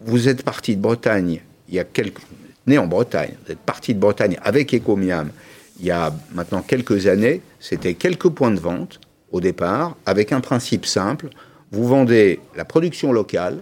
vous 0.00 0.28
êtes 0.28 0.42
parti 0.42 0.76
de 0.76 0.80
Bretagne, 0.80 1.40
il 1.68 1.74
y 1.74 1.78
a 1.78 1.84
quelques... 1.84 2.20
né 2.66 2.78
en 2.78 2.86
Bretagne, 2.86 3.34
vous 3.44 3.52
êtes 3.52 3.58
parti 3.58 3.94
de 3.94 4.00
Bretagne 4.00 4.38
avec 4.42 4.74
Ecomiam 4.74 5.30
il 5.78 5.86
y 5.86 5.90
a 5.90 6.12
maintenant 6.32 6.62
quelques 6.62 7.06
années, 7.06 7.40
c'était 7.60 7.94
quelques 7.94 8.28
points 8.28 8.50
de 8.50 8.60
vente 8.60 9.00
au 9.30 9.40
départ, 9.40 9.96
avec 10.06 10.32
un 10.32 10.40
principe 10.40 10.86
simple, 10.86 11.28
vous 11.70 11.86
vendez 11.86 12.40
la 12.56 12.64
production 12.64 13.12
locale, 13.12 13.60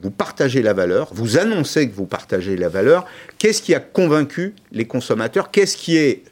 vous 0.00 0.10
partagez 0.10 0.62
la 0.62 0.72
valeur, 0.72 1.08
vous 1.12 1.38
annoncez 1.38 1.88
que 1.88 1.94
vous 1.94 2.06
partagez 2.06 2.56
la 2.56 2.68
valeur. 2.68 3.04
Qu'est-ce 3.38 3.60
qui 3.60 3.74
a 3.74 3.80
convaincu 3.80 4.54
les 4.70 4.86
consommateurs? 4.86 5.50
Qu'est-ce 5.50 5.76
qui 5.76 5.96
est 5.96 6.22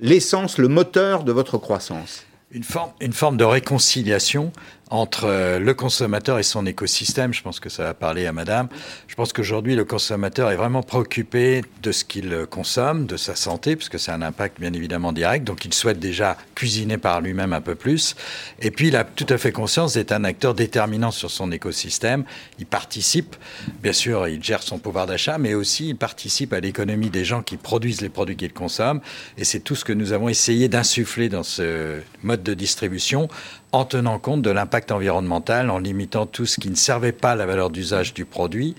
l'essence, 0.00 0.56
le 0.58 0.68
moteur 0.68 1.24
de 1.24 1.32
votre 1.32 1.58
croissance? 1.58 2.24
Une 2.56 2.64
forme, 2.64 2.90
une 3.02 3.12
forme 3.12 3.36
de 3.36 3.44
réconciliation 3.44 4.50
entre 4.90 5.24
euh, 5.24 5.58
le 5.58 5.74
consommateur 5.74 6.38
et 6.38 6.42
son 6.42 6.64
écosystème. 6.66 7.34
Je 7.34 7.42
pense 7.42 7.60
que 7.60 7.68
ça 7.68 7.82
va 7.84 7.94
parler 7.94 8.26
à 8.26 8.32
madame. 8.32 8.68
Je 9.08 9.14
pense 9.14 9.32
qu'aujourd'hui, 9.32 9.74
le 9.74 9.84
consommateur 9.84 10.50
est 10.50 10.56
vraiment 10.56 10.82
préoccupé 10.82 11.62
de 11.82 11.92
ce 11.92 12.04
qu'il 12.04 12.46
consomme, 12.48 13.06
de 13.06 13.16
sa 13.16 13.34
santé, 13.34 13.76
puisque 13.76 13.98
c'est 13.98 14.12
un 14.12 14.22
impact 14.22 14.60
bien 14.60 14.72
évidemment 14.72 15.12
direct. 15.12 15.44
Donc, 15.44 15.64
il 15.64 15.74
souhaite 15.74 15.98
déjà 15.98 16.36
cuisiner 16.54 16.98
par 16.98 17.20
lui-même 17.20 17.52
un 17.52 17.60
peu 17.60 17.74
plus. 17.74 18.14
Et 18.60 18.70
puis, 18.70 18.88
il 18.88 18.96
a 18.96 19.04
tout 19.04 19.26
à 19.28 19.38
fait 19.38 19.52
conscience 19.52 19.94
d'être 19.94 20.12
un 20.12 20.24
acteur 20.24 20.54
déterminant 20.54 21.10
sur 21.10 21.30
son 21.30 21.50
écosystème. 21.50 22.24
Il 22.58 22.66
participe, 22.66 23.36
bien 23.82 23.92
sûr, 23.92 24.28
il 24.28 24.42
gère 24.42 24.62
son 24.62 24.78
pouvoir 24.78 25.06
d'achat, 25.06 25.38
mais 25.38 25.54
aussi 25.54 25.88
il 25.88 25.96
participe 25.96 26.52
à 26.52 26.60
l'économie 26.60 27.10
des 27.10 27.24
gens 27.24 27.42
qui 27.42 27.56
produisent 27.56 28.00
les 28.00 28.08
produits 28.08 28.36
qu'ils 28.36 28.52
consomment. 28.52 29.00
Et 29.38 29.44
c'est 29.44 29.60
tout 29.60 29.74
ce 29.74 29.84
que 29.84 29.92
nous 29.92 30.12
avons 30.12 30.28
essayé 30.28 30.68
d'insuffler 30.68 31.28
dans 31.28 31.42
ce 31.42 32.00
mode 32.22 32.42
de 32.42 32.54
distribution 32.54 33.28
en 33.72 33.84
tenant 33.84 34.18
compte 34.18 34.42
de 34.42 34.50
l'impact 34.50 34.92
environnemental, 34.92 35.70
en 35.70 35.78
limitant 35.78 36.26
tout 36.26 36.46
ce 36.46 36.58
qui 36.58 36.70
ne 36.70 36.76
servait 36.76 37.12
pas 37.12 37.32
à 37.32 37.34
la 37.34 37.46
valeur 37.46 37.70
d'usage 37.70 38.14
du 38.14 38.24
produit, 38.24 38.74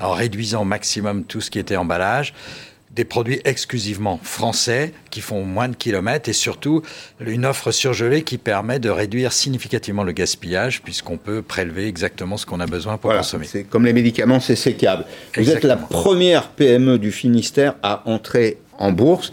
en 0.00 0.12
réduisant 0.12 0.62
au 0.62 0.64
maximum 0.64 1.24
tout 1.24 1.40
ce 1.40 1.50
qui 1.50 1.58
était 1.58 1.76
emballage 1.76 2.34
des 2.94 3.04
produits 3.04 3.40
exclusivement 3.44 4.20
français 4.22 4.92
qui 5.10 5.20
font 5.20 5.44
moins 5.44 5.68
de 5.68 5.76
kilomètres 5.76 6.28
et 6.28 6.34
surtout 6.34 6.82
une 7.20 7.46
offre 7.46 7.70
surgelée 7.70 8.22
qui 8.22 8.36
permet 8.36 8.78
de 8.78 8.90
réduire 8.90 9.32
significativement 9.32 10.04
le 10.04 10.12
gaspillage 10.12 10.82
puisqu'on 10.82 11.16
peut 11.16 11.40
prélever 11.40 11.86
exactement 11.86 12.36
ce 12.36 12.44
qu'on 12.44 12.60
a 12.60 12.66
besoin 12.66 12.98
pour 12.98 13.14
consommer. 13.14 13.46
C'est 13.48 13.64
comme 13.64 13.86
les 13.86 13.94
médicaments, 13.94 14.40
c'est 14.40 14.56
sécable. 14.56 15.06
Vous 15.36 15.50
êtes 15.50 15.64
la 15.64 15.76
première 15.76 16.48
PME 16.48 16.98
du 16.98 17.12
Finistère 17.12 17.74
à 17.82 18.02
entrer 18.06 18.58
en 18.78 18.92
bourse 18.92 19.32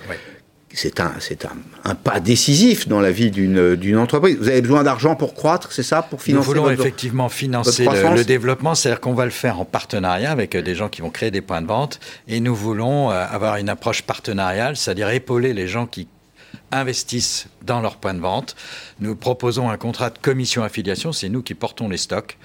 c'est 0.81 1.01
un, 1.01 1.11
c'est 1.19 1.45
un, 1.45 1.93
pas 1.93 2.21
décisif 2.21 2.87
dans 2.87 3.01
la 3.01 3.11
vie 3.11 3.31
d'une, 3.31 3.97
entreprise. 3.97 4.37
Vous 4.37 4.47
avez 4.47 4.61
besoin 4.61 4.83
d'argent 4.83 5.13
pour 5.13 5.33
croître, 5.33 5.73
c'est 5.73 5.83
ça, 5.83 6.01
pour 6.01 6.21
financer 6.21 6.47
Nous 6.47 6.53
voulons 6.53 6.69
effectivement 6.69 7.27
financer 7.27 7.83
le, 7.83 8.23
développement, 8.23 8.75
c'est-à-dire 8.75 9.01
qu'on 9.01 9.13
va 9.13 9.25
le 9.25 9.31
faire 9.31 9.59
en 9.59 9.65
partenariat 9.65 10.31
avec 10.31 10.55
euh, 10.55 10.61
des 10.61 10.75
gens 10.75 10.87
qui 10.87 11.01
vont 11.01 11.09
créer 11.09 11.31
des 11.31 11.41
points 11.41 11.61
de 11.61 11.67
vente, 11.67 11.99
et 12.29 12.39
nous 12.39 12.55
voulons 12.55 13.11
euh, 13.11 13.25
avoir 13.29 13.57
une 13.57 13.67
approche 13.67 14.03
partenariale, 14.03 14.77
c'est-à-dire 14.77 15.09
épauler 15.09 15.53
les 15.53 15.67
gens 15.67 15.85
qui 15.85 16.07
investissent 16.71 17.47
dans 17.61 17.81
leurs 17.81 17.97
points 17.97 18.13
de 18.13 18.21
vente. 18.21 18.55
Nous 19.01 19.17
proposons 19.17 19.69
un 19.69 19.77
contrat 19.77 20.11
de 20.11 20.17
commission 20.17 20.63
affiliation, 20.63 21.11
c'est 21.11 21.27
nous 21.27 21.41
qui 21.41 21.55
portons 21.55 21.89
les 21.89 21.97
stocks. 21.97 22.37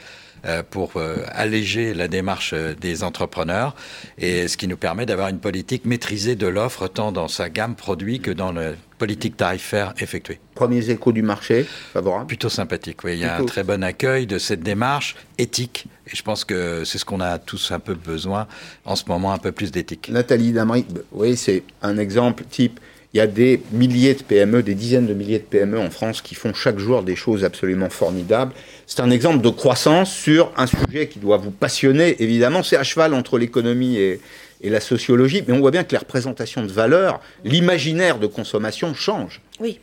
Pour 0.71 0.93
alléger 1.33 1.95
la 1.95 2.09
démarche 2.09 2.55
des 2.55 3.03
entrepreneurs 3.03 3.75
et 4.19 4.49
ce 4.49 4.57
qui 4.57 4.69
nous 4.69 4.77
permet 4.77 5.07
d'avoir 5.07 5.29
une 5.29 5.39
politique 5.39 5.85
maîtrisée 5.85 6.37
de 6.37 6.47
l'offre 6.47 6.89
tant 6.89 7.13
dans 7.13 7.29
sa 7.29 7.51
gamme 7.51 7.75
produit 7.75 8.21
que 8.21 8.31
dans 8.31 8.53
la 8.53 8.73
politique 8.99 9.37
tarifaire 9.37 9.93
effectuée. 9.99 10.39
Premiers 10.55 10.89
échos 10.91 11.13
du 11.13 11.23
marché, 11.23 11.67
favorable 11.93 12.27
Plutôt 12.27 12.49
sympathique, 12.49 13.05
oui. 13.05 13.15
Il 13.15 13.19
y 13.21 13.25
a 13.25 13.37
un 13.37 13.45
très 13.45 13.65
bon 13.65 13.83
accueil 13.83 14.27
de 14.27 14.39
cette 14.39 14.61
démarche 14.61 15.17
éthique. 15.39 15.87
Et 16.07 16.17
je 16.17 16.23
pense 16.23 16.45
que 16.45 16.85
c'est 16.85 16.99
ce 16.99 17.05
qu'on 17.05 17.21
a 17.21 17.39
tous 17.39 17.73
un 17.73 17.81
peu 17.81 17.95
besoin 17.95 18.47
en 18.85 18.97
ce 18.97 19.05
moment, 19.07 19.33
un 19.33 19.39
peu 19.39 19.53
plus 19.53 19.73
d'éthique. 19.73 20.09
Nathalie 20.11 20.53
Damry, 20.53 20.87
oui, 21.13 21.37
c'est 21.37 21.65
un 21.83 21.99
exemple 21.99 22.45
type. 22.49 22.81
Il 23.13 23.19
y 23.19 23.21
a 23.21 23.27
des 23.27 23.63
milliers 23.71 24.15
de 24.15 24.23
PME, 24.23 24.63
des 24.63 24.75
dizaines 24.75 25.07
de 25.07 25.15
milliers 25.15 25.39
de 25.39 25.45
PME 25.45 25.79
en 25.79 25.91
France 25.91 26.21
qui 26.21 26.35
font 26.35 26.53
chaque 26.53 26.79
jour 26.79 27.03
des 27.03 27.15
choses 27.15 27.45
absolument 27.45 27.89
formidables. 27.89 28.53
C'est 28.87 29.01
un 29.01 29.11
exemple 29.11 29.41
de 29.41 29.49
croissance 29.49 30.13
sur 30.13 30.53
un 30.57 30.67
sujet 30.67 31.09
qui 31.09 31.19
doit 31.19 31.37
vous 31.37 31.51
passionner, 31.51 32.23
évidemment. 32.23 32.63
C'est 32.63 32.77
à 32.77 32.83
cheval 32.83 33.15
entre 33.15 33.39
l'économie 33.39 33.97
et, 33.97 34.21
la 34.63 34.81
sociologie, 34.81 35.45
mais 35.47 35.53
on 35.53 35.61
voit 35.61 35.71
bien 35.71 35.85
que 35.85 35.93
les 35.93 35.99
représentations 35.99 36.63
de 36.63 36.73
valeur, 36.73 37.21
l'imaginaire 37.45 38.19
de 38.19 38.27
consommation 38.27 38.95
change. 38.95 39.43
Oui, 39.61 39.79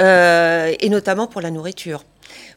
euh, 0.00 0.72
et 0.80 0.88
notamment 0.88 1.26
pour 1.26 1.42
la 1.42 1.50
nourriture. 1.50 2.04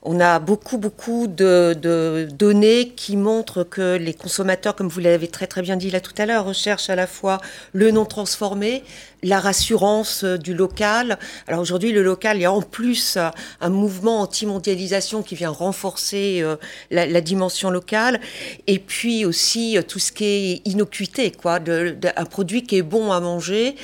On 0.04 0.20
a 0.20 0.40
beaucoup, 0.40 0.78
beaucoup 0.78 1.28
de, 1.28 2.28
données 2.32 2.90
qui 2.96 3.18
montrent 3.18 3.64
que 3.64 3.98
les 3.98 4.14
consommateurs, 4.14 4.76
comme 4.76 4.88
vous 4.88 5.00
l'avez 5.00 5.28
très 5.28 5.48
très 5.48 5.62
bien 5.62 5.76
dit 5.76 5.92
là 5.92 6.00
tout 6.00 6.14
à 6.18 6.26
l'heure, 6.26 6.46
recherchent 6.46 6.90
à 6.90 6.96
la 6.96 7.08
fois 7.08 7.42
le 7.74 7.92
non 7.92 8.06
transformé, 8.06 8.84
la 9.24 9.40
rassurance 9.40 10.24
euh, 10.24 10.38
du 10.38 10.54
local. 10.54 11.18
Alors 11.48 11.62
aujourd'hui, 11.62 11.92
le 11.92 12.04
local, 12.04 12.38
il 12.38 12.42
y 12.42 12.46
a 12.46 12.52
en 12.52 12.62
plus 12.62 13.18
euh, 13.18 13.30
un 13.62 13.70
mouvement 13.70 14.22
anti-mondialisation 14.22 15.24
qui 15.24 15.36
vient 15.36 15.50
renforcer 15.50 16.40
euh, 16.42 16.56
la, 16.92 17.22
dimension 17.22 17.70
locale. 17.70 18.22
Et 18.68 18.80
puis 18.80 19.26
aussi 19.26 19.78
tout 19.88 20.00
ce 20.00 20.12
qui 20.12 20.26
est 20.26 20.62
innocuité, 20.66 21.32
quoi. 21.32 21.60
De, 21.60 21.98
un 22.16 22.26
produit 22.26 22.64
qui 22.64 22.78
est 22.78 22.84
bon 22.84 23.12
à 23.12 23.20
manger. 23.20 23.76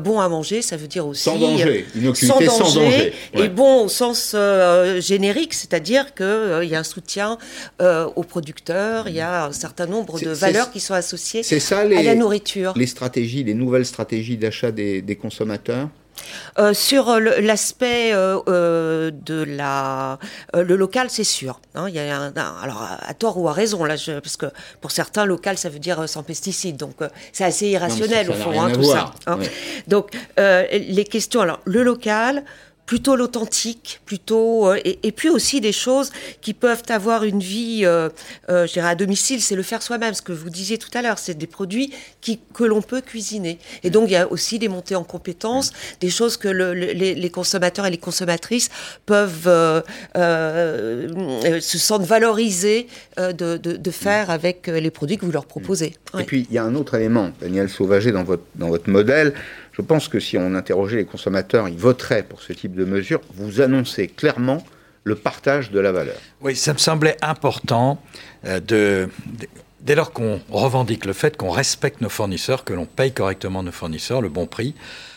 bon 0.00 0.20
à 0.20 0.28
manger, 0.28 0.62
ça 0.62 0.76
veut 0.76 0.88
dire 0.88 1.06
aussi... 1.06 1.22
Sans 1.22 1.38
danger. 1.38 1.86
Innocuité 1.94 2.46
sans 2.48 2.74
danger. 2.74 3.12
Et 3.34 3.48
bon 3.48 3.84
au 3.84 3.88
sens 3.88 4.34
générique, 4.98 5.54
c'est-à-dire 5.54 6.14
qu'il 6.14 6.68
y 6.68 6.74
a 6.74 6.80
un 6.80 6.84
soutien 6.84 7.38
aux 7.80 8.24
producteurs, 8.24 9.08
il 9.08 9.14
y 9.14 9.20
a 9.20 9.46
un 9.46 9.52
certain 9.52 9.86
nombre 9.86 10.20
de 10.20 10.30
valeurs 10.30 10.70
qui 10.72 10.80
sont 10.80 10.94
associées 10.94 11.42
ça, 11.42 11.78
à 11.78 11.84
la 11.84 12.14
nourriture. 12.14 12.72
Les 12.76 12.86
stratégies, 12.86 13.44
les 13.44 13.54
nouvelles 13.54 13.86
stratégies 13.86 14.36
d'achat 14.36 14.71
des, 14.72 15.18
consommateurs 15.20 15.88
euh, 16.58 16.72
sur 16.74 17.08
euh, 17.08 17.18
l'aspect 17.40 18.12
euh, 18.12 19.10
de 19.10 19.42
la 19.42 20.18
le 20.54 20.76
local, 20.76 21.08
c'est 21.10 21.24
sûr. 21.24 21.60
Hein, 21.74 21.88
y 21.88 21.98
a 21.98 22.32
alors 22.62 22.88
à 23.00 23.14
tort 23.14 23.38
ou 23.38 23.48
à 23.48 23.52
raison 23.52 23.84
là, 23.84 23.96
parce 24.22 24.36
que 24.36 24.46
pour 24.80 24.90
certains, 24.90 25.24
local, 25.24 25.58
ça 25.58 25.68
veut 25.68 25.78
dire 25.78 26.08
sans 26.08 26.22
pesticides, 26.22 26.76
donc 26.76 26.96
c'est 27.32 27.44
assez 27.44 27.68
irrationnel 27.68 28.30
au 28.30 28.34
fond, 28.34 28.60
hein, 28.60 28.70
tout 28.72 28.84
ça. 28.84 29.12
Hein. 29.26 29.38
Donc 29.88 30.10
les 30.36 31.04
questions, 31.04 31.40
alors 31.40 31.60
le 31.64 31.82
local, 31.82 32.44
plutôt 32.86 33.16
l'authentique, 33.16 34.00
plutôt 34.04 34.68
euh, 34.68 34.78
et, 34.84 35.12
puis 35.12 35.28
aussi 35.28 35.60
des 35.60 35.72
choses 35.72 36.10
qui 36.40 36.52
peuvent 36.52 36.82
avoir 36.88 37.24
une 37.24 37.40
vie, 37.40 37.82
euh, 37.84 38.08
euh, 38.50 38.66
je 38.66 38.72
dirais 38.72 38.90
à 38.90 38.94
domicile, 38.94 39.40
c'est 39.40 39.54
le 39.54 39.62
faire 39.62 39.82
soi-même. 39.82 40.14
Ce 40.14 40.22
que 40.22 40.32
vous 40.32 40.50
disiez 40.50 40.78
tout 40.78 40.90
à 40.94 41.02
l'heure, 41.02 41.18
c'est 41.18 41.34
des 41.34 41.46
produits 41.46 41.92
qui 42.20 42.40
que 42.52 42.64
l'on 42.64 42.82
peut 42.82 43.00
cuisiner. 43.00 43.58
Et 43.82 43.90
donc 43.90 44.08
il 44.08 44.12
y 44.12 44.16
a 44.16 44.30
aussi 44.30 44.58
des 44.58 44.68
montées 44.68 44.96
en 44.96 45.04
compétences, 45.04 45.72
des 46.00 46.10
choses 46.10 46.36
que 46.36 46.48
les, 46.48 47.30
consommateurs 47.30 47.86
et 47.86 47.90
les 47.90 47.98
consommatrices 47.98 48.68
peuvent 49.06 49.82
se 50.14 51.78
sentent 51.78 52.04
valorisés 52.04 52.88
de, 53.16 53.56
de, 53.56 53.90
faire 53.90 54.30
avec 54.30 54.66
les 54.66 54.90
produits 54.90 55.16
que 55.16 55.24
vous 55.24 55.32
leur 55.32 55.46
proposez. 55.46 55.94
Et 56.18 56.24
puis 56.24 56.46
il 56.48 56.54
y 56.54 56.58
a 56.58 56.64
un 56.64 56.74
autre 56.74 56.94
élément, 56.94 57.30
Daniel 57.40 57.68
Sauvager, 57.68 58.12
dans 58.12 58.24
votre 58.24 58.44
dans 58.56 58.68
votre 58.68 58.90
modèle 58.90 59.32
je 59.72 59.80
pense 59.80 60.08
que 60.08 60.20
si 60.20 60.36
on 60.36 60.54
interrogeait 60.54 60.98
les 60.98 61.04
consommateurs, 61.04 61.68
ils 61.68 61.78
voteraient 61.78 62.22
pour 62.22 62.42
ce 62.42 62.52
type 62.52 62.74
de 62.74 62.84
mesure. 62.84 63.20
Vous 63.34 63.60
annoncez 63.60 64.06
clairement 64.06 64.64
le 65.04 65.16
partage 65.16 65.70
de 65.70 65.80
la 65.80 65.92
valeur. 65.92 66.16
Oui, 66.40 66.54
ça 66.54 66.72
me 66.72 66.78
semblait 66.78 67.16
important 67.22 68.00
euh, 68.44 68.60
de, 68.60 69.08
dès 69.80 69.94
lors 69.94 70.12
qu'on 70.12 70.40
revendique 70.50 71.06
le 71.06 71.12
fait 71.12 71.36
qu'on 71.36 71.50
respecte 71.50 72.00
nos 72.00 72.10
fournisseurs, 72.10 72.64
que 72.64 72.72
l'on 72.72 72.86
paye 72.86 73.12
correctement 73.12 73.62
nos 73.62 73.72
fournisseurs, 73.72 74.20
le 74.20 74.28
bon 74.28 74.46
prix. 74.46 74.74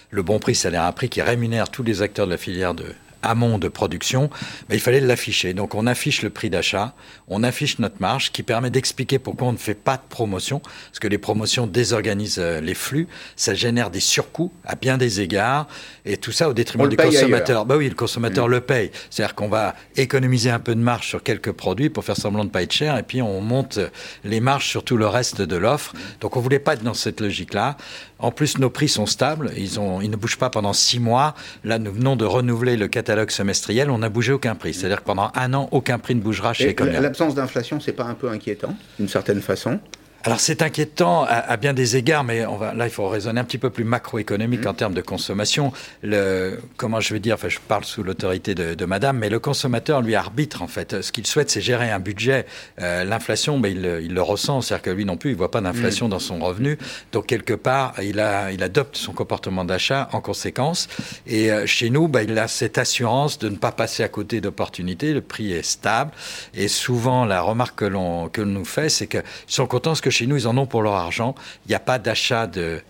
Le 0.10 0.24
bon 0.24 0.40
prix, 0.40 0.56
c'est 0.56 0.74
un 0.74 0.92
prix 0.94 1.10
qui 1.10 1.22
rémunère 1.22 1.70
tous 1.70 1.84
les 1.84 2.02
acteurs 2.02 2.26
de 2.26 2.32
la 2.32 2.38
filière 2.38 2.74
de, 2.74 2.86
amont 3.26 3.58
de 3.58 3.68
production, 3.68 4.30
il 4.70 4.80
fallait 4.80 5.02
l'afficher. 5.02 5.54
Donc 5.54 5.76
on 5.76 5.88
affiche 5.88 6.22
le 6.22 6.30
prix 6.30 6.50
d'achat, 6.50 6.94
on 7.28 7.44
affiche 7.44 7.80
notre 7.80 8.00
marge 8.00 8.32
qui 8.32 8.44
permet 8.44 8.70
d'expliquer 8.70 9.20
pourquoi 9.20 9.48
on 9.48 9.54
ne 9.54 9.58
fait 9.58 9.74
pas 9.76 9.98
de 9.98 10.04
promotion, 10.08 10.60
parce 10.60 11.00
que 11.00 11.08
les 11.08 11.18
promotions 11.18 11.68
désorganisent 11.68 12.40
euh, 12.40 12.62
les 12.62 12.76
flux, 12.76 13.08
ça 13.36 13.54
génère 13.54 13.90
des 13.90 14.00
surcoûts 14.00 14.52
à 14.64 14.76
bien 14.76 14.98
des 14.98 15.22
égards, 15.22 15.68
et 16.06 16.18
tout 16.18 16.32
ça 16.32 16.50
au 16.50 16.54
détriment 16.54 16.88
du 16.88 16.96
consommateur. 16.96 17.66
Bah 17.66 17.76
oui, 17.78 17.90
le 17.90 17.96
consommateur 17.96 18.48
mmh. 18.48 18.52
le 18.52 18.62
paye. 18.62 18.92
C'est-à-dire 19.10 19.36
qu'on 19.36 19.50
va 19.50 19.76
économiser 19.96 20.50
un 20.52 20.60
peu 20.60 20.76
de 20.76 20.80
marge 20.80 21.08
sur 21.08 21.24
quelques 21.24 21.52
produits 21.52 21.90
pour 21.90 22.04
faire 22.06 22.18
semblant 22.18 22.44
de 22.44 22.50
ne 22.50 22.54
pas 22.54 22.62
être 22.62 22.72
cher, 22.72 22.98
et 22.98 23.04
puis 23.04 23.22
on 23.22 23.42
monte 23.42 23.80
les 24.24 24.40
marges 24.40 24.68
sur 24.68 24.84
tout 24.84 24.98
le 24.98 25.08
reste 25.08 25.42
de 25.42 25.56
l'offre. 25.56 25.94
Donc 26.22 26.38
on 26.38 26.40
voulait 26.40 26.60
pas 26.60 26.74
être 26.74 26.84
dans 26.84 26.94
cette 26.94 27.22
logique-là. 27.22 27.78
En 28.20 28.32
plus, 28.32 28.58
nos 28.60 28.70
prix 28.70 28.88
sont 28.88 29.06
stables, 29.06 29.52
ils, 29.58 29.80
ont, 29.80 30.00
ils 30.00 30.10
ne 30.10 30.16
bougent 30.16 30.38
pas 30.38 30.50
pendant 30.50 30.72
six 30.74 31.00
mois. 31.00 31.36
Là, 31.64 31.80
nous 31.80 31.92
venons 31.92 32.16
de 32.16 32.24
renouveler 32.24 32.78
le 32.78 32.88
catalogue 32.88 33.15
semestriel, 33.30 33.90
on 33.90 34.00
n'a 34.00 34.10
bougé 34.10 34.32
aucun 34.32 34.56
prix. 34.56 34.74
C'est-à-dire 34.74 35.02
que 35.02 35.06
pendant 35.06 35.32
un 35.36 35.54
an, 35.54 35.68
aucun 35.72 36.00
prix 36.00 36.16
ne 36.16 36.22
bougera 36.22 36.54
chez. 36.54 36.76
L'absence 36.76 37.36
d'inflation, 37.36 37.80
c'est 37.80 37.94
pas 37.94 38.06
un 38.06 38.14
peu 38.14 38.30
inquiétant, 38.30 38.76
d'une 39.00 39.10
certaine 39.10 39.42
façon 39.42 39.80
alors 40.26 40.40
c'est 40.40 40.64
inquiétant 40.64 41.24
à, 41.30 41.56
bien 41.56 41.74
des 41.74 41.98
égards, 41.98 42.24
mais 42.24 42.48
on 42.48 42.58
va, 42.58 42.74
là 42.74 42.88
il 42.88 42.92
faut 42.92 43.08
raisonner 43.08 43.40
un 43.40 43.44
petit 43.44 43.60
peu 43.60 43.70
plus 43.70 43.84
macroéconomique 43.84 44.66
mmh. 44.66 44.70
en 44.70 44.74
termes 44.74 44.94
de 44.96 45.02
consommation. 45.02 45.72
Le, 46.02 46.60
comment 46.78 47.00
je 47.00 47.14
vais 47.14 47.20
dire, 47.20 47.36
enfin 47.36 47.48
je 47.48 47.60
parle 47.60 47.86
sous 47.86 48.02
l'autorité 48.02 48.56
de, 48.56 48.86
Madame, 48.86 49.20
mais 49.20 49.30
le 49.30 49.38
consommateur 49.38 50.02
lui 50.02 50.16
arbitre 50.16 50.64
en 50.64 50.68
fait. 50.68 51.04
Ce 51.04 51.12
qu'il 51.12 51.28
souhaite, 51.28 51.52
c'est 51.52 51.62
gérer 51.62 51.92
un 51.92 52.00
budget. 52.00 52.48
Euh, 52.82 53.04
l'inflation, 53.04 53.60
mais 53.60 53.72
il, 53.72 53.86
il, 54.04 54.16
le 54.16 54.22
ressent, 54.24 54.62
c'est-à-dire 54.62 54.82
que 54.82 54.90
lui 54.90 55.06
non 55.06 55.16
plus, 55.16 55.30
il 55.30 55.36
voit 55.36 55.52
pas 55.52 55.62
d'inflation 55.62 56.08
mmh. 56.08 56.12
dans 56.12 56.20
son 56.20 56.40
revenu. 56.40 56.80
Donc 57.12 57.28
quelque 57.28 57.54
part, 57.54 57.94
il 58.02 58.20
a, 58.20 58.52
il 58.52 58.64
adopte 58.64 58.98
son 58.98 59.14
comportement 59.14 59.64
d'achat 59.64 60.10
en 60.12 60.22
conséquence. 60.22 60.88
Et 61.28 61.52
euh, 61.52 61.68
chez 61.68 61.92
nous, 61.92 62.08
bah, 62.08 62.24
il 62.24 62.38
a 62.40 62.48
cette 62.48 62.80
assurance 62.80 63.38
de 63.38 63.50
ne 63.50 63.58
pas 63.58 63.72
passer 63.72 64.02
à 64.02 64.08
côté 64.08 64.42
d'opportunités. 64.42 65.14
Le 65.14 65.22
prix 65.22 65.54
est 65.54 65.66
stable. 65.66 66.10
Et 66.56 66.68
souvent, 66.68 67.26
la 67.26 67.42
remarque 67.42 67.78
que 67.78 67.86
l'on 67.86 68.28
que 68.30 68.42
nous 68.42 68.66
fait, 68.66 68.90
c'est 68.90 69.06
qu'ils 69.06 69.22
sont 69.46 69.68
contents 69.68 69.92
parce 69.92 70.02
que 70.02 70.15
chez 70.16 70.28
nous, 70.28 70.38
ils 70.38 70.48
en 70.48 70.58
ont 70.58 70.66
pour 70.66 70.82
leur 70.82 70.96
argent. 70.96 71.36
Il 71.66 71.70
n'y 71.70 71.76
a 71.76 71.80
pas 71.80 72.00
d'achat 72.00 72.48
de, 72.48 72.82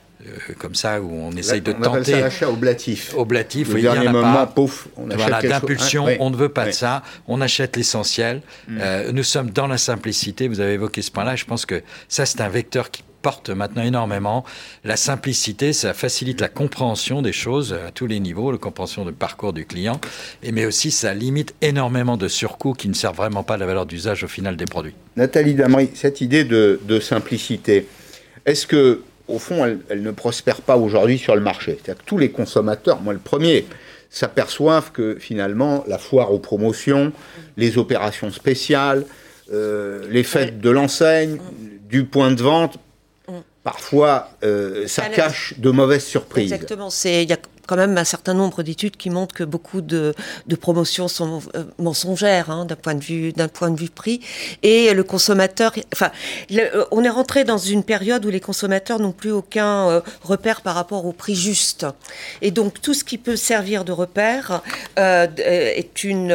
comme 0.58 0.76
ça 0.76 1.02
où 1.02 1.12
on 1.12 1.32
essaye 1.32 1.62
de 1.62 1.72
tenter. 1.72 2.14
ça 2.14 2.20
l'achat 2.20 2.50
oblatif. 2.50 3.14
Oblatif, 3.16 3.74
Le 3.74 3.82
dernier 3.82 4.10
moment, 4.10 4.48
pouf, 4.48 4.88
on 4.98 5.10
achète 5.10 5.22
voilà, 5.22 5.42
d'impulsion, 5.42 6.08
on 6.20 6.30
ne 6.30 6.36
veut 6.36 6.50
pas 6.50 6.66
de 6.68 6.72
ça. 6.72 7.04
On 7.28 7.42
achète 7.42 7.76
l'essentiel. 7.78 8.42
Mm. 8.68 8.78
Euh, 8.82 9.12
nous 9.12 9.24
sommes 9.24 9.50
dans 9.52 9.68
la 9.68 9.78
simplicité. 9.78 10.48
Vous 10.48 10.60
avez 10.60 10.74
évoqué 10.74 11.02
ce 11.02 11.12
point-là. 11.12 11.36
Je 11.36 11.46
pense 11.46 11.66
que 11.66 11.82
ça, 12.08 12.26
c'est 12.26 12.42
un 12.42 12.50
vecteur 12.50 12.92
qui 12.92 13.04
porte 13.26 13.50
maintenant 13.50 13.82
énormément. 13.82 14.46
La 14.84 14.98
simplicité, 14.98 15.74
ça 15.74 15.96
facilite 15.96 16.42
la 16.42 16.48
compréhension 16.48 17.24
des 17.24 17.34
choses 17.34 17.74
à 17.74 17.90
tous 17.90 18.06
les 18.06 18.20
niveaux, 18.20 18.52
la 18.52 18.60
compréhension 18.60 19.04
du 19.04 19.14
parcours 19.14 19.52
du 19.52 19.66
client, 19.66 20.00
et 20.44 20.52
mais 20.52 20.68
aussi 20.68 20.92
ça 20.92 21.12
limite 21.16 21.56
énormément 21.64 22.18
de 22.18 22.28
surcoûts 22.28 22.74
qui 22.74 22.88
ne 22.88 22.94
servent 22.94 23.16
vraiment 23.16 23.42
pas 23.42 23.56
à 23.56 23.58
la 23.58 23.66
valeur 23.66 23.88
d'usage 23.88 24.24
au 24.24 24.28
final 24.28 24.56
des 24.58 24.66
produits. 24.66 24.94
Nathalie 25.16 25.56
Damry, 25.56 25.90
cette 25.96 26.22
idée 26.22 26.44
de, 26.44 27.00
simplicité, 27.00 27.88
est-ce 28.46 28.68
que 28.68 29.02
au 29.28 29.40
fond, 29.40 29.66
elle, 29.90 30.02
ne 30.02 30.12
prospère 30.12 30.62
pas 30.62 30.78
aujourd'hui 30.78 31.18
sur 31.18 31.36
le 31.36 31.42
marché. 31.42 31.80
C'est-à-dire 31.82 32.04
que 32.04 32.08
tous 32.08 32.18
les 32.18 32.32
consommateurs, 32.32 33.02
moi 33.02 33.14
le 33.14 33.20
premier, 33.20 33.66
s'aperçoivent 34.10 34.92
que 34.92 35.18
finalement 35.20 35.84
la 35.88 35.98
foire 35.98 36.32
aux 36.32 36.40
promotions, 36.40 37.12
les 37.58 37.78
opérations 37.78 38.32
spéciales, 38.32 39.06
euh, 39.52 40.06
les 40.10 40.24
fêtes 40.24 40.60
de 40.60 40.70
l'enseigne, 40.70 41.40
du 41.90 42.06
point 42.06 42.32
de 42.32 42.42
vente, 42.42 42.78
parfois 43.64 44.30
euh, 44.44 44.88
ça 44.88 45.10
cache 45.10 45.56
de 45.58 45.72
mauvaises 45.72 46.06
surprises. 46.06 46.54
Exactement, 46.54 46.90
il 47.04 47.30
y 47.30 47.34
a 47.34 47.38
quand 47.66 47.76
même 47.76 47.98
un 47.98 48.04
certain 48.04 48.34
nombre 48.34 48.64
d'études 48.64 48.98
qui 48.98 49.10
montrent 49.10 49.36
que 49.36 49.44
beaucoup 49.44 49.82
de, 49.82 50.14
de 50.48 50.56
promotions 50.56 51.08
sont 51.08 51.42
euh, 51.56 51.64
mensongères 51.80 52.50
hein, 52.50 52.66
d'un 52.66 52.76
point 52.76 52.96
de 52.96 53.04
vue 53.04 53.34
d'un 53.34 53.48
point 53.48 53.70
de 53.72 53.80
vue 53.80 53.90
prix. 53.90 54.22
Et 54.64 54.94
le 54.94 55.04
consommateur 55.04 55.74
enfin 55.94 56.12
euh, 56.52 56.86
on 56.92 57.04
est 57.04 57.10
rentré 57.10 57.44
dans 57.44 57.58
une 57.58 57.84
période 57.84 58.26
où 58.26 58.30
les 58.30 58.40
consommateurs 58.40 59.00
n'ont 59.00 59.12
plus 59.12 59.32
aucun 59.32 59.90
euh, 59.90 60.02
repère 60.24 60.62
par 60.62 60.76
rapport 60.76 61.06
au 61.06 61.12
prix 61.12 61.36
juste. 61.36 61.86
Et 62.42 62.52
donc 62.52 62.82
tout 62.82 62.94
ce 62.94 63.04
qui 63.04 63.18
peut 63.18 63.36
servir 63.36 63.86
de 63.86 63.92
repère 63.92 64.62
est 64.98 66.04
une 66.04 66.34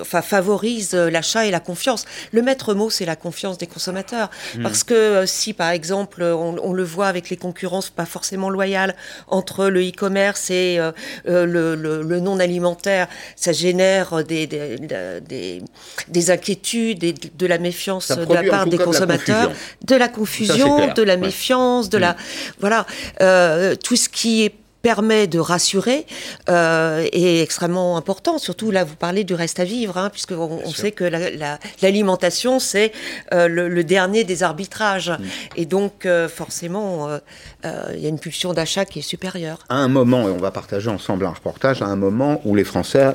enfin 0.00 0.22
favorise 0.22 0.94
l'achat 0.94 1.46
et 1.46 1.50
la 1.50 1.60
confiance. 1.60 2.04
Le 2.32 2.42
maître 2.42 2.74
mot 2.74 2.90
c'est 2.90 3.04
la 3.04 3.16
confiance 3.16 3.58
des 3.58 3.66
consommateurs. 3.66 4.30
Mmh. 4.54 4.62
parce 4.62 4.84
que 4.84 5.24
si 5.26 5.52
par 5.52 5.70
exemple 5.70 6.22
on, 6.22 6.56
on, 6.62 6.72
le 6.72 6.84
voit 6.84 7.06
avec 7.06 7.30
les 7.30 7.36
concurrences 7.36 7.90
pas 7.90 8.06
forcément 8.06 8.50
loyales 8.50 8.94
entre 9.28 9.66
le 9.66 9.80
e-commerce 9.88 10.50
et 10.50 10.63
et 10.72 10.78
le, 11.24 12.20
non 12.20 12.38
alimentaire, 12.40 13.08
ça 13.36 13.52
génère 13.52 14.24
des, 14.24 14.46
des, 16.08 16.30
inquiétudes 16.30 17.04
et 17.04 17.12
de 17.12 17.46
la 17.46 17.58
méfiance 17.58 18.10
de 18.10 18.34
la 18.34 18.42
part 18.44 18.66
des 18.66 18.78
consommateurs, 18.78 19.52
de 19.86 19.96
la 19.96 20.08
confusion, 20.08 20.92
de 20.94 21.02
la 21.02 21.16
méfiance, 21.16 21.88
de 21.90 21.98
la 21.98 22.16
voilà 22.60 22.86
tout 23.82 23.96
ce 23.96 24.08
qui 24.08 24.44
est 24.44 24.54
permet 24.84 25.26
de 25.26 25.38
rassurer 25.38 26.04
euh, 26.50 27.08
est 27.10 27.40
extrêmement 27.40 27.96
important. 27.96 28.36
Surtout 28.36 28.70
là, 28.70 28.84
vous 28.84 28.96
parlez 28.96 29.24
du 29.24 29.32
reste 29.32 29.58
à 29.58 29.64
vivre, 29.64 29.96
hein, 29.96 30.10
puisqu'on 30.10 30.60
on 30.62 30.70
sait 30.70 30.92
que 30.92 31.04
l'alimentation, 31.80 32.60
c'est 32.60 32.92
euh, 33.32 33.48
le, 33.48 33.82
dernier 33.82 34.24
des 34.24 34.42
arbitrages. 34.42 35.08
Mm. 35.08 35.24
Et 35.56 35.64
donc, 35.64 36.04
euh, 36.04 36.28
forcément, 36.28 37.08
il 37.64 37.98
y 37.98 38.04
a 38.04 38.08
une 38.10 38.18
pulsion 38.18 38.52
d'achat 38.52 38.84
qui 38.84 38.98
est 38.98 39.08
supérieure. 39.14 39.60
À 39.70 39.76
un 39.76 39.88
moment, 39.88 40.28
et 40.28 40.30
on 40.30 40.36
va 40.36 40.50
partager 40.50 40.90
ensemble 40.90 41.24
un 41.24 41.30
reportage, 41.30 41.80
à 41.80 41.86
un 41.86 41.96
moment 41.96 42.42
où 42.44 42.54
les 42.54 42.64
Français 42.64 43.14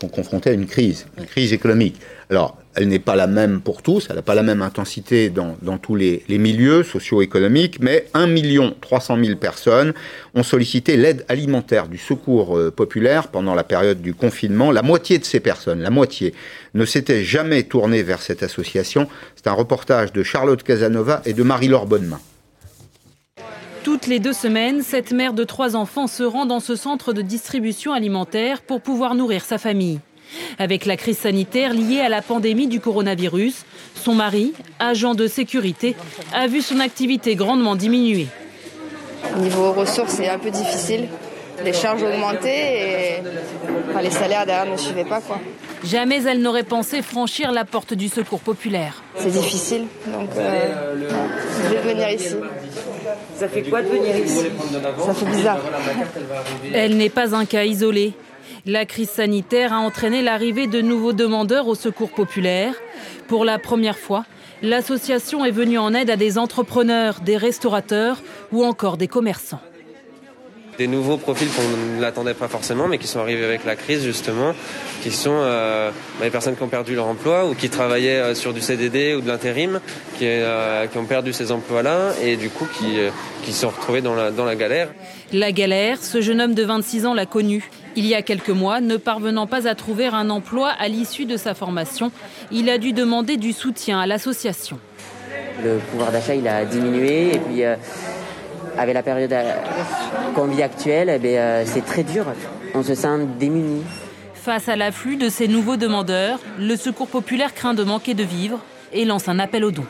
sont 0.00 0.08
confrontés 0.08 0.50
à 0.50 0.52
une 0.54 0.66
crise, 0.66 1.06
une 1.18 1.26
crise 1.26 1.52
économique. 1.52 1.96
Alors, 2.30 2.56
elle 2.74 2.88
n'est 2.88 3.00
pas 3.00 3.16
la 3.16 3.26
même 3.26 3.60
pour 3.60 3.82
tous, 3.82 4.06
elle 4.08 4.16
n'a 4.16 4.22
pas 4.22 4.34
la 4.34 4.42
même 4.42 4.62
intensité 4.62 5.28
dans, 5.28 5.56
tous 5.78 5.96
les, 5.96 6.22
milieux 6.28 6.84
socio-économiques, 6.84 7.78
mais 7.80 8.06
1 8.14 8.28
300 8.80 9.18
000 9.22 9.36
personnes 9.36 9.92
ont 10.34 10.42
sollicité 10.42 10.96
l'aide 10.96 11.24
alimentaire 11.28 11.88
du 11.88 11.98
secours 11.98 12.56
euh, 12.56 12.70
populaire 12.70 13.28
pendant 13.28 13.54
la 13.54 13.64
période 13.64 14.00
du 14.00 14.14
confinement. 14.14 14.70
La 14.70 14.82
moitié 14.82 15.18
de 15.18 15.24
ces 15.24 15.40
personnes, 15.40 15.80
la 15.80 15.90
moitié, 15.90 16.32
ne 16.74 16.84
s'était 16.84 17.24
jamais 17.24 17.64
tournée 17.64 18.02
vers 18.02 18.22
cette 18.22 18.42
association. 18.42 19.08
C'est 19.34 19.48
un 19.48 19.52
reportage 19.52 20.12
de 20.12 20.22
Charlotte 20.22 20.62
Casanova 20.62 21.20
et 21.26 21.32
de 21.32 21.42
Marie-Laure 21.42 21.86
Bonnemain. 21.86 22.20
Toutes 23.82 24.06
les 24.06 24.18
deux 24.18 24.34
semaines, 24.34 24.82
cette 24.82 25.10
mère 25.10 25.32
de 25.32 25.42
trois 25.42 25.74
enfants 25.74 26.06
se 26.06 26.22
rend 26.22 26.44
dans 26.44 26.60
ce 26.60 26.76
centre 26.76 27.14
de 27.14 27.22
distribution 27.22 27.94
alimentaire 27.94 28.60
pour 28.60 28.82
pouvoir 28.82 29.14
nourrir 29.14 29.42
sa 29.42 29.56
famille. 29.56 30.00
Avec 30.58 30.84
la 30.84 30.96
crise 30.96 31.18
sanitaire 31.18 31.72
liée 31.72 32.00
à 32.00 32.10
la 32.10 32.20
pandémie 32.20 32.66
du 32.66 32.78
coronavirus, 32.78 33.64
son 33.94 34.14
mari, 34.14 34.52
agent 34.78 35.14
de 35.14 35.26
sécurité, 35.26 35.96
a 36.34 36.46
vu 36.46 36.60
son 36.60 36.78
activité 36.78 37.34
grandement 37.36 37.74
diminuer. 37.74 38.26
Niveau 39.38 39.72
ressources, 39.72 40.12
c'est 40.12 40.28
un 40.28 40.38
peu 40.38 40.50
difficile. 40.50 41.08
Les 41.64 41.72
charges 41.72 42.02
augmentaient 42.02 43.18
et 43.18 44.02
les 44.02 44.10
salaires 44.10 44.46
derrière 44.46 44.70
ne 44.70 44.76
suivaient 44.76 45.04
pas. 45.04 45.20
Quoi. 45.20 45.38
Jamais 45.84 46.22
elle 46.24 46.40
n'aurait 46.40 46.62
pensé 46.62 47.02
franchir 47.02 47.50
la 47.50 47.64
porte 47.64 47.94
du 47.94 48.08
secours 48.08 48.40
populaire. 48.40 49.02
C'est 49.16 49.30
difficile, 49.30 49.84
donc 50.06 50.30
euh, 50.36 51.08
je 51.64 51.74
vais 51.74 51.92
venir 51.92 52.10
ici. 52.10 52.36
Ça 53.36 53.48
fait 53.48 53.62
quoi 53.62 53.82
de 53.82 53.88
venir 53.88 54.16
ici 54.16 54.46
Ça 55.04 55.14
fait 55.14 55.26
bizarre. 55.26 55.60
Elle 56.72 56.96
n'est 56.96 57.10
pas 57.10 57.34
un 57.34 57.44
cas 57.44 57.64
isolé. 57.64 58.14
La 58.66 58.84
crise 58.84 59.10
sanitaire 59.10 59.72
a 59.72 59.78
entraîné 59.78 60.22
l'arrivée 60.22 60.66
de 60.66 60.80
nouveaux 60.80 61.12
demandeurs 61.12 61.68
au 61.68 61.74
secours 61.74 62.10
populaire. 62.10 62.74
Pour 63.26 63.44
la 63.44 63.58
première 63.58 63.98
fois, 63.98 64.24
l'association 64.62 65.44
est 65.44 65.50
venue 65.50 65.78
en 65.78 65.94
aide 65.94 66.10
à 66.10 66.16
des 66.16 66.36
entrepreneurs, 66.36 67.20
des 67.20 67.36
restaurateurs 67.36 68.20
ou 68.52 68.64
encore 68.64 68.96
des 68.96 69.08
commerçants 69.08 69.60
des 70.78 70.86
nouveaux 70.86 71.16
profils 71.16 71.48
qu'on 71.48 71.96
ne 71.96 72.00
l'attendait 72.00 72.34
pas 72.34 72.48
forcément, 72.48 72.88
mais 72.88 72.98
qui 72.98 73.06
sont 73.06 73.20
arrivés 73.20 73.44
avec 73.44 73.64
la 73.64 73.76
crise 73.76 74.02
justement, 74.02 74.54
qui 75.02 75.10
sont 75.10 75.30
euh, 75.32 75.90
bah, 76.18 76.24
les 76.24 76.30
personnes 76.30 76.56
qui 76.56 76.62
ont 76.62 76.68
perdu 76.68 76.94
leur 76.94 77.06
emploi 77.06 77.46
ou 77.46 77.54
qui 77.54 77.68
travaillaient 77.68 78.18
euh, 78.20 78.34
sur 78.34 78.52
du 78.52 78.60
CDD 78.60 79.14
ou 79.14 79.20
de 79.20 79.28
l'intérim, 79.28 79.80
qui, 80.18 80.24
euh, 80.26 80.86
qui, 80.86 80.98
ont 80.98 81.04
perdu 81.04 81.32
ces 81.32 81.52
emplois-là 81.52 82.14
et 82.22 82.36
du 82.36 82.48
coup 82.48 82.66
qui, 82.78 82.96
qui 83.42 83.52
sont 83.52 83.68
retrouvés 83.68 84.00
dans 84.00 84.14
la, 84.14 84.30
dans 84.30 84.44
la 84.44 84.56
galère. 84.56 84.88
La 85.32 85.52
galère, 85.52 86.02
ce 86.02 86.20
jeune 86.20 86.40
homme 86.40 86.54
de 86.54 86.64
26 86.64 87.06
ans 87.06 87.14
l'a 87.14 87.26
connu. 87.26 87.70
Il 87.96 88.06
y 88.06 88.14
a 88.14 88.22
quelques 88.22 88.50
mois, 88.50 88.80
ne 88.80 88.96
parvenant 88.96 89.46
pas 89.46 89.68
à 89.68 89.74
trouver 89.74 90.06
un 90.06 90.30
emploi 90.30 90.70
à 90.70 90.88
l'issue 90.88 91.26
de 91.26 91.36
sa 91.36 91.54
formation, 91.54 92.12
il 92.50 92.70
a 92.70 92.78
dû 92.78 92.92
demander 92.92 93.36
du 93.36 93.52
soutien 93.52 94.00
à 94.00 94.06
l'association. 94.06 94.78
Le 95.62 95.78
pouvoir 95.90 96.10
d'achat, 96.10 96.34
il 96.34 96.48
a 96.48 96.64
diminué 96.64 97.34
et 97.34 97.38
puis 97.38 97.62
avec 98.78 98.94
la 98.94 99.02
période 99.02 99.32
euh, 99.32 99.52
qu'on 100.34 100.46
vit 100.46 100.62
actuelle, 100.62 101.20
eh 101.22 101.38
euh, 101.38 101.64
c'est 101.66 101.84
très 101.84 102.02
dur. 102.02 102.26
On 102.74 102.82
se 102.82 102.94
sent 102.94 103.26
démuni. 103.38 103.82
Face 104.34 104.68
à 104.68 104.76
l'afflux 104.76 105.16
de 105.16 105.28
ces 105.28 105.48
nouveaux 105.48 105.76
demandeurs, 105.76 106.38
le 106.58 106.76
Secours 106.76 107.08
populaire 107.08 107.54
craint 107.54 107.74
de 107.74 107.84
manquer 107.84 108.14
de 108.14 108.22
vivres 108.22 108.60
et 108.92 109.04
lance 109.04 109.28
un 109.28 109.38
appel 109.38 109.64
aux 109.64 109.70
dons. 109.70 109.86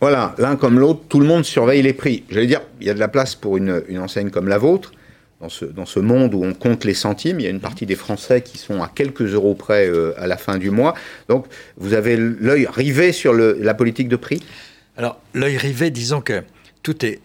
Voilà, 0.00 0.34
l'un 0.36 0.56
comme 0.56 0.78
l'autre, 0.78 1.00
tout 1.08 1.18
le 1.18 1.26
monde 1.26 1.44
surveille 1.44 1.80
les 1.80 1.94
prix. 1.94 2.24
J'allais 2.28 2.46
dire, 2.46 2.60
il 2.80 2.86
y 2.86 2.90
a 2.90 2.94
de 2.94 3.00
la 3.00 3.08
place 3.08 3.34
pour 3.34 3.56
une, 3.56 3.82
enseigne 3.96 4.28
comme 4.28 4.48
la 4.48 4.58
vôtre. 4.58 4.92
Dans 5.40 5.48
ce, 5.48 5.64
dans 5.64 5.86
ce, 5.86 5.98
monde 5.98 6.34
où 6.34 6.44
on 6.44 6.54
compte 6.54 6.84
les 6.84 6.94
centimes, 6.94 7.40
il 7.40 7.44
y 7.44 7.46
a 7.46 7.50
une 7.50 7.60
partie 7.60 7.86
des 7.86 7.96
Français 7.96 8.40
qui 8.40 8.56
sont 8.56 8.82
à 8.82 8.90
quelques 8.94 9.32
euros 9.34 9.54
près 9.54 9.88
euh, 9.88 10.12
à 10.18 10.26
la 10.26 10.36
fin 10.36 10.58
du 10.58 10.70
mois. 10.70 10.94
Donc, 11.28 11.46
vous 11.76 11.94
avez 11.94 12.16
l'œil 12.16 12.66
rivé 12.70 13.12
sur 13.12 13.32
le, 13.32 13.56
la 13.60 13.74
politique 13.74 14.08
de 14.08 14.16
prix? 14.16 14.42
Alors, 14.96 15.18
l'œil 15.32 15.56
rivé, 15.56 15.90
disons 15.90 16.20
que 16.20 16.44
tout 16.82 17.04
est 17.04 17.20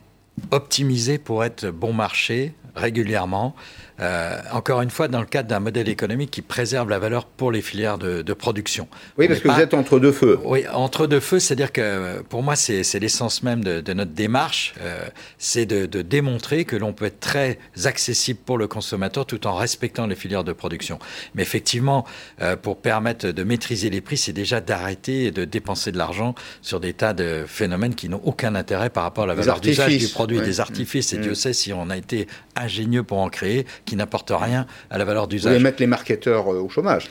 optimisé 0.52 1.20
pour 1.20 1.44
être 1.44 1.70
bon 1.70 1.94
marché 1.94 2.54
régulièrement. 2.76 3.56
Euh, 4.02 4.40
encore 4.52 4.82
une 4.82 4.90
fois, 4.90 5.08
dans 5.08 5.20
le 5.20 5.26
cadre 5.26 5.50
d'un 5.50 5.60
modèle 5.60 5.90
économique 5.90 6.32
qui 6.32 6.42
préserve 6.42 6.90
la 6.90 7.00
valeur 7.00 7.26
pour 7.26 7.52
les 7.52 7.62
filières 7.62 7.98
de, 7.98 8.34
production. 8.34 8.88
Oui, 9.18 9.28
parce 9.28 9.42
que 9.42 9.50
vous 9.50 9.60
êtes 9.60 9.74
entre 9.74 10.00
deux 10.00 10.12
feux. 10.12 10.40
Oui, 10.46 10.64
entre 10.72 11.08
deux 11.08 11.20
feux, 11.20 11.40
c'est-à-dire 11.40 11.74
que 11.74 12.22
pour 12.30 12.42
moi, 12.42 12.56
c'est 12.56 13.00
l'essence 13.00 13.44
même 13.44 13.64
de, 13.64 13.94
notre 13.94 14.12
démarche, 14.12 14.74
euh, 14.82 15.04
c'est 15.38 15.66
de, 15.66 16.02
démontrer 16.02 16.64
que 16.64 16.76
l'on 16.76 16.94
peut 16.94 17.06
être 17.06 17.20
très 17.20 17.60
accessible 17.84 18.40
pour 18.46 18.58
le 18.58 18.68
consommateur 18.68 19.26
tout 19.26 19.46
en 19.46 19.56
respectant 19.56 20.08
les 20.08 20.16
filières 20.16 20.44
de 20.44 20.54
production. 20.54 21.00
Mais 21.36 21.42
effectivement, 21.42 22.06
euh, 22.42 22.56
pour 22.56 22.78
permettre 22.78 23.28
de 23.28 23.44
maîtriser 23.44 23.90
les 23.90 24.02
prix, 24.02 24.18
c'est 24.18 24.34
déjà 24.34 24.62
d'arrêter 24.62 25.32
de 25.32 25.44
dépenser 25.44 25.92
de 25.92 25.98
l'argent 25.98 26.36
sur 26.62 26.80
des 26.80 26.94
tas 26.94 27.14
de 27.14 27.44
phénomènes 27.48 27.96
qui 27.96 28.08
n'ont 28.10 28.22
aucun 28.24 28.56
intérêt 28.56 28.90
par 28.90 29.04
rapport 29.04 29.26
à 29.26 29.28
la 29.28 29.36
valeur 29.36 29.60
d'usage 29.60 29.98
du 29.98 30.08
produit, 30.08 30.40
des 30.42 30.60
artifices. 30.60 31.12
Et 31.14 31.18
mmh. 31.18 31.22
Dieu 31.22 31.34
sait 31.36 31.54
si 31.54 31.74
on 31.74 31.90
a 31.90 31.98
été 31.98 32.28
ingénieux 32.56 33.04
pour 33.04 33.20
en 33.20 33.30
créer, 33.30 33.66
qui 33.90 33.96
n'apporte 33.96 34.32
rien 34.34 34.68
à 34.90 34.98
la 34.98 35.06
valeur 35.06 35.28
d'usage. 35.28 35.52
Vous 35.52 35.58
voulez 35.58 35.64
mettre 35.64 35.82
les 35.82 35.88
marketeurs 35.88 36.54
euh, 36.54 36.62
au 36.62 36.70
chômage 36.70 37.10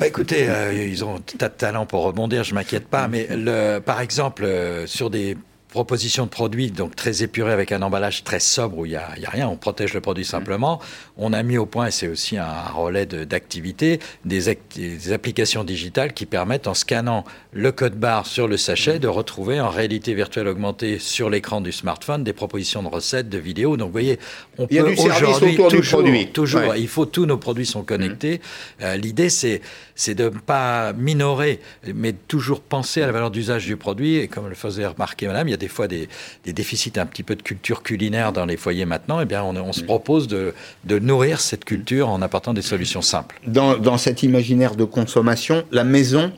bah 0.00 0.06
écoutez, 0.06 0.48
euh, 0.48 0.72
ils 0.72 1.04
ont 1.04 1.16
un 1.16 1.36
tas 1.38 1.48
de 1.48 1.54
talent 1.54 1.84
pour 1.84 2.04
rebondir, 2.04 2.44
je 2.44 2.54
m'inquiète 2.54 2.86
pas. 2.86 3.08
Mais 3.08 3.26
le, 3.30 3.80
par 3.80 4.00
exemple, 4.00 4.44
euh, 4.44 4.86
sur 4.86 5.10
des 5.10 5.36
proposition 5.68 6.24
de 6.24 6.30
produit 6.30 6.70
donc 6.70 6.96
très 6.96 7.22
épuré 7.22 7.52
avec 7.52 7.72
un 7.72 7.82
emballage 7.82 8.24
très 8.24 8.40
sobre 8.40 8.78
où 8.78 8.86
il 8.86 8.90
n'y 8.90 8.96
a, 8.96 9.08
a, 9.08 9.30
rien, 9.30 9.48
on 9.48 9.56
protège 9.56 9.94
le 9.94 10.00
produit 10.00 10.24
simplement. 10.24 10.80
On 11.16 11.32
a 11.32 11.42
mis 11.42 11.58
au 11.58 11.66
point, 11.66 11.88
et 11.88 11.90
c'est 11.90 12.08
aussi 12.08 12.38
un, 12.38 12.48
relais 12.74 13.06
d'activité, 13.06 14.00
des, 14.24 14.56
des, 14.74 15.12
applications 15.12 15.64
digitales 15.64 16.12
qui 16.14 16.26
permettent 16.26 16.66
en 16.66 16.74
scannant 16.74 17.24
le 17.52 17.72
code 17.72 17.94
barre 17.94 18.26
sur 18.26 18.48
le 18.48 18.56
sachet 18.56 18.98
de 18.98 19.08
retrouver 19.08 19.60
en 19.60 19.68
réalité 19.68 20.14
virtuelle 20.14 20.48
augmentée 20.48 20.98
sur 20.98 21.28
l'écran 21.28 21.60
du 21.60 21.72
smartphone 21.72 22.24
des 22.24 22.32
propositions 22.32 22.82
de 22.82 22.88
recettes, 22.88 23.28
de 23.28 23.38
vidéos. 23.38 23.76
Donc 23.76 23.88
vous 23.88 23.92
voyez, 23.92 24.18
on 24.58 24.66
il 24.70 24.82
peut 24.82 24.94
aujourd'hui 24.98 25.56
toujours, 25.56 26.02
toujours 26.32 26.74
il 26.76 26.88
faut 26.88 27.06
tous 27.06 27.26
nos 27.26 27.38
produits 27.38 27.66
sont 27.66 27.82
connectés. 27.82 28.38
Mmh. 28.38 28.82
Euh, 28.84 28.96
l'idée 28.96 29.28
c'est 29.28 29.60
c'est 29.98 30.14
de 30.14 30.24
ne 30.24 30.38
pas 30.38 30.92
minorer, 30.92 31.58
mais 31.92 32.12
toujours 32.12 32.60
penser 32.60 33.02
à 33.02 33.06
la 33.06 33.12
valeur 33.12 33.32
d'usage 33.32 33.66
du 33.66 33.76
produit. 33.76 34.16
Et 34.16 34.28
comme 34.28 34.48
le 34.48 34.54
faisait 34.54 34.86
remarquer 34.86 35.26
Madame, 35.26 35.48
il 35.48 35.50
y 35.50 35.54
a 35.54 35.58
des 35.58 35.68
fois 35.68 35.88
des, 35.88 36.08
déficits 36.46 36.92
un 36.96 37.04
petit 37.04 37.24
peu 37.24 37.34
de 37.34 37.42
culture 37.42 37.82
culinaire 37.82 38.32
dans 38.32 38.46
les 38.46 38.56
foyers 38.56 38.86
maintenant. 38.86 39.20
Eh 39.20 39.24
bien, 39.24 39.42
on, 39.42 39.72
se 39.72 39.82
propose 39.82 40.28
de, 40.28 40.54
nourrir 40.86 41.40
cette 41.40 41.64
culture 41.64 42.08
en 42.08 42.22
apportant 42.22 42.54
des 42.54 42.62
solutions 42.62 43.02
simples. 43.02 43.40
dans 43.44 43.98
cet 43.98 44.22
imaginaire 44.22 44.76
de 44.76 44.84
consommation, 44.84 45.64
la 45.72 45.82
maison 45.82 46.32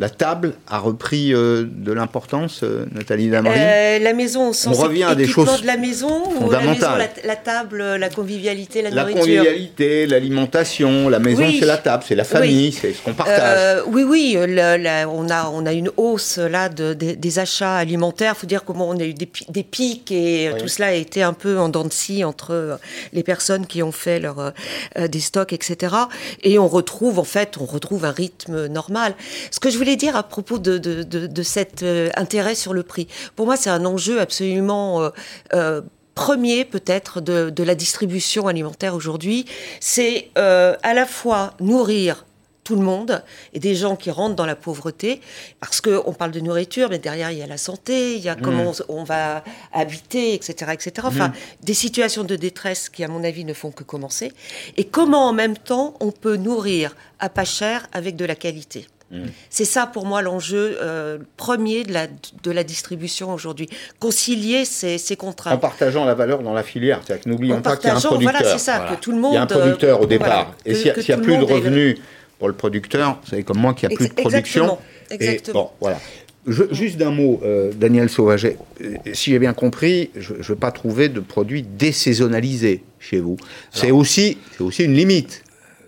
la 0.00 0.08
table 0.08 0.54
a 0.66 0.78
repris 0.78 1.34
euh, 1.34 1.66
de 1.70 1.92
l'importance, 1.92 2.62
euh, 2.62 2.86
Nathalie 2.90 3.28
Damery 3.28 3.54
euh, 3.58 3.98
La 3.98 4.14
maison, 4.14 4.48
au 4.48 4.52
sens 4.54 4.78
On 4.78 4.82
revient 4.82 5.04
à 5.04 5.14
des 5.14 5.26
choses 5.26 5.60
de 5.60 5.66
la 5.66 5.76
maison 5.76 6.24
fondamentales. 6.30 7.10
la, 7.22 7.36
table, 7.36 7.96
la 7.96 8.08
convivialité, 8.08 8.80
la, 8.80 8.88
la 8.88 9.02
nourriture. 9.02 9.26
La 9.26 9.36
convivialité, 9.42 10.06
l'alimentation, 10.06 11.10
la 11.10 11.18
maison, 11.18 11.44
c'est 11.58 11.66
la 11.66 11.76
table, 11.76 12.02
c'est 12.08 12.14
la 12.14 12.24
famille, 12.24 12.72
c'est 12.72 12.94
ce 12.94 13.02
qu'on 13.02 13.12
partage. 13.12 13.82
oui, 13.88 14.02
oui, 14.02 14.38
on, 14.38 15.28
a, 15.28 15.50
on 15.50 15.66
a 15.66 15.72
une 15.74 15.90
hausse 15.98 16.38
là 16.38 16.70
de, 16.70 16.94
des 16.94 17.38
achats 17.38 17.76
alimentaires. 17.76 18.32
Il 18.36 18.40
faut 18.40 18.46
dire 18.46 18.64
comment 18.64 18.88
on 18.88 18.98
a 18.98 19.04
eu 19.04 19.12
des, 19.12 19.28
des 19.50 19.62
pics 19.62 20.10
et 20.12 20.50
tout 20.58 20.68
cela 20.68 20.88
a 20.88 20.92
été 20.92 21.22
un 21.22 21.34
peu 21.34 21.58
en 21.58 21.68
dents 21.68 21.84
de 21.84 21.92
scie 21.92 22.24
entre 22.24 22.78
les 23.12 23.22
personnes 23.22 23.66
qui 23.66 23.82
ont 23.82 23.92
fait 23.92 24.18
leur, 24.18 24.54
des 24.96 25.20
stocks, 25.20 25.52
etc. 25.52 25.94
Et 26.42 26.58
on 26.58 26.68
retrouve, 26.68 27.18
en 27.18 27.24
fait, 27.24 27.58
on 27.60 27.66
retrouve 27.66 28.06
un 28.06 28.12
rythme 28.12 28.66
normal. 28.66 29.14
Ce 29.50 29.60
que 29.60 29.68
je 29.68 29.76
voulais 29.76 29.89
dire 29.96 30.16
à 30.16 30.22
propos 30.22 30.58
de, 30.58 30.78
de, 30.78 31.42
cet 31.42 31.82
euh, 31.82 32.10
intérêt 32.16 32.54
sur 32.54 32.74
le 32.74 32.82
prix 32.82 33.08
Pour 33.36 33.46
moi, 33.46 33.56
c'est 33.56 33.70
un 33.70 33.84
enjeu 33.84 34.20
absolument 34.20 35.02
euh, 35.02 35.10
euh, 35.54 35.82
premier 36.14 36.64
peut-être 36.64 37.20
de, 37.20 37.62
la 37.62 37.74
distribution 37.74 38.46
alimentaire 38.46 38.94
aujourd'hui. 38.94 39.46
C'est 39.80 40.30
à 40.34 40.94
la 40.94 41.06
fois 41.06 41.54
nourrir 41.60 42.24
tout 42.64 42.76
le 42.76 42.82
monde 42.82 43.22
et 43.52 43.58
des 43.58 43.74
gens 43.74 43.96
qui 43.96 44.10
rentrent 44.10 44.36
dans 44.36 44.46
la 44.46 44.54
pauvreté 44.54 45.20
parce 45.60 45.80
qu'on 45.80 46.12
parle 46.12 46.30
de 46.30 46.40
nourriture, 46.40 46.88
mais 46.90 46.98
derrière 46.98 47.30
il 47.32 47.38
y 47.38 47.42
a 47.42 47.46
la 47.46 47.56
santé, 47.56 48.14
il 48.16 48.22
y 48.22 48.28
a 48.28 48.36
Mmh. 48.36 48.42
comment 48.42 48.72
on, 48.88 49.00
on 49.00 49.04
va 49.04 49.42
habiter, 49.72 50.34
etc., 50.34 50.72
etc. 50.72 50.92
Enfin, 51.04 51.28
Mm. 51.28 51.32
des 51.62 51.74
situations 51.74 52.24
de 52.24 52.36
détresse 52.36 52.88
qui, 52.88 53.02
à 53.02 53.08
mon 53.08 53.24
avis, 53.24 53.44
ne 53.44 53.54
font 53.54 53.72
que 53.72 53.82
commencer. 53.82 54.32
Et 54.76 54.84
comment 54.84 55.28
en 55.28 55.32
même 55.32 55.56
temps 55.56 55.94
on 56.00 56.12
peut 56.12 56.36
nourrir 56.36 56.94
à 57.18 57.28
pas 57.28 57.44
cher 57.44 57.88
avec 57.92 58.14
de 58.16 58.24
la 58.24 58.36
qualité? 58.36 58.86
Mmh. 59.10 59.24
C'est 59.48 59.64
ça 59.64 59.86
pour 59.86 60.06
moi 60.06 60.22
l'enjeu 60.22 60.78
euh, 60.80 61.18
premier 61.36 61.82
de 61.84 61.92
la, 61.92 62.06
de 62.06 62.50
la 62.50 62.62
distribution 62.62 63.32
aujourd'hui. 63.34 63.68
Concilier 63.98 64.64
ces, 64.64 64.98
ces 64.98 65.14
En 65.14 65.16
contraintes. 65.16 65.60
partageant 65.60 66.04
la 66.04 66.14
valeur 66.14 66.42
dans 66.42 66.52
la 66.54 66.62
filière. 66.62 67.00
C'est-à-dire 67.04 67.24
que 67.24 67.28
n'oublions 67.28 67.56
En 67.56 67.60
pas 67.62 67.76
qu'il 67.76 67.88
y 67.88 67.90
a 67.90 67.96
un 67.96 68.00
producteur. 68.00 68.32
voilà, 68.32 68.52
c'est 68.52 68.58
ça, 68.64 68.86
que 68.90 69.00
tout 69.00 69.10
le 69.10 69.16
Il 69.18 69.22
y 69.22 69.24
a 69.36 69.38
un 69.38 69.40
monde, 69.40 69.48
producteur 69.48 69.98
euh, 69.98 70.02
au 70.02 70.06
départ. 70.06 70.28
voilà, 70.28 70.50
et 70.64 70.70
que- 70.72 70.76
s'il 71.02 71.14
n'y 71.14 71.20
a, 71.20 71.22
plus 71.22 71.34
de 71.34 71.40
monde 71.40 71.50
revenus 71.50 71.98
pour 72.38 72.48
le 72.48 72.54
producteur, 72.54 73.18
vous 73.24 73.30
savez 73.30 73.42
comme 73.42 73.58
moi 73.58 73.74
qu'il 73.74 73.88
n'y 73.88 73.94
a 73.94 73.96
plus 73.96 74.08
de 74.08 74.14
production. 74.14 74.78
exactement, 75.10 75.50
Et 75.50 75.52
bon, 75.52 75.70
voilà. 75.80 75.98
Je- 76.46 76.72
juste 76.72 76.96
d'un 76.96 77.10
mot, 77.10 77.40
euh, 77.44 77.70
Daniel 77.74 78.08
Sauvaget. 78.08 78.56
Euh, 78.80 78.94
Si 79.12 79.30
j'ai 79.32 79.38
bien 79.38 79.52
compris, 79.52 80.10
je 80.16 80.32
ne 80.34 80.42
vais 80.42 80.54
pas 80.54 80.70
trouver 80.70 81.08
de 81.08 81.20
produits 81.20 81.62
désaisonnalisés 81.62 82.82
chez 82.98 83.18
vous. 83.20 83.36
C'est 83.72 83.90
aussi, 83.90 84.38
c'est 84.56 84.62
aussi 84.62 84.84
une 84.84 84.94
limite. 84.94 85.42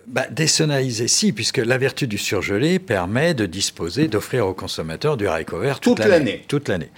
Bah, 0.07 0.25
si, 1.07 1.31
puisque 1.33 1.57
la 1.57 1.77
vertu 1.77 2.07
du 2.07 2.17
surgelé 2.17 2.79
permet 2.79 3.33
de 3.33 3.45
disposer, 3.45 4.07
d'offrir 4.07 4.45
aux 4.47 4.53
consommateurs 4.53 5.17
du 5.17 5.27
haricot 5.27 5.59
vert 5.59 5.79
toute, 5.79 5.97
Toute 5.97 6.05
l'année. 6.05 6.43
Toute 6.47 6.67
l'année. 6.69 6.89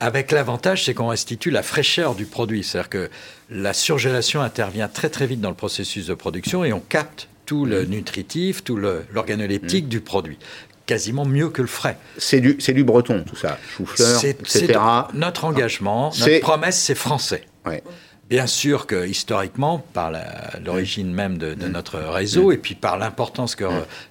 Avec 0.00 0.32
l'avantage, 0.32 0.84
c'est 0.84 0.94
qu'on 0.94 1.08
restitue 1.08 1.50
la 1.50 1.62
fraîcheur 1.62 2.14
du 2.14 2.26
produit. 2.26 2.62
C'est-à-dire 2.64 2.90
que 2.90 3.10
la 3.50 3.72
surgélation 3.72 4.40
intervient 4.40 4.88
très 4.88 5.08
très 5.08 5.26
vite 5.26 5.40
dans 5.40 5.48
le 5.50 5.54
processus 5.56 6.06
de 6.06 6.14
production 6.14 6.64
et 6.64 6.72
on 6.72 6.80
capte 6.80 7.28
tout 7.46 7.64
Mmh. 7.64 7.70
le 7.70 7.84
nutritif, 7.84 8.64
tout 8.64 8.76
le- 8.76 9.04
l'organoleptique 9.12 9.88
du 9.88 10.00
produit. 10.00 10.38
Quasiment 10.86 11.24
mieux 11.24 11.48
que 11.48 11.62
le 11.62 11.68
frais. 11.68 11.96
C'est 12.18 12.40
du, 12.40 12.56
c'est 12.60 12.72
du 12.74 12.84
breton, 12.84 13.24
tout 13.26 13.36
ça. 13.36 13.58
Chou-fleur, 13.76 14.22
etc. 14.24 14.66
de- 14.66 15.16
notre 15.18 15.44
engagement, 15.44 16.10
C'est- 16.10 16.30
notre 16.34 16.40
promesse, 16.40 16.78
c'est 16.78 16.94
français. 16.94 17.44
Ouais. 17.64 17.82
Bien 18.30 18.46
sûr 18.46 18.86
que 18.86 19.06
historiquement, 19.06 19.84
par 19.92 20.10
l'origine 20.64 21.12
même 21.12 21.36
de, 21.38 21.50
Mm. 21.54 21.54
de 21.56 21.68
notre 21.68 21.98
réseau, 21.98 22.52
et 22.52 22.56
puis 22.56 22.74
par 22.74 22.96
l'importance 22.98 23.54
que 23.54 23.64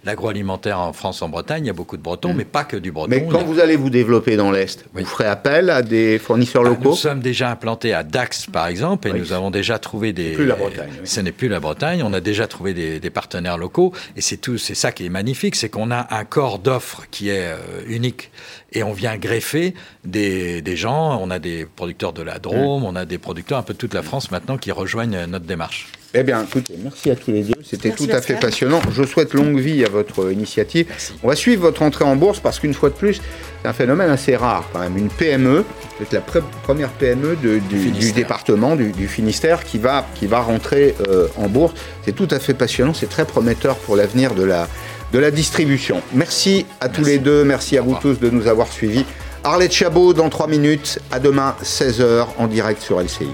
l'agroalimentaire 0.04 0.80
en 0.80 0.94
France, 0.94 1.22
en 1.22 1.30
Bretagne, 1.30 1.64
il 1.66 1.68
y 1.68 1.70
a 1.70 1.74
beaucoup 1.74 1.98
de 1.98 2.02
Bretons, 2.02 2.34
mais 2.34 2.46
pas 2.46 2.64
que 2.64 2.78
du 2.78 2.92
Breton. 2.92 3.08
Mm. 3.16 3.20
Mais 3.20 3.28
quand 3.28 3.40
a- 3.40 3.44
vous 3.44 3.60
allez 3.60 3.76
vous 3.76 3.90
développer 3.90 4.36
dans 4.36 4.52
l'Est, 4.52 4.86
vous 4.94 5.06
ferez 5.06 5.26
appel 5.26 5.70
à 5.70 5.82
des 5.82 6.20
fournisseurs 6.20 6.64
Ah, 6.66 6.70
locaux 6.70 6.90
Nous 6.92 6.96
sommes 6.96 7.22
déjà 7.22 7.50
implantés 7.52 7.94
à 7.94 8.04
Dax, 8.04 8.46
par 8.48 8.68
exemple, 8.68 9.08
et 9.08 9.14
nous 9.14 9.34
avons 9.34 9.52
déjà 9.52 9.80
trouvé 9.80 10.14
des. 10.14 10.34
plus 10.34 10.46
la 10.46 10.56
Bretagne, 10.56 10.90
oui. 11.02 11.08
Ce 11.08 11.20
n'est 11.20 11.32
plus 11.32 11.48
la 11.48 11.60
Bretagne. 11.60 12.04
On 12.04 12.14
a 12.14 12.20
déjà 12.22 12.48
trouvé 12.48 12.74
des, 12.74 13.00
des 13.00 13.10
partenaires 13.10 13.58
locaux, 13.58 13.94
et 14.16 14.22
c'est 14.22 14.38
tout. 14.38 14.58
C'est 14.58 14.76
ça 14.76 14.92
qui 14.92 15.06
est 15.06 15.10
magnifique, 15.10 15.56
c'est 15.56 15.70
qu'on 15.70 15.92
a 15.92 16.08
un 16.16 16.26
corps 16.26 16.60
d'offres 16.60 17.04
qui 17.12 17.30
est 17.30 17.48
euh, 17.48 17.58
unique, 17.88 18.32
et 18.74 18.84
on 18.84 18.94
vient 18.94 19.18
greffer 19.18 19.74
des, 20.04 20.62
des 20.62 20.76
gens. 20.76 21.20
On 21.22 21.30
a 21.32 21.40
des 21.40 21.66
producteurs 21.66 22.14
de 22.14 22.22
la 22.22 22.40
Drôme, 22.40 22.84
on 22.84 22.96
a 22.96 23.06
des 23.06 23.18
producteurs 23.18 23.58
un 23.58 23.64
peu 23.64 23.74
de 23.74 23.78
toute 23.78 23.94
la 23.94 24.02
France 24.04 24.32
maintenant 24.32 24.58
qui 24.58 24.72
rejoignent 24.72 25.16
euh, 25.16 25.28
notre 25.28 25.46
démarche. 25.46 25.88
Eh 26.16 26.22
bien, 26.22 26.44
écoutez, 26.44 26.76
merci 26.84 27.10
à 27.10 27.16
tous 27.16 27.32
les 27.32 27.42
deux. 27.42 27.56
C'était 27.64 27.90
tout 27.90 28.08
à 28.12 28.22
fait 28.22 28.36
passionnant. 28.40 28.82
Je 28.92 29.02
souhaite 29.04 29.34
longue 29.34 29.58
vie 29.60 29.84
à 29.84 29.90
votre 29.90 30.32
initiative. 30.32 30.86
On 31.24 31.28
va 31.28 31.36
suivre 31.36 31.64
votre 31.64 31.82
entrée 31.82 32.06
en 32.06 32.16
bourse 32.16 32.40
parce 32.40 32.60
qu'une 32.60 32.76
fois 32.76 32.90
de 32.90 32.94
plus, 32.94 33.20
c'est 33.64 33.68
un 33.68 33.74
phénomène 33.74 34.12
assez 34.12 34.36
rare 34.36 34.64
quand 34.72 34.80
même. 34.80 34.96
Une 34.96 35.10
PME, 35.10 35.66
vous 35.98 36.04
êtes 36.04 36.14
la 36.14 36.20
pre- 36.20 36.44
première 36.62 36.90
PME 36.90 37.36
de- 37.42 37.58
du, 37.58 37.90
du 37.90 38.12
département, 38.12 38.76
du, 38.76 38.92
du 38.92 39.08
Finistère, 39.08 39.64
qui 39.64 39.80
va, 39.80 40.06
qui 40.14 40.28
va 40.28 40.42
rentrer 40.42 40.94
euh, 41.08 41.28
en 41.36 41.48
bourse. 41.48 41.74
C'est 42.06 42.14
tout 42.16 42.28
à 42.30 42.40
fait 42.40 42.54
passionnant. 42.54 42.94
C'est 42.94 43.10
très 43.10 43.26
prometteur 43.26 43.76
pour 43.78 43.96
l'avenir 43.96 44.36
de 44.36 44.44
la, 44.44 44.68
de 45.14 45.20
la 45.20 45.32
distribution. 45.32 46.02
Merci 46.12 46.66
à 46.82 46.90
tous 46.90 47.06
les 47.06 47.20
deux. 47.20 47.46
Merci 47.46 47.78
à 47.78 47.82
vous 47.82 47.96
tous 48.02 48.20
de 48.20 48.30
nous 48.30 48.48
avoir 48.48 48.68
suivis. 48.68 49.06
Arlette 49.44 49.72
Chabot 49.72 50.14
dans 50.14 50.30
3 50.30 50.48
minutes. 50.48 51.00
À 51.12 51.20
demain, 51.20 51.56
16h, 51.64 52.26
en 52.38 52.48
direct 52.48 52.82
sur 52.82 53.00
LCI. 53.00 53.30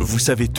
Vous 0.00 0.18
savez 0.18 0.48
tout 0.48 0.50